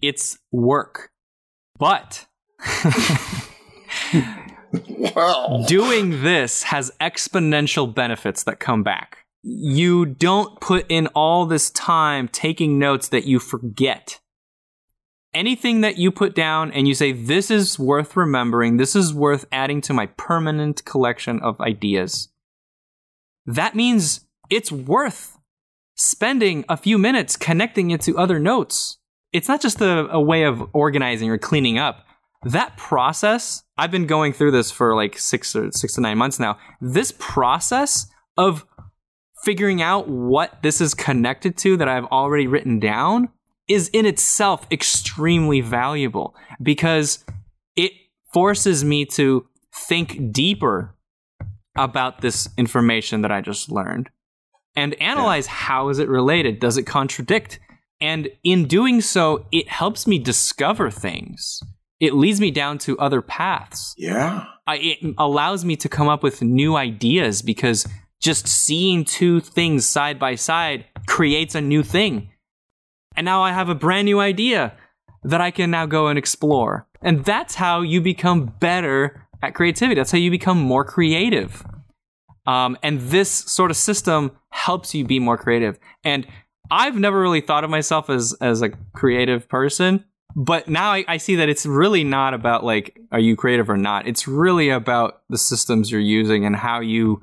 It's 0.01 0.37
work. 0.51 1.09
But 1.77 2.25
Wow. 4.99 5.65
doing 5.67 6.23
this 6.23 6.63
has 6.63 6.91
exponential 7.01 7.93
benefits 7.93 8.43
that 8.43 8.59
come 8.59 8.83
back. 8.83 9.25
You 9.49 10.05
don't 10.05 10.59
put 10.59 10.85
in 10.89 11.07
all 11.07 11.45
this 11.45 11.69
time 11.69 12.27
taking 12.27 12.77
notes 12.77 13.07
that 13.09 13.23
you 13.23 13.39
forget. 13.39 14.19
Anything 15.33 15.81
that 15.81 15.97
you 15.97 16.11
put 16.11 16.35
down 16.35 16.71
and 16.71 16.85
you 16.87 16.93
say, 16.93 17.13
this 17.13 17.49
is 17.49 17.79
worth 17.79 18.17
remembering, 18.17 18.75
this 18.75 18.95
is 18.95 19.13
worth 19.13 19.45
adding 19.51 19.79
to 19.81 19.93
my 19.93 20.07
permanent 20.07 20.83
collection 20.83 21.39
of 21.39 21.61
ideas, 21.61 22.29
that 23.45 23.73
means 23.73 24.25
it's 24.49 24.71
worth 24.71 25.37
spending 25.95 26.65
a 26.67 26.75
few 26.75 26.97
minutes 26.97 27.37
connecting 27.37 27.91
it 27.91 28.01
to 28.01 28.17
other 28.17 28.39
notes. 28.39 28.97
It's 29.31 29.47
not 29.47 29.61
just 29.61 29.79
a, 29.79 30.09
a 30.09 30.19
way 30.19 30.43
of 30.43 30.69
organizing 30.73 31.29
or 31.29 31.37
cleaning 31.37 31.77
up 31.77 32.07
that 32.43 32.77
process 32.77 33.63
i've 33.77 33.91
been 33.91 34.05
going 34.05 34.31
through 34.31 34.51
this 34.51 34.71
for 34.71 34.95
like 34.95 35.17
six 35.17 35.55
or 35.55 35.71
six 35.71 35.93
to 35.93 36.01
nine 36.01 36.17
months 36.17 36.39
now 36.39 36.57
this 36.79 37.13
process 37.17 38.07
of 38.37 38.65
figuring 39.47 39.81
out 39.81 40.09
what 40.09 40.61
this 40.61 40.81
is 40.81 40.93
connected 40.93 41.55
to 41.55 41.77
that 41.77 41.87
i've 41.87 42.03
already 42.07 42.47
written 42.47 42.81
down 42.81 43.29
is 43.69 43.87
in 43.93 44.05
itself 44.05 44.67
extremely 44.69 45.61
valuable 45.61 46.35
because 46.61 47.23
it 47.77 47.93
forces 48.33 48.83
me 48.83 49.05
to 49.05 49.47
think 49.73 50.33
deeper 50.33 50.93
about 51.77 52.19
this 52.19 52.49
information 52.57 53.21
that 53.21 53.31
i 53.31 53.39
just 53.39 53.71
learned 53.71 54.09
and 54.75 54.93
analyze 54.95 55.47
how 55.47 55.87
is 55.87 55.97
it 55.97 56.09
related 56.09 56.59
does 56.59 56.75
it 56.77 56.83
contradict 56.83 57.57
and 58.01 58.27
in 58.43 58.67
doing 58.67 58.99
so 58.99 59.45
it 59.53 59.69
helps 59.69 60.05
me 60.05 60.19
discover 60.19 60.91
things 60.91 61.63
it 61.99 62.13
leads 62.13 62.39
me 62.39 62.51
down 62.51 62.77
to 62.79 62.97
other 62.99 63.21
paths. 63.23 63.95
Yeah. 63.97 64.45
I, 64.67 64.77
it 64.77 65.15
allows 65.17 65.65
me 65.65 65.75
to 65.77 65.89
come 65.89 66.07
up 66.07 66.21
with 66.21 66.43
new 66.43 66.75
ideas 66.75 67.41
because 67.41 67.87
just 68.19 68.47
seeing 68.47 69.05
two 69.05 69.39
things 69.39 69.85
side 69.85 70.19
by 70.19 70.35
side 70.35 70.85
creates 71.07 71.55
a 71.55 71.61
new 71.61 71.83
thing. 71.83 72.31
And 73.15 73.25
now 73.25 73.41
I 73.41 73.51
have 73.51 73.69
a 73.69 73.75
brand 73.75 74.05
new 74.05 74.19
idea 74.19 74.73
that 75.23 75.41
I 75.41 75.51
can 75.51 75.71
now 75.71 75.85
go 75.85 76.07
and 76.07 76.17
explore. 76.17 76.87
And 77.01 77.23
that's 77.25 77.55
how 77.55 77.81
you 77.81 78.01
become 78.01 78.53
better 78.59 79.27
at 79.41 79.53
creativity. 79.53 79.99
That's 79.99 80.11
how 80.11 80.17
you 80.17 80.31
become 80.31 80.59
more 80.59 80.83
creative. 80.83 81.65
Um, 82.45 82.77
and 82.81 82.99
this 83.01 83.29
sort 83.29 83.71
of 83.71 83.77
system 83.77 84.31
helps 84.49 84.95
you 84.95 85.05
be 85.05 85.19
more 85.19 85.37
creative. 85.37 85.77
And 86.03 86.25
I've 86.71 86.97
never 86.97 87.19
really 87.19 87.41
thought 87.41 87.63
of 87.63 87.69
myself 87.69 88.09
as 88.09 88.35
as 88.41 88.61
a 88.61 88.69
creative 88.93 89.47
person, 89.47 90.03
but 90.35 90.67
now 90.67 90.91
I, 90.91 91.05
I 91.07 91.17
see 91.17 91.35
that 91.37 91.49
it's 91.49 91.65
really 91.65 92.03
not 92.03 92.33
about 92.33 92.63
like 92.63 92.99
are 93.11 93.19
you 93.19 93.35
creative 93.35 93.69
or 93.69 93.77
not. 93.77 94.07
It's 94.07 94.27
really 94.27 94.69
about 94.69 95.21
the 95.29 95.37
systems 95.37 95.91
you're 95.91 96.01
using 96.01 96.45
and 96.45 96.55
how 96.55 96.79
you 96.79 97.21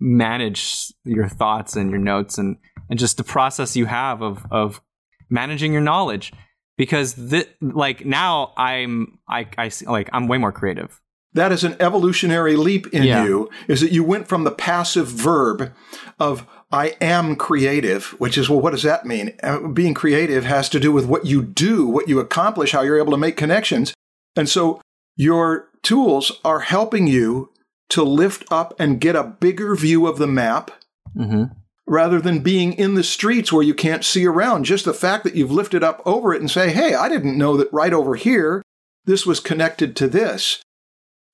manage 0.00 0.92
your 1.04 1.28
thoughts 1.28 1.76
and 1.76 1.90
your 1.90 1.98
notes 2.00 2.38
and 2.38 2.56
and 2.88 2.98
just 2.98 3.16
the 3.16 3.24
process 3.24 3.76
you 3.76 3.86
have 3.86 4.22
of 4.22 4.44
of 4.50 4.80
managing 5.28 5.72
your 5.72 5.82
knowledge. 5.82 6.32
Because 6.76 7.12
th- 7.14 7.48
like 7.60 8.06
now 8.06 8.52
I'm 8.56 9.18
I 9.28 9.46
I 9.58 9.70
like 9.86 10.08
I'm 10.12 10.28
way 10.28 10.38
more 10.38 10.52
creative. 10.52 11.00
That 11.34 11.52
is 11.52 11.62
an 11.62 11.76
evolutionary 11.78 12.56
leap 12.56 12.88
in 12.88 13.04
Yeah. 13.04 13.22
you, 13.24 13.50
is 13.68 13.80
that 13.82 13.92
you 13.92 14.02
went 14.02 14.26
from 14.26 14.42
the 14.44 14.50
passive 14.50 15.06
verb 15.06 15.72
of 16.18 16.44
I 16.72 16.96
am 17.00 17.36
creative, 17.36 18.06
which 18.18 18.36
is, 18.36 18.48
well, 18.48 18.60
what 18.60 18.70
does 18.72 18.82
that 18.82 19.06
mean? 19.06 19.34
Uh, 19.42 19.68
being 19.68 19.94
creative 19.94 20.44
has 20.44 20.68
to 20.70 20.80
do 20.80 20.90
with 20.90 21.06
what 21.06 21.26
you 21.26 21.42
do, 21.42 21.86
what 21.86 22.08
you 22.08 22.18
accomplish, 22.18 22.72
how 22.72 22.82
you're 22.82 22.98
able 22.98 23.12
to 23.12 23.16
make 23.16 23.36
connections. 23.36 23.94
And 24.36 24.48
so 24.48 24.80
your 25.16 25.68
tools 25.82 26.32
are 26.44 26.60
helping 26.60 27.06
you 27.06 27.50
to 27.90 28.02
lift 28.02 28.44
up 28.50 28.74
and 28.78 29.00
get 29.00 29.16
a 29.16 29.24
bigger 29.24 29.76
view 29.76 30.06
of 30.06 30.18
the 30.18 30.26
map 30.26 30.70
Mm-hmm. 31.16 31.44
rather 31.88 32.20
than 32.20 32.38
being 32.38 32.72
in 32.72 32.94
the 32.94 33.02
streets 33.02 33.52
where 33.52 33.64
you 33.64 33.74
can't 33.74 34.04
see 34.04 34.24
around. 34.26 34.64
Just 34.64 34.84
the 34.84 34.94
fact 34.94 35.24
that 35.24 35.34
you've 35.34 35.50
lifted 35.50 35.82
up 35.82 36.00
over 36.06 36.32
it 36.32 36.40
and 36.40 36.48
say, 36.48 36.70
hey, 36.70 36.94
I 36.94 37.08
didn't 37.08 37.36
know 37.36 37.56
that 37.56 37.72
right 37.72 37.92
over 37.92 38.14
here, 38.14 38.62
this 39.06 39.26
was 39.26 39.40
connected 39.40 39.96
to 39.96 40.06
this. 40.06 40.62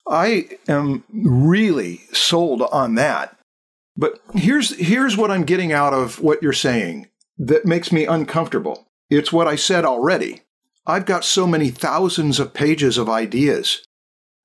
I 0.09 0.49
am 0.67 1.03
really 1.11 2.01
sold 2.11 2.63
on 2.63 2.95
that. 2.95 3.37
But 3.95 4.19
here's, 4.33 4.75
here's 4.77 5.15
what 5.15 5.29
I'm 5.29 5.43
getting 5.43 5.73
out 5.73 5.93
of 5.93 6.19
what 6.21 6.41
you're 6.41 6.53
saying 6.53 7.07
that 7.37 7.67
makes 7.67 7.91
me 7.91 8.05
uncomfortable. 8.05 8.87
It's 9.11 9.31
what 9.31 9.47
I 9.47 9.57
said 9.57 9.85
already. 9.85 10.41
I've 10.87 11.05
got 11.05 11.23
so 11.23 11.45
many 11.45 11.69
thousands 11.69 12.39
of 12.39 12.55
pages 12.55 12.97
of 12.97 13.09
ideas 13.09 13.83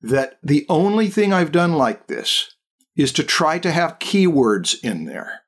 that 0.03 0.39
the 0.43 0.67
only 0.69 1.09
thing 1.09 1.33
I've 1.33 1.53
done 1.53 1.73
like 1.75 2.07
this 2.07 2.55
is 2.97 3.13
to 3.13 3.25
try 3.25 3.59
to 3.59 3.73
have 3.73 3.99
keywords 3.99 4.83
in 4.83 5.05
there 5.05 5.43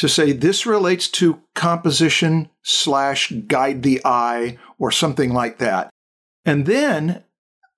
to 0.00 0.08
say 0.08 0.32
this 0.32 0.64
relates 0.64 1.08
to 1.08 1.42
composition 1.54 2.48
slash 2.62 3.30
guide 3.46 3.82
the 3.82 4.00
eye 4.02 4.56
or 4.78 4.90
something 4.90 5.30
like 5.30 5.58
that. 5.58 5.90
And 6.46 6.64
then 6.64 7.24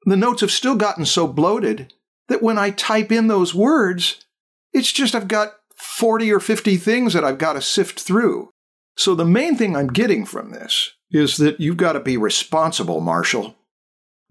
the 0.07 0.17
notes 0.17 0.41
have 0.41 0.53
still 0.53 0.77
gotten 0.77 1.05
so 1.05 1.27
bloated 1.27 1.93
that 2.29 2.41
when 2.41 2.59
I 2.59 2.71
type 2.71 3.11
in 3.11 3.27
those 3.27 3.57
words, 3.57 4.25
it's 4.73 4.93
just 4.93 5.17
I've 5.17 5.27
got 5.27 5.55
40 5.77 6.33
or 6.33 6.39
50 6.39 6.77
things 6.77 7.13
that 7.13 7.25
I've 7.25 7.39
got 7.39 7.55
to 7.55 7.61
sift 7.61 7.99
through. 7.99 8.51
So 8.97 9.17
the 9.17 9.25
main 9.25 9.57
thing 9.57 9.75
I'm 9.75 9.89
getting 9.89 10.25
from 10.25 10.53
this 10.53 10.93
is 11.11 11.39
that 11.39 11.59
you've 11.59 11.77
got 11.77 11.95
to 11.95 12.01
be 12.01 12.17
responsible, 12.17 13.01
Marshall. 13.01 13.57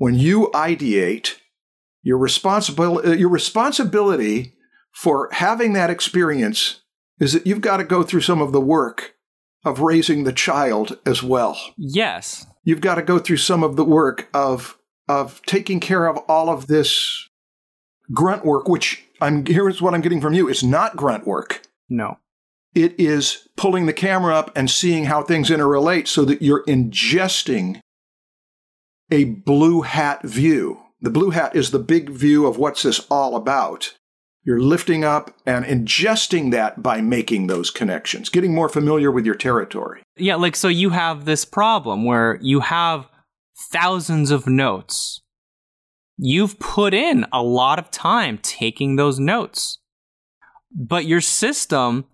When 0.01 0.15
you 0.15 0.49
ideate, 0.55 1.35
your 2.01 2.17
responsibility, 2.17 3.07
uh, 3.07 3.13
your 3.13 3.29
responsibility 3.29 4.55
for 4.91 5.29
having 5.31 5.73
that 5.73 5.91
experience 5.91 6.81
is 7.19 7.33
that 7.33 7.45
you've 7.45 7.61
got 7.61 7.77
to 7.77 7.83
go 7.83 8.01
through 8.01 8.21
some 8.21 8.41
of 8.41 8.51
the 8.51 8.59
work 8.59 9.13
of 9.63 9.79
raising 9.79 10.23
the 10.23 10.33
child 10.33 10.97
as 11.05 11.21
well. 11.21 11.55
Yes. 11.77 12.47
You've 12.63 12.81
got 12.81 12.95
to 12.95 13.03
go 13.03 13.19
through 13.19 13.37
some 13.37 13.63
of 13.63 13.75
the 13.75 13.85
work 13.85 14.27
of 14.33 14.75
of 15.07 15.39
taking 15.45 15.79
care 15.79 16.07
of 16.07 16.17
all 16.27 16.49
of 16.49 16.65
this 16.65 17.29
grunt 18.11 18.43
work, 18.43 18.67
which 18.67 19.03
I'm 19.21 19.45
here's 19.45 19.83
what 19.83 19.93
I'm 19.93 20.01
getting 20.01 20.19
from 20.19 20.33
you. 20.33 20.49
It's 20.49 20.63
not 20.63 20.95
grunt 20.97 21.27
work. 21.27 21.61
No. 21.89 22.17
It 22.73 22.99
is 22.99 23.47
pulling 23.55 23.85
the 23.85 23.93
camera 23.93 24.33
up 24.33 24.49
and 24.55 24.67
seeing 24.67 25.05
how 25.05 25.21
things 25.21 25.51
interrelate 25.51 26.07
so 26.07 26.25
that 26.25 26.41
you're 26.41 26.63
ingesting 26.63 27.81
a 29.11 29.25
blue 29.25 29.81
hat 29.81 30.23
view. 30.23 30.79
The 31.01 31.09
blue 31.09 31.31
hat 31.31 31.55
is 31.55 31.71
the 31.71 31.79
big 31.79 32.09
view 32.09 32.45
of 32.47 32.57
what's 32.57 32.83
this 32.83 33.05
all 33.09 33.35
about. 33.35 33.95
You're 34.43 34.61
lifting 34.61 35.03
up 35.03 35.35
and 35.45 35.65
ingesting 35.65 36.51
that 36.51 36.81
by 36.81 37.01
making 37.01 37.45
those 37.45 37.69
connections, 37.69 38.29
getting 38.29 38.55
more 38.55 38.69
familiar 38.69 39.11
with 39.11 39.25
your 39.25 39.35
territory. 39.35 40.01
Yeah, 40.17 40.35
like 40.35 40.55
so 40.55 40.67
you 40.67 40.91
have 40.91 41.25
this 41.25 41.45
problem 41.45 42.05
where 42.05 42.39
you 42.41 42.61
have 42.61 43.07
thousands 43.71 44.31
of 44.31 44.47
notes. 44.47 45.21
You've 46.17 46.59
put 46.59 46.93
in 46.93 47.25
a 47.31 47.43
lot 47.43 47.77
of 47.77 47.91
time 47.91 48.39
taking 48.41 48.95
those 48.95 49.19
notes. 49.19 49.79
But 50.73 51.05
your 51.05 51.21
system 51.21 52.05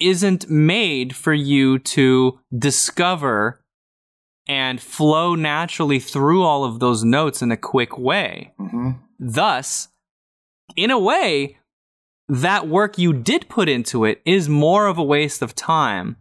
isn't 0.00 0.48
made 0.50 1.16
for 1.16 1.32
you 1.32 1.78
to 1.78 2.38
discover 2.56 3.63
and 4.46 4.80
flow 4.80 5.34
naturally 5.34 5.98
through 5.98 6.42
all 6.42 6.64
of 6.64 6.80
those 6.80 7.04
notes 7.04 7.42
in 7.42 7.50
a 7.50 7.56
quick 7.56 7.98
way. 7.98 8.52
Mm-hmm. 8.60 8.90
Thus, 9.18 9.88
in 10.76 10.90
a 10.90 10.98
way, 10.98 11.58
that 12.28 12.68
work 12.68 12.98
you 12.98 13.12
did 13.12 13.48
put 13.48 13.68
into 13.68 14.04
it 14.04 14.20
is 14.24 14.48
more 14.48 14.86
of 14.86 14.98
a 14.98 15.02
waste 15.02 15.42
of 15.42 15.54
time 15.54 16.16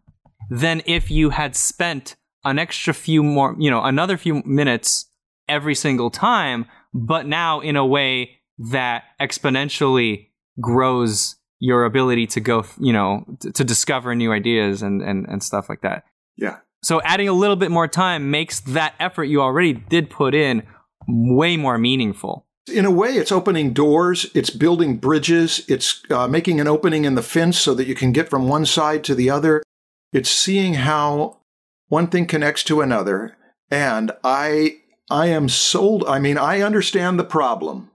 than 0.50 0.82
if 0.86 1.10
you 1.10 1.32
had 1.32 1.56
spent 1.56 2.16
an 2.44 2.60
extra 2.60 2.94
few 2.94 3.24
more, 3.24 3.56
you 3.58 3.72
know, 3.72 3.84
another 3.84 4.18
few 4.18 4.44
minutes 4.44 5.10
every 5.48 5.76
single 5.76 6.10
time, 6.10 6.66
but 6.94 7.26
now 7.26 7.60
in 7.60 7.76
a 7.76 7.86
way 7.86 8.40
that 8.58 9.04
exponentially 9.20 10.28
grows 10.60 11.36
your 11.60 11.86
ability 11.86 12.28
to 12.28 12.40
go, 12.40 12.66
you 12.80 12.92
know, 12.92 13.26
t- 13.40 13.52
to 13.52 13.64
discover 13.64 14.14
new 14.14 14.32
ideas 14.32 14.82
and, 14.82 15.02
and, 15.02 15.26
and 15.28 15.42
stuff 15.42 15.70
like 15.70 15.82
that. 15.82 16.04
Yeah. 16.36 16.58
So 16.84 17.02
adding 17.04 17.30
a 17.30 17.34
little 17.34 17.56
bit 17.56 17.72
more 17.72 17.88
time 17.88 18.30
makes 18.30 18.60
that 18.62 18.94
effort 19.00 19.26
you 19.26 19.42
already 19.42 19.74
did 19.74 20.10
put 20.10 20.36
in 20.36 20.64
way 21.08 21.58
more 21.58 21.78
meaningful. 21.78 22.46
In 22.72 22.86
a 22.86 22.92
way, 22.92 23.12
it's 23.12 23.32
opening 23.32 23.74
doors, 23.74 24.30
it's 24.34 24.50
building 24.50 24.98
bridges, 24.98 25.66
it's 25.68 26.02
uh, 26.10 26.28
making 26.28 26.62
an 26.62 26.68
opening 26.68 27.04
in 27.06 27.16
the 27.16 27.22
fence 27.22 27.58
so 27.58 27.74
that 27.74 27.88
you 27.88 27.96
can 27.96 28.12
get 28.12 28.30
from 28.30 28.48
one 28.48 28.66
side 28.66 29.04
to 29.06 29.16
the 29.16 29.30
other. 29.30 29.64
It's 30.12 30.30
seeing 30.30 30.76
how 30.76 31.40
one 31.88 32.08
thing 32.08 32.26
connects 32.26 32.64
to 32.66 32.82
another. 32.82 33.36
And 33.70 34.12
I, 34.24 34.78
I 35.10 35.28
am 35.28 35.50
sold. 35.50 36.06
I 36.08 36.20
mean, 36.20 36.38
I 36.38 36.62
understand 36.62 37.20
the 37.20 37.26
problem 37.26 37.92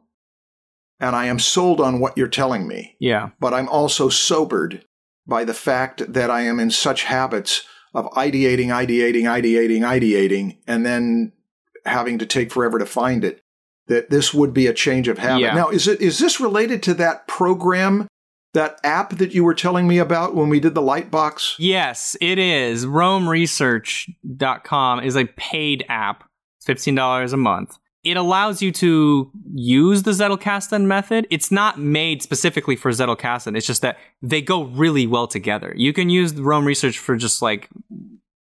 and 1.00 1.14
I 1.14 1.26
am 1.26 1.38
sold 1.38 1.80
on 1.80 2.00
what 2.00 2.16
you're 2.16 2.28
telling 2.28 2.66
me. 2.66 2.96
Yeah. 2.98 3.30
But 3.40 3.54
I'm 3.54 3.68
also 3.68 4.08
sobered 4.08 4.84
by 5.26 5.44
the 5.44 5.54
fact 5.54 6.12
that 6.12 6.30
I 6.30 6.42
am 6.42 6.58
in 6.58 6.70
such 6.70 7.04
habits 7.04 7.62
of 7.94 8.10
ideating, 8.12 8.66
ideating, 8.66 9.24
ideating, 9.24 9.80
ideating, 9.80 10.58
and 10.66 10.84
then 10.84 11.32
having 11.84 12.18
to 12.18 12.26
take 12.26 12.52
forever 12.52 12.78
to 12.78 12.86
find 12.86 13.24
it. 13.24 13.42
That 13.86 14.10
this 14.10 14.34
would 14.34 14.52
be 14.52 14.66
a 14.66 14.74
change 14.74 15.08
of 15.08 15.16
habit. 15.16 15.40
Yeah. 15.40 15.54
Now, 15.54 15.70
is 15.70 15.88
it 15.88 16.02
is 16.02 16.18
this 16.18 16.40
related 16.40 16.82
to 16.84 16.94
that 16.94 17.26
program, 17.26 18.06
that 18.52 18.78
app 18.84 19.16
that 19.16 19.32
you 19.32 19.44
were 19.44 19.54
telling 19.54 19.88
me 19.88 19.96
about 19.96 20.34
when 20.34 20.50
we 20.50 20.60
did 20.60 20.74
the 20.74 20.82
light 20.82 21.10
box? 21.10 21.56
Yes, 21.58 22.14
it 22.20 22.38
is. 22.38 22.84
RoamResearch.com 22.84 25.00
is 25.00 25.16
a 25.16 25.24
paid 25.24 25.86
app. 25.88 26.24
$15 26.66 27.32
a 27.32 27.36
month. 27.38 27.78
It 28.10 28.16
allows 28.16 28.62
you 28.62 28.72
to 28.72 29.30
use 29.52 30.04
the 30.04 30.12
Zettelkasten 30.12 30.86
method. 30.86 31.26
It's 31.30 31.50
not 31.50 31.78
made 31.78 32.22
specifically 32.22 32.74
for 32.74 32.90
Zettelkasten. 32.90 33.54
It's 33.54 33.66
just 33.66 33.82
that 33.82 33.98
they 34.22 34.40
go 34.40 34.62
really 34.62 35.06
well 35.06 35.26
together. 35.26 35.74
You 35.76 35.92
can 35.92 36.08
use 36.08 36.32
Roam 36.34 36.64
Research 36.64 36.98
for 36.98 37.16
just 37.16 37.42
like 37.42 37.68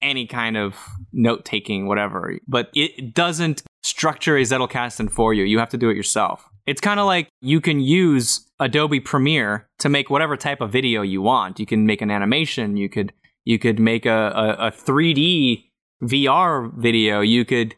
any 0.01 0.27
kind 0.27 0.57
of 0.57 0.77
note 1.13 1.45
taking, 1.45 1.87
whatever, 1.87 2.39
but 2.49 2.71
it 2.75 3.15
doesn't 3.15 3.63
structure 3.83 4.39
a 4.39 4.43
Zettelkasten 4.43 5.11
for 5.11 5.35
you. 5.35 5.45
You 5.45 5.59
have 5.59 5.69
to 5.71 5.77
do 5.77 5.91
it 5.91 5.97
yourself. 5.97 6.49
It's 6.67 6.81
kind 6.81 6.99
of 6.99 7.05
like 7.05 7.29
you 7.43 7.61
can 7.61 7.81
use 7.81 8.49
Adobe 8.61 9.01
Premiere 9.01 9.69
to 9.81 9.91
make 9.91 10.09
whatever 10.09 10.39
type 10.39 10.63
of 10.63 10.71
video 10.71 11.03
you 11.03 11.21
want. 11.21 11.61
You 11.61 11.67
can 11.67 11.85
make 11.85 12.01
an 12.01 12.11
animation. 12.11 12.79
You 12.79 12.89
could 12.89 13.13
you 13.45 13.59
could 13.59 13.79
make 13.79 14.07
a, 14.07 14.57
a, 14.59 14.69
a 14.69 14.71
3D 14.71 15.65
VR 16.03 16.73
video. 16.75 17.21
You 17.21 17.45
could 17.45 17.75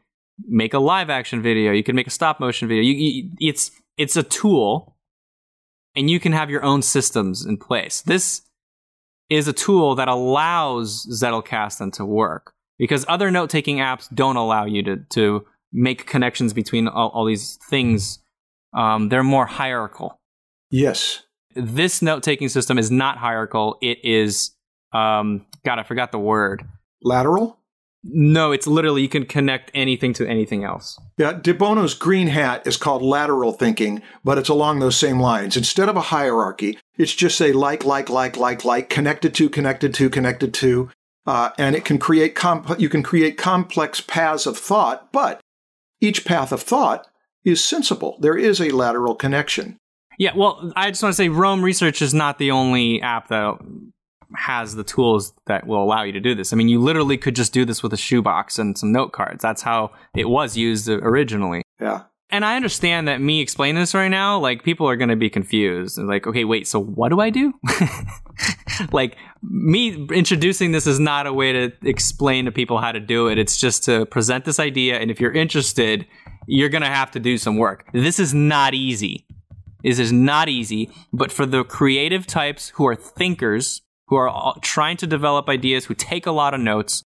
make 0.48 0.74
a 0.74 0.78
live 0.78 1.10
action 1.10 1.42
video. 1.42 1.72
You 1.72 1.82
can 1.82 1.96
make 1.96 2.06
a 2.06 2.10
stop 2.10 2.40
motion 2.40 2.68
video. 2.68 2.82
You, 2.82 2.94
you, 2.94 3.30
it's 3.40 3.70
it's 3.96 4.16
a 4.16 4.22
tool, 4.22 4.96
and 5.94 6.10
you 6.10 6.20
can 6.20 6.32
have 6.32 6.50
your 6.50 6.64
own 6.64 6.82
systems 6.82 7.44
in 7.44 7.56
place. 7.56 8.02
This 8.02 8.42
is 9.30 9.48
a 9.48 9.52
tool 9.52 9.94
that 9.94 10.08
allows 10.08 11.06
Zettelkasten 11.06 11.92
to 11.94 12.04
work 12.04 12.52
because 12.78 13.04
other 13.08 13.30
note 13.30 13.50
taking 13.50 13.78
apps 13.78 14.12
don't 14.14 14.36
allow 14.36 14.64
you 14.64 14.82
to 14.82 14.96
to 15.10 15.46
make 15.72 16.06
connections 16.06 16.52
between 16.52 16.88
all, 16.88 17.08
all 17.10 17.24
these 17.24 17.58
things. 17.68 18.18
Um, 18.74 19.08
they're 19.08 19.22
more 19.22 19.46
hierarchical. 19.46 20.18
Yes. 20.70 21.22
This 21.54 22.02
note 22.02 22.22
taking 22.22 22.48
system 22.48 22.78
is 22.78 22.90
not 22.90 23.18
hierarchical. 23.18 23.76
It 23.82 23.98
is, 24.02 24.54
um, 24.92 25.46
God, 25.64 25.78
I 25.78 25.82
forgot 25.82 26.12
the 26.12 26.18
word. 26.18 26.64
Lateral? 27.02 27.58
No, 28.04 28.50
it's 28.50 28.66
literally 28.66 29.02
you 29.02 29.08
can 29.08 29.26
connect 29.26 29.70
anything 29.74 30.12
to 30.14 30.28
anything 30.28 30.64
else. 30.64 30.98
Yeah, 31.18 31.34
De 31.34 31.54
Bono's 31.54 31.94
green 31.94 32.26
hat 32.26 32.66
is 32.66 32.76
called 32.76 33.02
lateral 33.02 33.52
thinking, 33.52 34.02
but 34.24 34.38
it's 34.38 34.48
along 34.48 34.80
those 34.80 34.96
same 34.96 35.20
lines. 35.20 35.56
Instead 35.56 35.88
of 35.88 35.96
a 35.96 36.00
hierarchy, 36.00 36.78
it's 36.98 37.14
just 37.14 37.38
say 37.38 37.52
like, 37.52 37.84
like, 37.84 38.10
like, 38.10 38.36
like, 38.36 38.64
like, 38.64 38.88
connected 38.88 39.34
to, 39.36 39.48
connected 39.48 39.94
to, 39.94 40.10
connected 40.10 40.52
to, 40.54 40.90
uh, 41.26 41.50
and 41.58 41.76
it 41.76 41.84
can 41.84 41.98
create 41.98 42.34
comp- 42.34 42.80
you 42.80 42.88
can 42.88 43.04
create 43.04 43.38
complex 43.38 44.00
paths 44.00 44.46
of 44.46 44.58
thought, 44.58 45.12
but 45.12 45.40
each 46.00 46.24
path 46.24 46.50
of 46.50 46.60
thought 46.60 47.06
is 47.44 47.62
sensible. 47.62 48.16
There 48.20 48.36
is 48.36 48.60
a 48.60 48.70
lateral 48.70 49.14
connection. 49.14 49.78
Yeah, 50.18 50.32
well, 50.36 50.72
I 50.74 50.90
just 50.90 51.02
want 51.02 51.12
to 51.12 51.16
say 51.16 51.28
Roam 51.28 51.62
Research 51.62 52.02
is 52.02 52.12
not 52.12 52.38
the 52.38 52.50
only 52.50 53.00
app 53.00 53.28
that 53.28 53.58
has 54.36 54.74
the 54.74 54.84
tools 54.84 55.32
that 55.46 55.66
will 55.66 55.82
allow 55.82 56.02
you 56.02 56.12
to 56.12 56.20
do 56.20 56.34
this. 56.34 56.52
I 56.52 56.56
mean, 56.56 56.68
you 56.68 56.80
literally 56.80 57.16
could 57.16 57.36
just 57.36 57.52
do 57.52 57.64
this 57.64 57.82
with 57.82 57.92
a 57.92 57.96
shoebox 57.96 58.58
and 58.58 58.76
some 58.76 58.92
note 58.92 59.12
cards. 59.12 59.42
That's 59.42 59.62
how 59.62 59.92
it 60.14 60.28
was 60.28 60.56
used 60.56 60.88
originally. 60.88 61.62
Yeah. 61.80 62.02
And 62.30 62.46
I 62.46 62.56
understand 62.56 63.08
that 63.08 63.20
me 63.20 63.42
explaining 63.42 63.80
this 63.80 63.94
right 63.94 64.08
now, 64.08 64.38
like 64.38 64.64
people 64.64 64.88
are 64.88 64.96
going 64.96 65.10
to 65.10 65.16
be 65.16 65.28
confused. 65.28 65.98
Like, 65.98 66.26
okay, 66.26 66.44
wait, 66.44 66.66
so 66.66 66.82
what 66.82 67.10
do 67.10 67.20
I 67.20 67.28
do? 67.28 67.52
like 68.92 69.18
me 69.42 70.06
introducing 70.10 70.72
this 70.72 70.86
is 70.86 70.98
not 70.98 71.26
a 71.26 71.32
way 71.32 71.52
to 71.52 71.72
explain 71.82 72.46
to 72.46 72.50
people 72.50 72.78
how 72.78 72.90
to 72.90 73.00
do 73.00 73.28
it. 73.28 73.38
It's 73.38 73.58
just 73.58 73.84
to 73.84 74.06
present 74.06 74.46
this 74.46 74.58
idea. 74.58 74.98
And 74.98 75.10
if 75.10 75.20
you're 75.20 75.32
interested, 75.32 76.06
you're 76.46 76.70
going 76.70 76.82
to 76.82 76.88
have 76.88 77.10
to 77.10 77.20
do 77.20 77.36
some 77.36 77.58
work. 77.58 77.86
This 77.92 78.18
is 78.18 78.32
not 78.32 78.72
easy. 78.72 79.26
This 79.84 79.98
is 79.98 80.10
not 80.10 80.48
easy, 80.48 80.90
but 81.12 81.32
for 81.32 81.44
the 81.44 81.64
creative 81.64 82.26
types 82.26 82.70
who 82.70 82.86
are 82.86 82.94
thinkers, 82.94 83.82
who 84.08 84.16
are 84.16 84.28
all- 84.28 84.58
trying 84.60 84.96
to 84.98 85.06
develop 85.06 85.48
ideas, 85.48 85.86
who 85.86 85.94
take 85.94 86.26
a 86.26 86.32
lot 86.32 86.54
of 86.54 86.60
notes, 86.60 87.02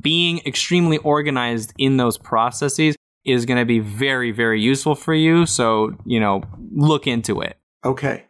being 0.00 0.40
extremely 0.46 0.98
organized 0.98 1.72
in 1.78 1.96
those 1.96 2.18
processes 2.18 2.96
is 3.24 3.46
going 3.46 3.58
to 3.58 3.64
be 3.64 3.78
very, 3.78 4.30
very 4.30 4.60
useful 4.60 4.94
for 4.94 5.14
you. 5.14 5.46
So, 5.46 5.96
you 6.04 6.20
know, 6.20 6.42
look 6.72 7.06
into 7.06 7.40
it. 7.40 7.58
Okay. 7.84 8.24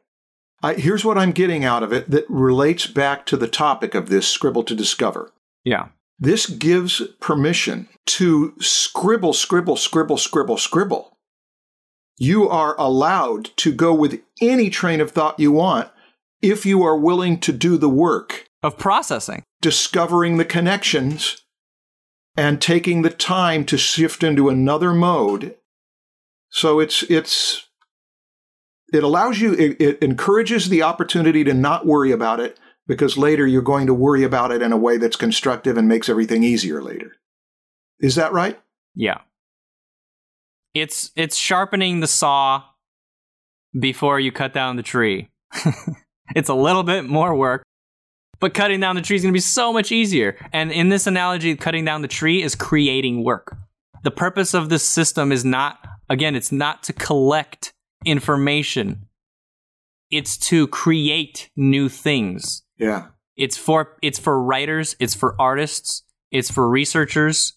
I, 0.63 0.75
here's 0.75 1.05
what 1.05 1.19
I'm 1.19 1.33
getting 1.33 1.65
out 1.65 1.83
of 1.83 1.93
it 1.93 2.11
that 2.11 2.25
relates 2.29 2.87
back 2.87 3.27
to 3.27 3.37
the 3.37 3.49
topic 3.49 3.95
of 3.95 4.09
this 4.09 4.27
scribble 4.27 4.65
to 4.65 4.75
discover. 4.75 5.31
Yeah. 5.65 5.89
This 6.19 6.47
gives 6.47 7.03
permission 7.21 7.89
to 8.07 8.55
scribble, 8.61 9.33
scribble, 9.33 9.77
scribble, 9.77 10.17
scribble, 10.17 10.57
scribble. 10.57 11.17
You 12.17 12.49
are 12.49 12.77
allowed 12.79 13.51
to 13.57 13.73
go 13.73 13.93
with 13.93 14.21
any 14.41 14.71
train 14.71 15.01
of 15.01 15.11
thought 15.11 15.41
you 15.41 15.51
want 15.53 15.91
if 16.51 16.67
you 16.67 16.83
are 16.83 16.97
willing 16.97 17.39
to 17.41 17.53
do 17.53 17.77
the 17.77 17.89
work. 17.89 18.49
of 18.63 18.79
processing. 18.79 19.43
discovering 19.61 20.37
the 20.37 20.45
connections 20.45 21.43
and 22.37 22.61
taking 22.61 23.03
the 23.03 23.11
time 23.11 23.65
to 23.65 23.79
shift 23.79 24.23
into 24.23 24.49
another 24.49 24.93
mode 24.93 25.57
so 26.51 26.81
it's 26.81 27.03
it's 27.05 27.69
it 28.93 29.03
allows 29.03 29.41
you 29.41 29.53
it, 29.55 29.81
it 29.81 29.99
encourages 30.03 30.69
the 30.69 30.83
opportunity 30.83 31.45
to 31.45 31.55
not 31.55 31.87
worry 31.87 32.13
about 32.13 32.41
it 32.41 32.59
because 32.87 33.17
later 33.17 33.47
you're 33.47 33.63
going 33.63 33.87
to 33.87 33.95
worry 33.95 34.23
about 34.23 34.51
it 34.53 34.63
in 34.63 34.73
a 34.73 34.77
way 34.77 34.97
that's 34.99 35.17
constructive 35.17 35.77
and 35.77 35.89
makes 35.89 36.09
everything 36.09 36.43
easier 36.43 36.83
later 36.83 37.13
is 38.01 38.15
that 38.15 38.33
right 38.33 38.61
Yeah. 38.95 39.21
It's 40.75 41.11
it's 41.15 41.37
sharpening 41.37 42.01
the 42.01 42.07
saw 42.09 42.65
before 43.79 44.19
you 44.21 44.33
cut 44.33 44.53
down 44.53 44.77
the 44.77 44.83
tree. 44.83 45.31
it's 46.35 46.49
a 46.49 46.55
little 46.55 46.83
bit 46.83 47.05
more 47.05 47.35
work, 47.35 47.63
but 48.41 48.55
cutting 48.55 48.81
down 48.81 48.97
the 48.97 49.03
tree 49.03 49.17
is 49.17 49.23
going 49.23 49.33
to 49.33 49.37
be 49.37 49.41
so 49.41 49.73
much 49.73 49.93
easier. 49.93 50.37
And 50.53 50.73
in 50.73 50.89
this 50.89 51.07
analogy, 51.07 51.55
cutting 51.57 51.85
down 51.85 52.03
the 52.03 52.09
tree 52.09 52.43
is 52.43 52.55
creating 52.55 53.25
work. 53.25 53.57
The 54.03 54.11
purpose 54.11 54.55
of 54.55 54.69
this 54.69 54.85
system 54.85 55.33
is 55.33 55.45
not 55.45 55.79
again, 56.09 56.35
it's 56.35 56.53
not 56.53 56.83
to 56.85 56.93
collect 56.93 57.73
information. 58.05 59.07
It's 60.11 60.37
to 60.49 60.67
create 60.69 61.51
new 61.57 61.89
things. 61.89 62.63
yeah 62.79 63.07
It's 63.37 63.57
for 63.57 63.97
it's 64.03 64.19
for 64.19 64.41
writers, 64.41 64.95
it's 65.01 65.15
for 65.15 65.35
artists, 65.41 66.03
it's 66.31 66.51
for 66.51 66.69
researchers, 66.69 67.55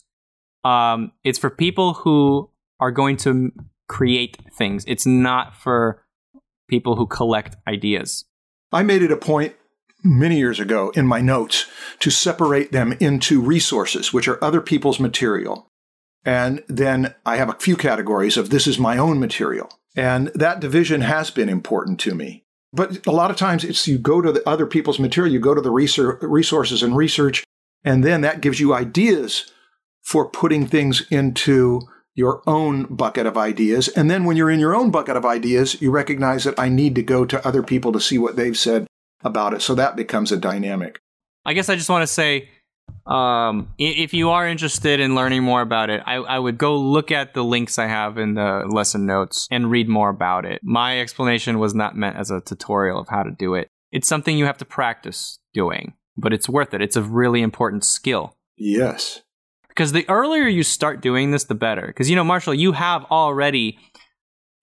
um, 0.63 1.11
it's 1.23 1.37
for 1.37 1.49
people 1.49 1.93
who 1.93 2.49
are 2.79 2.91
going 2.91 3.17
to 3.17 3.51
create 3.87 4.37
things. 4.53 4.83
It's 4.87 5.05
not 5.05 5.55
for 5.55 6.03
people 6.67 6.95
who 6.95 7.07
collect 7.07 7.55
ideas. 7.67 8.25
I 8.71 8.83
made 8.83 9.01
it 9.01 9.11
a 9.11 9.17
point 9.17 9.55
many 10.03 10.37
years 10.37 10.59
ago 10.59 10.91
in 10.95 11.07
my 11.07 11.21
notes 11.21 11.65
to 11.99 12.09
separate 12.09 12.71
them 12.71 12.93
into 12.99 13.41
resources, 13.41 14.13
which 14.13 14.27
are 14.27 14.43
other 14.43 14.61
people's 14.61 14.99
material. 14.99 15.67
And 16.25 16.63
then 16.67 17.15
I 17.25 17.37
have 17.37 17.49
a 17.49 17.53
few 17.59 17.75
categories 17.77 18.37
of 18.37 18.49
this 18.49 18.67
is 18.67 18.77
my 18.77 18.97
own 18.97 19.19
material. 19.19 19.69
And 19.95 20.27
that 20.35 20.59
division 20.59 21.01
has 21.01 21.31
been 21.31 21.49
important 21.49 21.99
to 22.01 22.13
me. 22.13 22.43
But 22.73 23.07
a 23.07 23.11
lot 23.11 23.31
of 23.31 23.37
times 23.37 23.63
it's 23.63 23.87
you 23.87 23.97
go 23.97 24.21
to 24.21 24.31
the 24.31 24.47
other 24.47 24.65
people's 24.65 24.99
material, 24.99 25.33
you 25.33 25.39
go 25.39 25.55
to 25.55 25.61
the 25.61 25.71
resources 25.71 26.83
and 26.83 26.95
research, 26.95 27.43
and 27.83 28.03
then 28.03 28.21
that 28.21 28.41
gives 28.41 28.59
you 28.59 28.73
ideas 28.73 29.51
for 30.03 30.29
putting 30.29 30.67
things 30.67 31.05
into 31.09 31.81
your 32.17 32.41
own 32.47 32.83
bucket 32.85 33.27
of 33.27 33.37
ideas. 33.37 33.87
And 33.89 34.09
then 34.09 34.25
when 34.25 34.35
you're 34.35 34.49
in 34.49 34.59
your 34.59 34.75
own 34.75 34.89
bucket 34.89 35.15
of 35.15 35.23
ideas, 35.23 35.79
you 35.79 35.91
recognize 35.91 36.43
that 36.45 36.59
I 36.59 36.67
need 36.67 36.95
to 36.95 37.03
go 37.03 37.25
to 37.25 37.47
other 37.47 37.61
people 37.61 37.93
to 37.93 38.01
see 38.01 38.17
what 38.17 38.35
they've 38.35 38.57
said 38.57 38.87
about 39.23 39.53
it. 39.53 39.61
So 39.61 39.75
that 39.75 39.95
becomes 39.95 40.31
a 40.31 40.37
dynamic. 40.37 40.99
I 41.45 41.53
guess 41.53 41.69
I 41.69 41.75
just 41.75 41.89
want 41.89 42.01
to 42.01 42.07
say 42.07 42.49
um, 43.05 43.71
if 43.77 44.15
you 44.15 44.31
are 44.31 44.47
interested 44.47 44.99
in 44.99 45.13
learning 45.13 45.43
more 45.43 45.61
about 45.61 45.91
it, 45.91 46.01
I, 46.05 46.15
I 46.15 46.39
would 46.39 46.57
go 46.57 46.77
look 46.77 47.11
at 47.11 47.35
the 47.35 47.43
links 47.43 47.77
I 47.77 47.85
have 47.85 48.17
in 48.17 48.33
the 48.33 48.65
lesson 48.67 49.05
notes 49.05 49.47
and 49.51 49.69
read 49.69 49.87
more 49.87 50.09
about 50.09 50.43
it. 50.43 50.59
My 50.63 50.99
explanation 50.99 51.59
was 51.59 51.75
not 51.75 51.95
meant 51.95 52.17
as 52.17 52.31
a 52.31 52.41
tutorial 52.41 52.99
of 52.99 53.09
how 53.09 53.21
to 53.21 53.31
do 53.31 53.53
it. 53.53 53.69
It's 53.91 54.07
something 54.07 54.37
you 54.37 54.45
have 54.45 54.57
to 54.57 54.65
practice 54.65 55.37
doing, 55.53 55.93
but 56.17 56.33
it's 56.33 56.49
worth 56.49 56.73
it. 56.73 56.81
It's 56.81 56.97
a 56.97 57.03
really 57.03 57.41
important 57.41 57.85
skill. 57.85 58.33
Yes. 58.57 59.21
Because 59.77 59.91
the 59.91 60.09
earlier 60.09 60.47
you 60.47 60.63
start 60.63 61.01
doing 61.01 61.29
this, 61.29 61.43
the 61.43 61.53
better. 61.53 61.85
Because 61.85 62.09
you 62.09 62.15
know, 62.15 62.23
Marshall, 62.23 62.55
you 62.55 62.71
have 62.71 63.05
already 63.05 63.77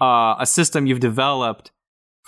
uh, 0.01 0.35
a 0.41 0.45
system 0.45 0.87
you've 0.87 0.99
developed 0.99 1.71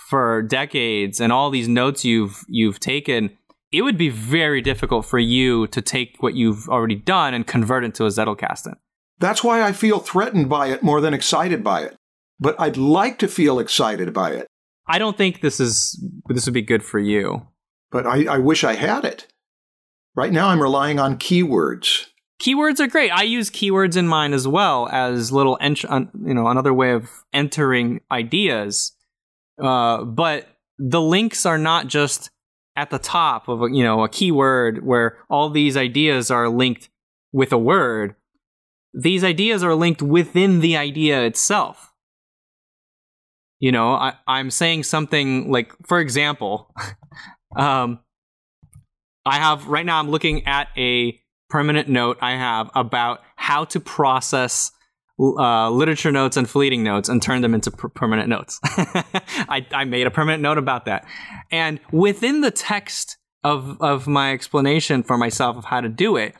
for 0.09 0.41
decades, 0.41 1.19
and 1.19 1.33
all 1.33 1.49
these 1.49 1.67
notes 1.67 2.05
you've 2.05 2.45
you've 2.47 2.79
taken. 2.79 3.37
It 3.73 3.81
would 3.81 3.97
be 3.97 4.07
very 4.07 4.61
difficult 4.61 5.05
for 5.05 5.19
you 5.19 5.67
to 5.67 5.81
take 5.81 6.15
what 6.21 6.35
you've 6.35 6.69
already 6.69 6.95
done 6.95 7.33
and 7.33 7.45
convert 7.45 7.83
it 7.83 7.93
to 7.95 8.05
a 8.05 8.07
Zettelkasten. 8.07 8.75
That's 9.19 9.43
why 9.43 9.61
I 9.61 9.73
feel 9.73 9.99
threatened 9.99 10.47
by 10.47 10.67
it 10.67 10.81
more 10.81 11.01
than 11.01 11.13
excited 11.13 11.65
by 11.65 11.81
it. 11.81 11.97
But 12.39 12.55
I'd 12.57 12.77
like 12.77 13.19
to 13.19 13.27
feel 13.27 13.59
excited 13.59 14.13
by 14.13 14.31
it. 14.31 14.47
I 14.87 14.99
don't 14.99 15.17
think 15.17 15.41
this 15.41 15.59
is 15.59 16.01
this 16.29 16.45
would 16.45 16.53
be 16.53 16.61
good 16.61 16.83
for 16.83 16.99
you. 16.99 17.47
But 17.91 18.07
I, 18.07 18.35
I 18.35 18.37
wish 18.37 18.63
I 18.63 18.75
had 18.75 19.03
it. 19.03 19.27
Right 20.15 20.31
now, 20.31 20.47
I'm 20.47 20.61
relying 20.61 20.99
on 20.99 21.17
keywords. 21.17 22.05
Keywords 22.41 22.79
are 22.79 22.87
great. 22.87 23.09
I 23.09 23.23
use 23.23 23.49
keywords 23.49 23.97
in 23.97 24.07
mine 24.07 24.33
as 24.33 24.47
well 24.47 24.87
as 24.89 25.31
little, 25.31 25.57
ent- 25.59 25.85
un- 25.85 26.11
you 26.23 26.33
know, 26.33 26.47
another 26.47 26.73
way 26.73 26.91
of 26.91 27.09
entering 27.33 28.01
ideas. 28.11 28.91
Uh, 29.61 30.03
but 30.03 30.47
the 30.77 31.01
links 31.01 31.45
are 31.45 31.57
not 31.57 31.87
just 31.87 32.29
at 32.75 32.91
the 32.91 32.99
top 32.99 33.47
of 33.47 33.63
a, 33.63 33.71
you 33.71 33.83
know 33.83 34.03
a 34.03 34.09
keyword 34.09 34.85
where 34.85 35.17
all 35.29 35.49
these 35.49 35.75
ideas 35.75 36.29
are 36.29 36.47
linked 36.47 36.89
with 37.33 37.51
a 37.51 37.57
word. 37.57 38.15
These 38.93 39.23
ideas 39.23 39.63
are 39.63 39.75
linked 39.75 40.01
within 40.01 40.61
the 40.61 40.77
idea 40.77 41.23
itself. 41.23 41.91
You 43.59 43.71
know, 43.71 43.93
I, 43.93 44.13
I'm 44.27 44.51
saying 44.51 44.83
something 44.83 45.51
like, 45.51 45.73
for 45.87 45.99
example, 45.99 46.71
um, 47.55 47.99
I 49.25 49.37
have 49.37 49.67
right 49.67 49.85
now. 49.85 49.99
I'm 49.99 50.11
looking 50.11 50.45
at 50.45 50.67
a 50.77 51.19
permanent 51.49 51.87
note 51.87 52.17
I 52.21 52.31
have 52.31 52.69
about 52.75 53.21
how 53.35 53.65
to 53.65 53.79
process 53.79 54.71
uh, 55.19 55.69
literature 55.69 56.11
notes 56.11 56.37
and 56.37 56.49
fleeting 56.49 56.83
notes 56.83 57.09
and 57.09 57.21
turn 57.21 57.41
them 57.41 57.53
into 57.53 57.71
per- 57.71 57.89
permanent 57.89 58.29
notes. 58.29 58.59
I, 58.63 59.65
I 59.71 59.85
made 59.85 60.05
a 60.05 60.11
permanent 60.11 60.43
note 60.43 60.57
about 60.57 60.85
that. 60.85 61.05
And 61.51 61.79
within 61.91 62.41
the 62.41 62.51
text 62.51 63.17
of, 63.43 63.81
of 63.81 64.07
my 64.07 64.33
explanation 64.33 65.03
for 65.03 65.17
myself 65.17 65.57
of 65.57 65.65
how 65.65 65.81
to 65.81 65.89
do 65.89 66.17
it, 66.17 66.35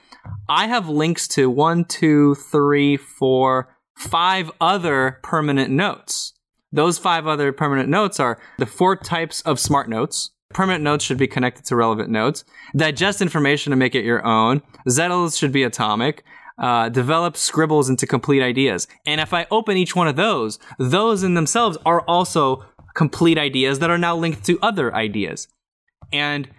I 0.50 0.68
have 0.68 0.90
links 0.90 1.28
to 1.30 1.50
one, 1.50 1.86
two, 1.86 2.36
three, 2.36 2.98
four, 2.98 3.76
five 3.96 4.52
other 4.62 5.20
permanent 5.24 5.72
notes. 5.72 6.34
Those 6.72 6.98
five 6.98 7.26
other 7.26 7.52
permanent 7.54 7.90
notes 7.90 8.20
are 8.20 8.40
the 8.58 8.66
four 8.66 8.96
types 8.96 9.42
of 9.42 9.60
smart 9.60 9.90
notes. 9.90 10.32
Permanent 10.50 10.84
notes 10.84 11.04
should 11.04 11.18
be 11.18 11.28
connected 11.28 11.66
to 11.66 11.76
relevant 11.76 12.10
notes. 12.10 12.44
Digest 12.76 13.22
information 13.22 13.72
to 13.72 13.76
make 13.76 13.96
it 13.96 14.06
your 14.06 14.26
own. 14.26 14.62
Zettels 14.88 15.38
should 15.38 15.52
be 15.52 15.64
atomic. 15.64 16.24
Uh, 16.58 16.90
develop 16.90 17.38
scribbles 17.38 17.90
into 17.90 18.08
complete 18.08 18.42
ideas. 18.42 18.88
And 19.06 19.22
if 19.22 19.34
I 19.34 19.46
open 19.52 19.78
each 19.78 19.96
one 19.96 20.08
of 20.08 20.16
those, 20.16 20.58
those 20.80 21.22
in 21.22 21.36
themselves 21.36 21.78
are 21.86 22.02
also 22.02 22.66
complete 22.96 23.38
ideas 23.38 23.78
that 23.80 23.92
are 23.92 23.98
now 23.98 24.16
linked 24.16 24.44
to 24.46 24.58
other 24.62 24.94
ideas. 24.96 25.48
And 26.12 26.50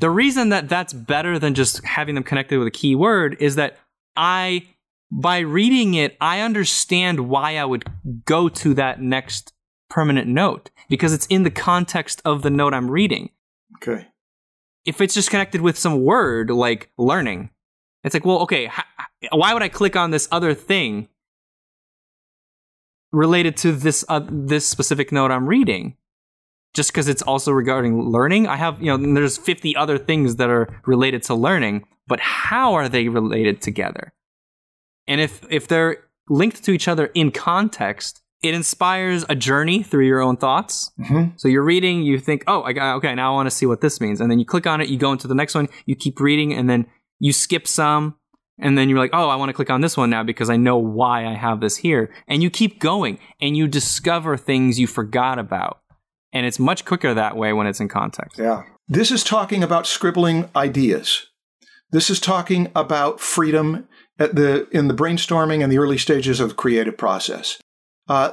the 0.00 0.10
reason 0.10 0.48
that 0.48 0.68
that's 0.68 0.92
better 0.92 1.38
than 1.38 1.54
just 1.54 1.84
having 1.84 2.14
them 2.16 2.24
connected 2.24 2.58
with 2.58 2.66
a 2.66 2.72
keyword 2.72 3.36
is 3.40 3.54
that 3.54 3.78
I, 4.16 4.66
by 5.12 5.38
reading 5.38 5.94
it, 5.94 6.16
I 6.20 6.40
understand 6.40 7.28
why 7.28 7.56
I 7.58 7.64
would 7.64 7.84
go 8.24 8.48
to 8.48 8.74
that 8.74 9.00
next 9.00 9.52
permanent 9.88 10.28
note 10.28 10.70
because 10.88 11.12
it's 11.12 11.26
in 11.26 11.42
the 11.42 11.50
context 11.50 12.20
of 12.24 12.42
the 12.42 12.50
note 12.50 12.74
I'm 12.74 12.90
reading. 12.90 13.30
Okay. 13.76 14.08
If 14.84 15.00
it's 15.00 15.14
just 15.14 15.30
connected 15.30 15.60
with 15.60 15.78
some 15.78 16.02
word 16.02 16.50
like 16.50 16.90
learning, 16.96 17.50
it's 18.04 18.14
like, 18.14 18.24
well, 18.24 18.40
okay, 18.40 18.66
h- 18.66 19.28
why 19.30 19.52
would 19.52 19.62
I 19.62 19.68
click 19.68 19.96
on 19.96 20.10
this 20.10 20.28
other 20.30 20.54
thing 20.54 21.08
related 23.12 23.56
to 23.58 23.72
this 23.72 24.04
uh, 24.08 24.20
this 24.28 24.66
specific 24.66 25.12
note 25.12 25.30
I'm 25.30 25.46
reading? 25.46 25.96
Just 26.74 26.92
because 26.92 27.08
it's 27.08 27.22
also 27.22 27.50
regarding 27.50 28.00
learning, 28.00 28.46
I 28.46 28.56
have 28.56 28.80
you 28.80 28.96
know 28.96 29.14
there's 29.14 29.36
50 29.36 29.74
other 29.76 29.98
things 29.98 30.36
that 30.36 30.50
are 30.50 30.80
related 30.86 31.22
to 31.24 31.34
learning, 31.34 31.84
but 32.06 32.20
how 32.20 32.74
are 32.74 32.88
they 32.88 33.08
related 33.08 33.60
together? 33.60 34.12
And 35.06 35.20
if 35.20 35.44
if 35.50 35.66
they're 35.66 36.04
linked 36.28 36.62
to 36.64 36.72
each 36.72 36.88
other 36.88 37.06
in 37.06 37.30
context, 37.30 38.22
it 38.42 38.54
inspires 38.54 39.24
a 39.28 39.34
journey 39.34 39.82
through 39.82 40.06
your 40.06 40.20
own 40.20 40.36
thoughts. 40.36 40.90
Mhm. 41.00 41.32
So 41.36 41.48
you're 41.48 41.64
reading, 41.64 42.02
you 42.02 42.18
think, 42.18 42.44
oh, 42.46 42.62
I 42.62 42.72
got, 42.72 42.96
okay, 42.96 43.14
now 43.14 43.32
I 43.32 43.34
want 43.34 43.46
to 43.46 43.54
see 43.54 43.66
what 43.66 43.80
this 43.80 44.00
means. 44.00 44.20
And 44.20 44.30
then 44.30 44.38
you 44.38 44.44
click 44.44 44.66
on 44.66 44.80
it, 44.80 44.88
you 44.88 44.96
go 44.96 45.12
into 45.12 45.26
the 45.26 45.34
next 45.34 45.54
one, 45.54 45.68
you 45.86 45.96
keep 45.96 46.20
reading, 46.20 46.54
and 46.54 46.70
then 46.70 46.86
you 47.18 47.32
skip 47.32 47.66
some. 47.66 48.14
And 48.60 48.76
then 48.76 48.88
you're 48.88 48.98
like, 48.98 49.10
oh, 49.12 49.28
I 49.28 49.36
want 49.36 49.50
to 49.50 49.52
click 49.52 49.70
on 49.70 49.82
this 49.82 49.96
one 49.96 50.10
now 50.10 50.24
because 50.24 50.50
I 50.50 50.56
know 50.56 50.76
why 50.76 51.26
I 51.26 51.34
have 51.34 51.60
this 51.60 51.76
here. 51.76 52.12
And 52.26 52.42
you 52.42 52.50
keep 52.50 52.80
going 52.80 53.18
and 53.40 53.56
you 53.56 53.68
discover 53.68 54.36
things 54.36 54.80
you 54.80 54.88
forgot 54.88 55.38
about. 55.38 55.78
And 56.32 56.44
it's 56.44 56.58
much 56.58 56.84
quicker 56.84 57.14
that 57.14 57.36
way 57.36 57.52
when 57.52 57.66
it's 57.68 57.80
in 57.80 57.88
context. 57.88 58.38
Yeah. 58.38 58.64
This 58.88 59.10
is 59.10 59.22
talking 59.22 59.62
about 59.62 59.86
scribbling 59.86 60.48
ideas. 60.56 61.26
This 61.90 62.10
is 62.10 62.20
talking 62.20 62.70
about 62.74 63.20
freedom 63.20 63.86
at 64.18 64.34
the 64.34 64.68
in 64.70 64.88
the 64.88 64.94
brainstorming 64.94 65.62
and 65.62 65.72
the 65.72 65.78
early 65.78 65.98
stages 65.98 66.40
of 66.40 66.50
the 66.50 66.54
creative 66.54 66.98
process. 66.98 67.58
Uh, 68.08 68.32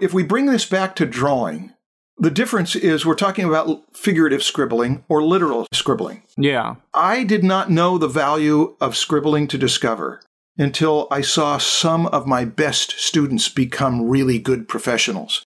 if 0.00 0.14
we 0.14 0.22
bring 0.22 0.46
this 0.46 0.64
back 0.64 0.94
to 0.96 1.06
drawing, 1.06 1.72
the 2.18 2.30
difference 2.30 2.74
is 2.74 3.06
we're 3.06 3.14
talking 3.14 3.44
about 3.44 3.82
figurative 3.94 4.42
scribbling 4.42 5.04
or 5.08 5.22
literal 5.22 5.66
scribbling. 5.72 6.22
Yeah. 6.36 6.76
I 6.94 7.24
did 7.24 7.44
not 7.44 7.70
know 7.70 7.98
the 7.98 8.08
value 8.08 8.76
of 8.80 8.96
scribbling 8.96 9.48
to 9.48 9.58
discover 9.58 10.20
until 10.56 11.06
I 11.10 11.20
saw 11.20 11.58
some 11.58 12.06
of 12.06 12.26
my 12.26 12.44
best 12.44 12.98
students 12.98 13.48
become 13.48 14.08
really 14.08 14.38
good 14.38 14.68
professionals. 14.68 15.44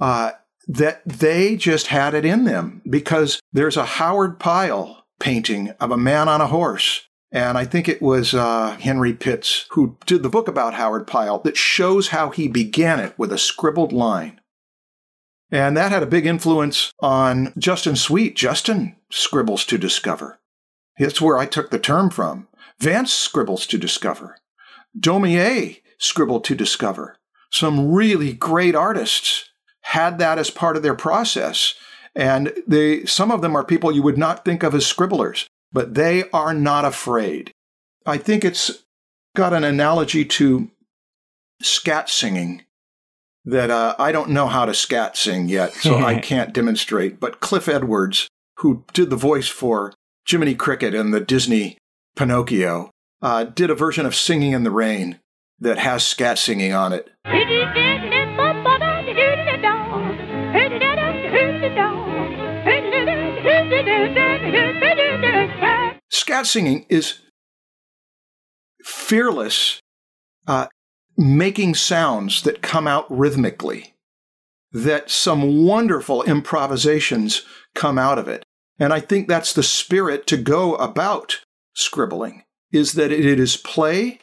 Uh, 0.00 0.32
that 0.66 1.02
they 1.04 1.56
just 1.56 1.88
had 1.88 2.14
it 2.14 2.24
in 2.24 2.44
them 2.44 2.80
because 2.88 3.40
there's 3.52 3.76
a 3.76 3.84
Howard 3.84 4.38
Pyle 4.38 5.04
painting 5.20 5.70
of 5.80 5.90
a 5.90 5.96
man 5.96 6.28
on 6.28 6.40
a 6.40 6.46
horse. 6.46 7.06
And 7.34 7.58
I 7.58 7.64
think 7.64 7.88
it 7.88 8.00
was 8.00 8.32
uh, 8.32 8.76
Henry 8.80 9.12
Pitz 9.12 9.66
who 9.70 9.98
did 10.06 10.22
the 10.22 10.28
book 10.28 10.46
about 10.46 10.74
Howard 10.74 11.08
Pyle 11.08 11.40
that 11.40 11.56
shows 11.56 12.08
how 12.08 12.30
he 12.30 12.46
began 12.46 13.00
it 13.00 13.18
with 13.18 13.32
a 13.32 13.38
scribbled 13.38 13.92
line. 13.92 14.40
And 15.50 15.76
that 15.76 15.90
had 15.90 16.04
a 16.04 16.06
big 16.06 16.26
influence 16.26 16.92
on 17.00 17.52
Justin 17.58 17.96
Sweet. 17.96 18.36
Justin 18.36 18.94
scribbles 19.10 19.64
to 19.66 19.76
discover. 19.76 20.38
That's 20.96 21.20
where 21.20 21.36
I 21.36 21.46
took 21.46 21.70
the 21.70 21.78
term 21.80 22.08
from. 22.08 22.46
Vance 22.78 23.12
scribbles 23.12 23.66
to 23.66 23.78
discover. 23.78 24.36
Daumier 24.98 25.78
scribbled 25.98 26.44
to 26.44 26.54
discover. 26.54 27.16
Some 27.50 27.92
really 27.92 28.32
great 28.32 28.76
artists 28.76 29.50
had 29.82 30.18
that 30.18 30.38
as 30.38 30.50
part 30.50 30.76
of 30.76 30.84
their 30.84 30.94
process. 30.94 31.74
And 32.14 32.52
they, 32.64 33.04
some 33.06 33.32
of 33.32 33.42
them 33.42 33.56
are 33.56 33.64
people 33.64 33.90
you 33.90 34.04
would 34.04 34.18
not 34.18 34.44
think 34.44 34.62
of 34.62 34.72
as 34.72 34.86
scribblers, 34.86 35.48
but 35.74 35.94
they 35.94 36.30
are 36.30 36.54
not 36.54 36.86
afraid. 36.86 37.50
I 38.06 38.16
think 38.16 38.44
it's 38.44 38.84
got 39.36 39.52
an 39.52 39.64
analogy 39.64 40.24
to 40.24 40.70
scat 41.60 42.08
singing 42.08 42.62
that 43.44 43.70
uh, 43.70 43.94
I 43.98 44.12
don't 44.12 44.30
know 44.30 44.46
how 44.46 44.64
to 44.64 44.72
scat 44.72 45.18
sing 45.18 45.48
yet, 45.48 45.74
so 45.74 45.98
I 45.98 46.18
can't 46.18 46.54
demonstrate. 46.54 47.20
But 47.20 47.40
Cliff 47.40 47.68
Edwards, 47.68 48.28
who 48.58 48.84
did 48.94 49.10
the 49.10 49.16
voice 49.16 49.48
for 49.48 49.92
Jiminy 50.26 50.54
Cricket 50.54 50.94
in 50.94 51.10
the 51.10 51.20
Disney 51.20 51.76
Pinocchio, 52.16 52.90
uh, 53.20 53.44
did 53.44 53.68
a 53.68 53.74
version 53.74 54.06
of 54.06 54.14
Singing 54.14 54.52
in 54.52 54.62
the 54.62 54.70
Rain 54.70 55.18
that 55.60 55.78
has 55.78 56.06
scat 56.06 56.38
singing 56.38 56.72
on 56.72 56.92
it. 56.92 57.10
Scat 66.14 66.46
singing 66.46 66.86
is 66.88 67.18
fearless, 68.84 69.80
uh, 70.46 70.68
making 71.18 71.74
sounds 71.74 72.42
that 72.42 72.62
come 72.62 72.86
out 72.86 73.04
rhythmically, 73.10 73.96
that 74.70 75.10
some 75.10 75.64
wonderful 75.64 76.22
improvisations 76.22 77.42
come 77.74 77.98
out 77.98 78.16
of 78.16 78.28
it. 78.28 78.44
And 78.78 78.92
I 78.92 79.00
think 79.00 79.26
that's 79.26 79.52
the 79.52 79.64
spirit 79.64 80.28
to 80.28 80.36
go 80.36 80.76
about 80.76 81.40
scribbling 81.74 82.44
is 82.70 82.92
that 82.92 83.10
it 83.10 83.40
is 83.40 83.56
play 83.56 84.20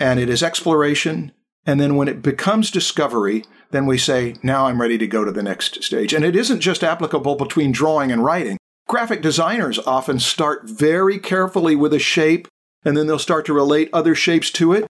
and 0.00 0.18
it 0.18 0.28
is 0.28 0.42
exploration. 0.42 1.30
And 1.64 1.80
then 1.80 1.94
when 1.94 2.08
it 2.08 2.22
becomes 2.22 2.72
discovery, 2.72 3.44
then 3.70 3.86
we 3.86 3.98
say, 3.98 4.34
now 4.42 4.66
I'm 4.66 4.80
ready 4.80 4.98
to 4.98 5.06
go 5.06 5.24
to 5.24 5.30
the 5.30 5.44
next 5.44 5.84
stage. 5.84 6.12
And 6.12 6.24
it 6.24 6.34
isn't 6.34 6.58
just 6.58 6.82
applicable 6.82 7.36
between 7.36 7.70
drawing 7.70 8.10
and 8.10 8.24
writing. 8.24 8.58
Graphic 8.86 9.22
designers 9.22 9.78
often 9.78 10.18
start 10.18 10.68
very 10.68 11.18
carefully 11.18 11.74
with 11.74 11.92
a 11.94 11.98
shape 11.98 12.48
and 12.84 12.96
then 12.96 13.06
they'll 13.06 13.18
start 13.18 13.46
to 13.46 13.54
relate 13.54 13.88
other 13.92 14.14
shapes 14.14 14.50
to 14.52 14.72
it. 14.72 14.86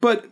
But 0.00 0.26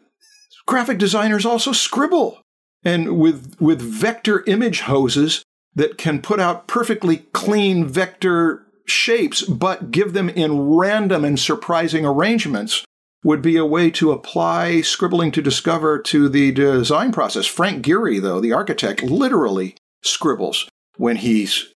graphic 0.66 0.98
designers 0.98 1.46
also 1.46 1.72
scribble 1.72 2.40
and 2.84 3.18
with, 3.18 3.56
with 3.60 3.80
vector 3.80 4.42
image 4.46 4.80
hoses 4.80 5.42
that 5.74 5.98
can 5.98 6.22
put 6.22 6.40
out 6.40 6.66
perfectly 6.66 7.18
clean 7.32 7.86
vector 7.86 8.66
shapes, 8.86 9.42
but 9.42 9.90
give 9.90 10.12
them 10.12 10.28
in 10.28 10.70
random 10.70 11.24
and 11.24 11.38
surprising 11.38 12.04
arrangements 12.04 12.84
would 13.24 13.40
be 13.40 13.56
a 13.56 13.64
way 13.64 13.90
to 13.90 14.12
apply 14.12 14.82
scribbling 14.82 15.32
to 15.32 15.40
discover 15.40 15.98
to 15.98 16.28
the 16.28 16.52
design 16.52 17.10
process. 17.10 17.46
Frank 17.46 17.84
Gehry, 17.84 18.20
though, 18.20 18.40
the 18.40 18.52
architect, 18.52 19.02
literally 19.02 19.76
scribbles 20.02 20.68
when 20.96 21.16
he's 21.16 21.72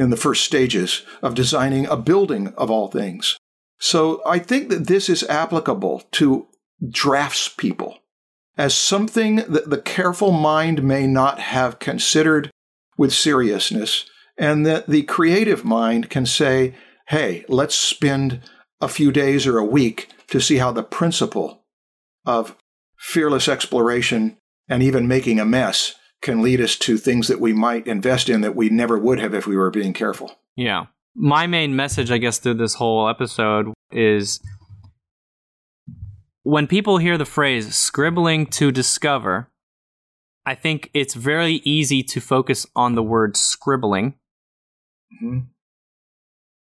in 0.00 0.10
the 0.10 0.16
first 0.16 0.44
stages 0.44 1.02
of 1.22 1.34
designing 1.34 1.86
a 1.86 1.96
building 1.96 2.48
of 2.56 2.70
all 2.70 2.88
things. 2.88 3.36
So 3.78 4.22
I 4.26 4.38
think 4.38 4.68
that 4.70 4.86
this 4.86 5.08
is 5.08 5.22
applicable 5.24 6.02
to 6.12 6.46
draftspeople 6.82 7.96
as 8.56 8.74
something 8.74 9.36
that 9.36 9.70
the 9.70 9.80
careful 9.80 10.32
mind 10.32 10.82
may 10.82 11.06
not 11.06 11.38
have 11.38 11.78
considered 11.78 12.50
with 12.96 13.12
seriousness, 13.12 14.04
and 14.36 14.66
that 14.66 14.86
the 14.86 15.02
creative 15.02 15.64
mind 15.64 16.10
can 16.10 16.26
say, 16.26 16.74
hey, 17.08 17.44
let's 17.48 17.74
spend 17.74 18.40
a 18.80 18.88
few 18.88 19.10
days 19.10 19.46
or 19.46 19.58
a 19.58 19.64
week 19.64 20.08
to 20.28 20.40
see 20.40 20.58
how 20.58 20.72
the 20.72 20.82
principle 20.82 21.62
of 22.26 22.56
fearless 22.98 23.48
exploration 23.48 24.36
and 24.68 24.82
even 24.82 25.08
making 25.08 25.40
a 25.40 25.44
mess 25.44 25.94
can 26.22 26.42
lead 26.42 26.60
us 26.60 26.76
to 26.76 26.96
things 26.98 27.28
that 27.28 27.40
we 27.40 27.52
might 27.52 27.86
invest 27.86 28.28
in 28.28 28.40
that 28.42 28.54
we 28.54 28.68
never 28.68 28.98
would 28.98 29.18
have 29.18 29.34
if 29.34 29.46
we 29.46 29.56
were 29.56 29.70
being 29.70 29.92
careful. 29.92 30.38
Yeah. 30.56 30.86
My 31.14 31.46
main 31.46 31.74
message, 31.74 32.10
I 32.10 32.18
guess, 32.18 32.38
through 32.38 32.54
this 32.54 32.74
whole 32.74 33.08
episode 33.08 33.72
is 33.90 34.40
when 36.42 36.66
people 36.66 36.98
hear 36.98 37.18
the 37.18 37.24
phrase 37.24 37.74
scribbling 37.74 38.46
to 38.46 38.70
discover, 38.70 39.48
I 40.46 40.54
think 40.54 40.90
it's 40.94 41.14
very 41.14 41.54
easy 41.64 42.02
to 42.04 42.20
focus 42.20 42.66
on 42.76 42.94
the 42.94 43.02
word 43.02 43.36
scribbling 43.36 44.14
Mm-hmm. 45.12 45.40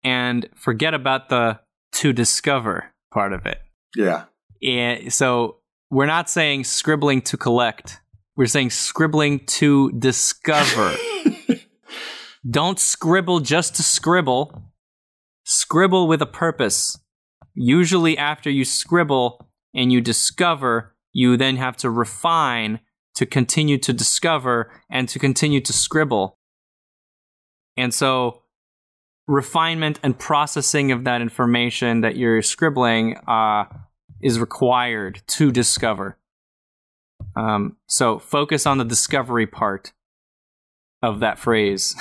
and 0.03 0.49
forget 0.57 0.95
about 0.95 1.29
the 1.29 1.61
to 1.93 2.13
discover 2.13 2.93
part 3.13 3.33
of 3.33 3.47
it. 3.47 3.61
Yeah. 3.95 4.25
And 4.67 5.13
so 5.13 5.59
we're 5.91 6.07
not 6.07 6.29
saying 6.29 6.65
scribbling 6.65 7.23
to 7.23 7.37
collect. 7.37 8.01
We're 8.35 8.47
saying 8.47 8.71
scribbling 8.71 9.41
to 9.47 9.93
discover. 9.93 10.95
Don't 12.51 12.79
scribble 12.79 13.41
just 13.41 13.77
to 13.77 13.83
scribble. 13.83 14.73
Scribble 15.45 16.09
with 16.09 16.23
a 16.23 16.27
purpose. 16.27 16.99
Usually, 17.55 18.17
after 18.17 18.49
you 18.49 18.65
scribble 18.65 19.51
and 19.75 19.93
you 19.93 20.01
discover, 20.01 20.97
you 21.13 21.37
then 21.37 21.57
have 21.57 21.77
to 21.79 21.91
refine 21.91 22.81
to 23.17 23.27
continue 23.27 23.77
to 23.79 23.93
discover 23.93 24.71
and 24.91 25.09
to 25.11 25.19
continue 25.19 25.61
to 25.61 25.73
scribble. 25.73 26.39
And 27.77 27.93
so, 27.93 28.45
refinement 29.27 30.01
and 30.03 30.19
processing 30.19 30.91
of 30.91 31.05
that 31.05 31.21
information 31.21 32.01
that 32.01 32.17
you're 32.17 32.41
scribbling 32.41 33.19
uh, 33.29 33.65
is 34.23 34.41
required 34.41 35.23
to 35.27 35.53
discover. 35.53 36.17
Um, 37.37 37.77
so, 37.89 38.19
focus 38.19 38.67
on 38.67 38.79
the 38.79 38.85
discovery 38.85 39.47
part 39.47 39.93
of 41.03 41.21
that 41.21 41.39
phrase. 41.39 41.95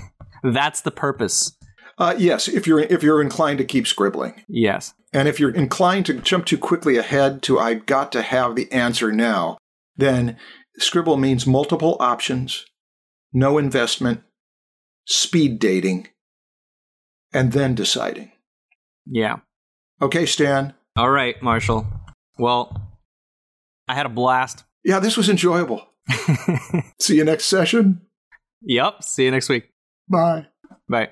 That's 0.42 0.80
the 0.80 0.90
purpose. 0.90 1.56
Uh, 1.98 2.14
yes, 2.18 2.46
if 2.46 2.66
you're 2.66 2.80
if 2.80 3.02
you're 3.02 3.22
inclined 3.22 3.58
to 3.58 3.64
keep 3.64 3.86
scribbling, 3.86 4.42
Yes. 4.48 4.92
and 5.14 5.28
if 5.28 5.40
you're 5.40 5.50
inclined 5.54 6.04
to 6.06 6.14
jump 6.14 6.44
too 6.44 6.58
quickly 6.58 6.98
ahead 6.98 7.42
to 7.44 7.58
I've 7.58 7.86
got 7.86 8.12
to 8.12 8.22
have 8.22 8.54
the 8.54 8.70
answer 8.70 9.10
now, 9.12 9.56
then 9.96 10.36
scribble 10.78 11.16
means 11.16 11.46
multiple 11.46 11.96
options, 11.98 12.66
no 13.32 13.56
investment, 13.56 14.20
speed 15.06 15.58
dating, 15.58 16.08
and 17.32 17.52
then 17.52 17.74
deciding. 17.74 18.30
Yeah. 19.06 19.36
Okay, 20.02 20.26
Stan. 20.26 20.74
All 20.96 21.10
right, 21.10 21.42
Marshall. 21.42 21.86
Well, 22.38 22.92
I 23.88 23.94
had 23.94 24.04
a 24.04 24.10
blast. 24.10 24.64
Yeah, 24.86 25.00
this 25.00 25.16
was 25.16 25.28
enjoyable. 25.28 25.84
See 27.00 27.16
you 27.16 27.24
next 27.24 27.46
session. 27.46 28.02
Yep. 28.62 29.02
See 29.02 29.24
you 29.24 29.32
next 29.32 29.48
week. 29.48 29.72
Bye. 30.08 30.46
Bye. 30.88 31.10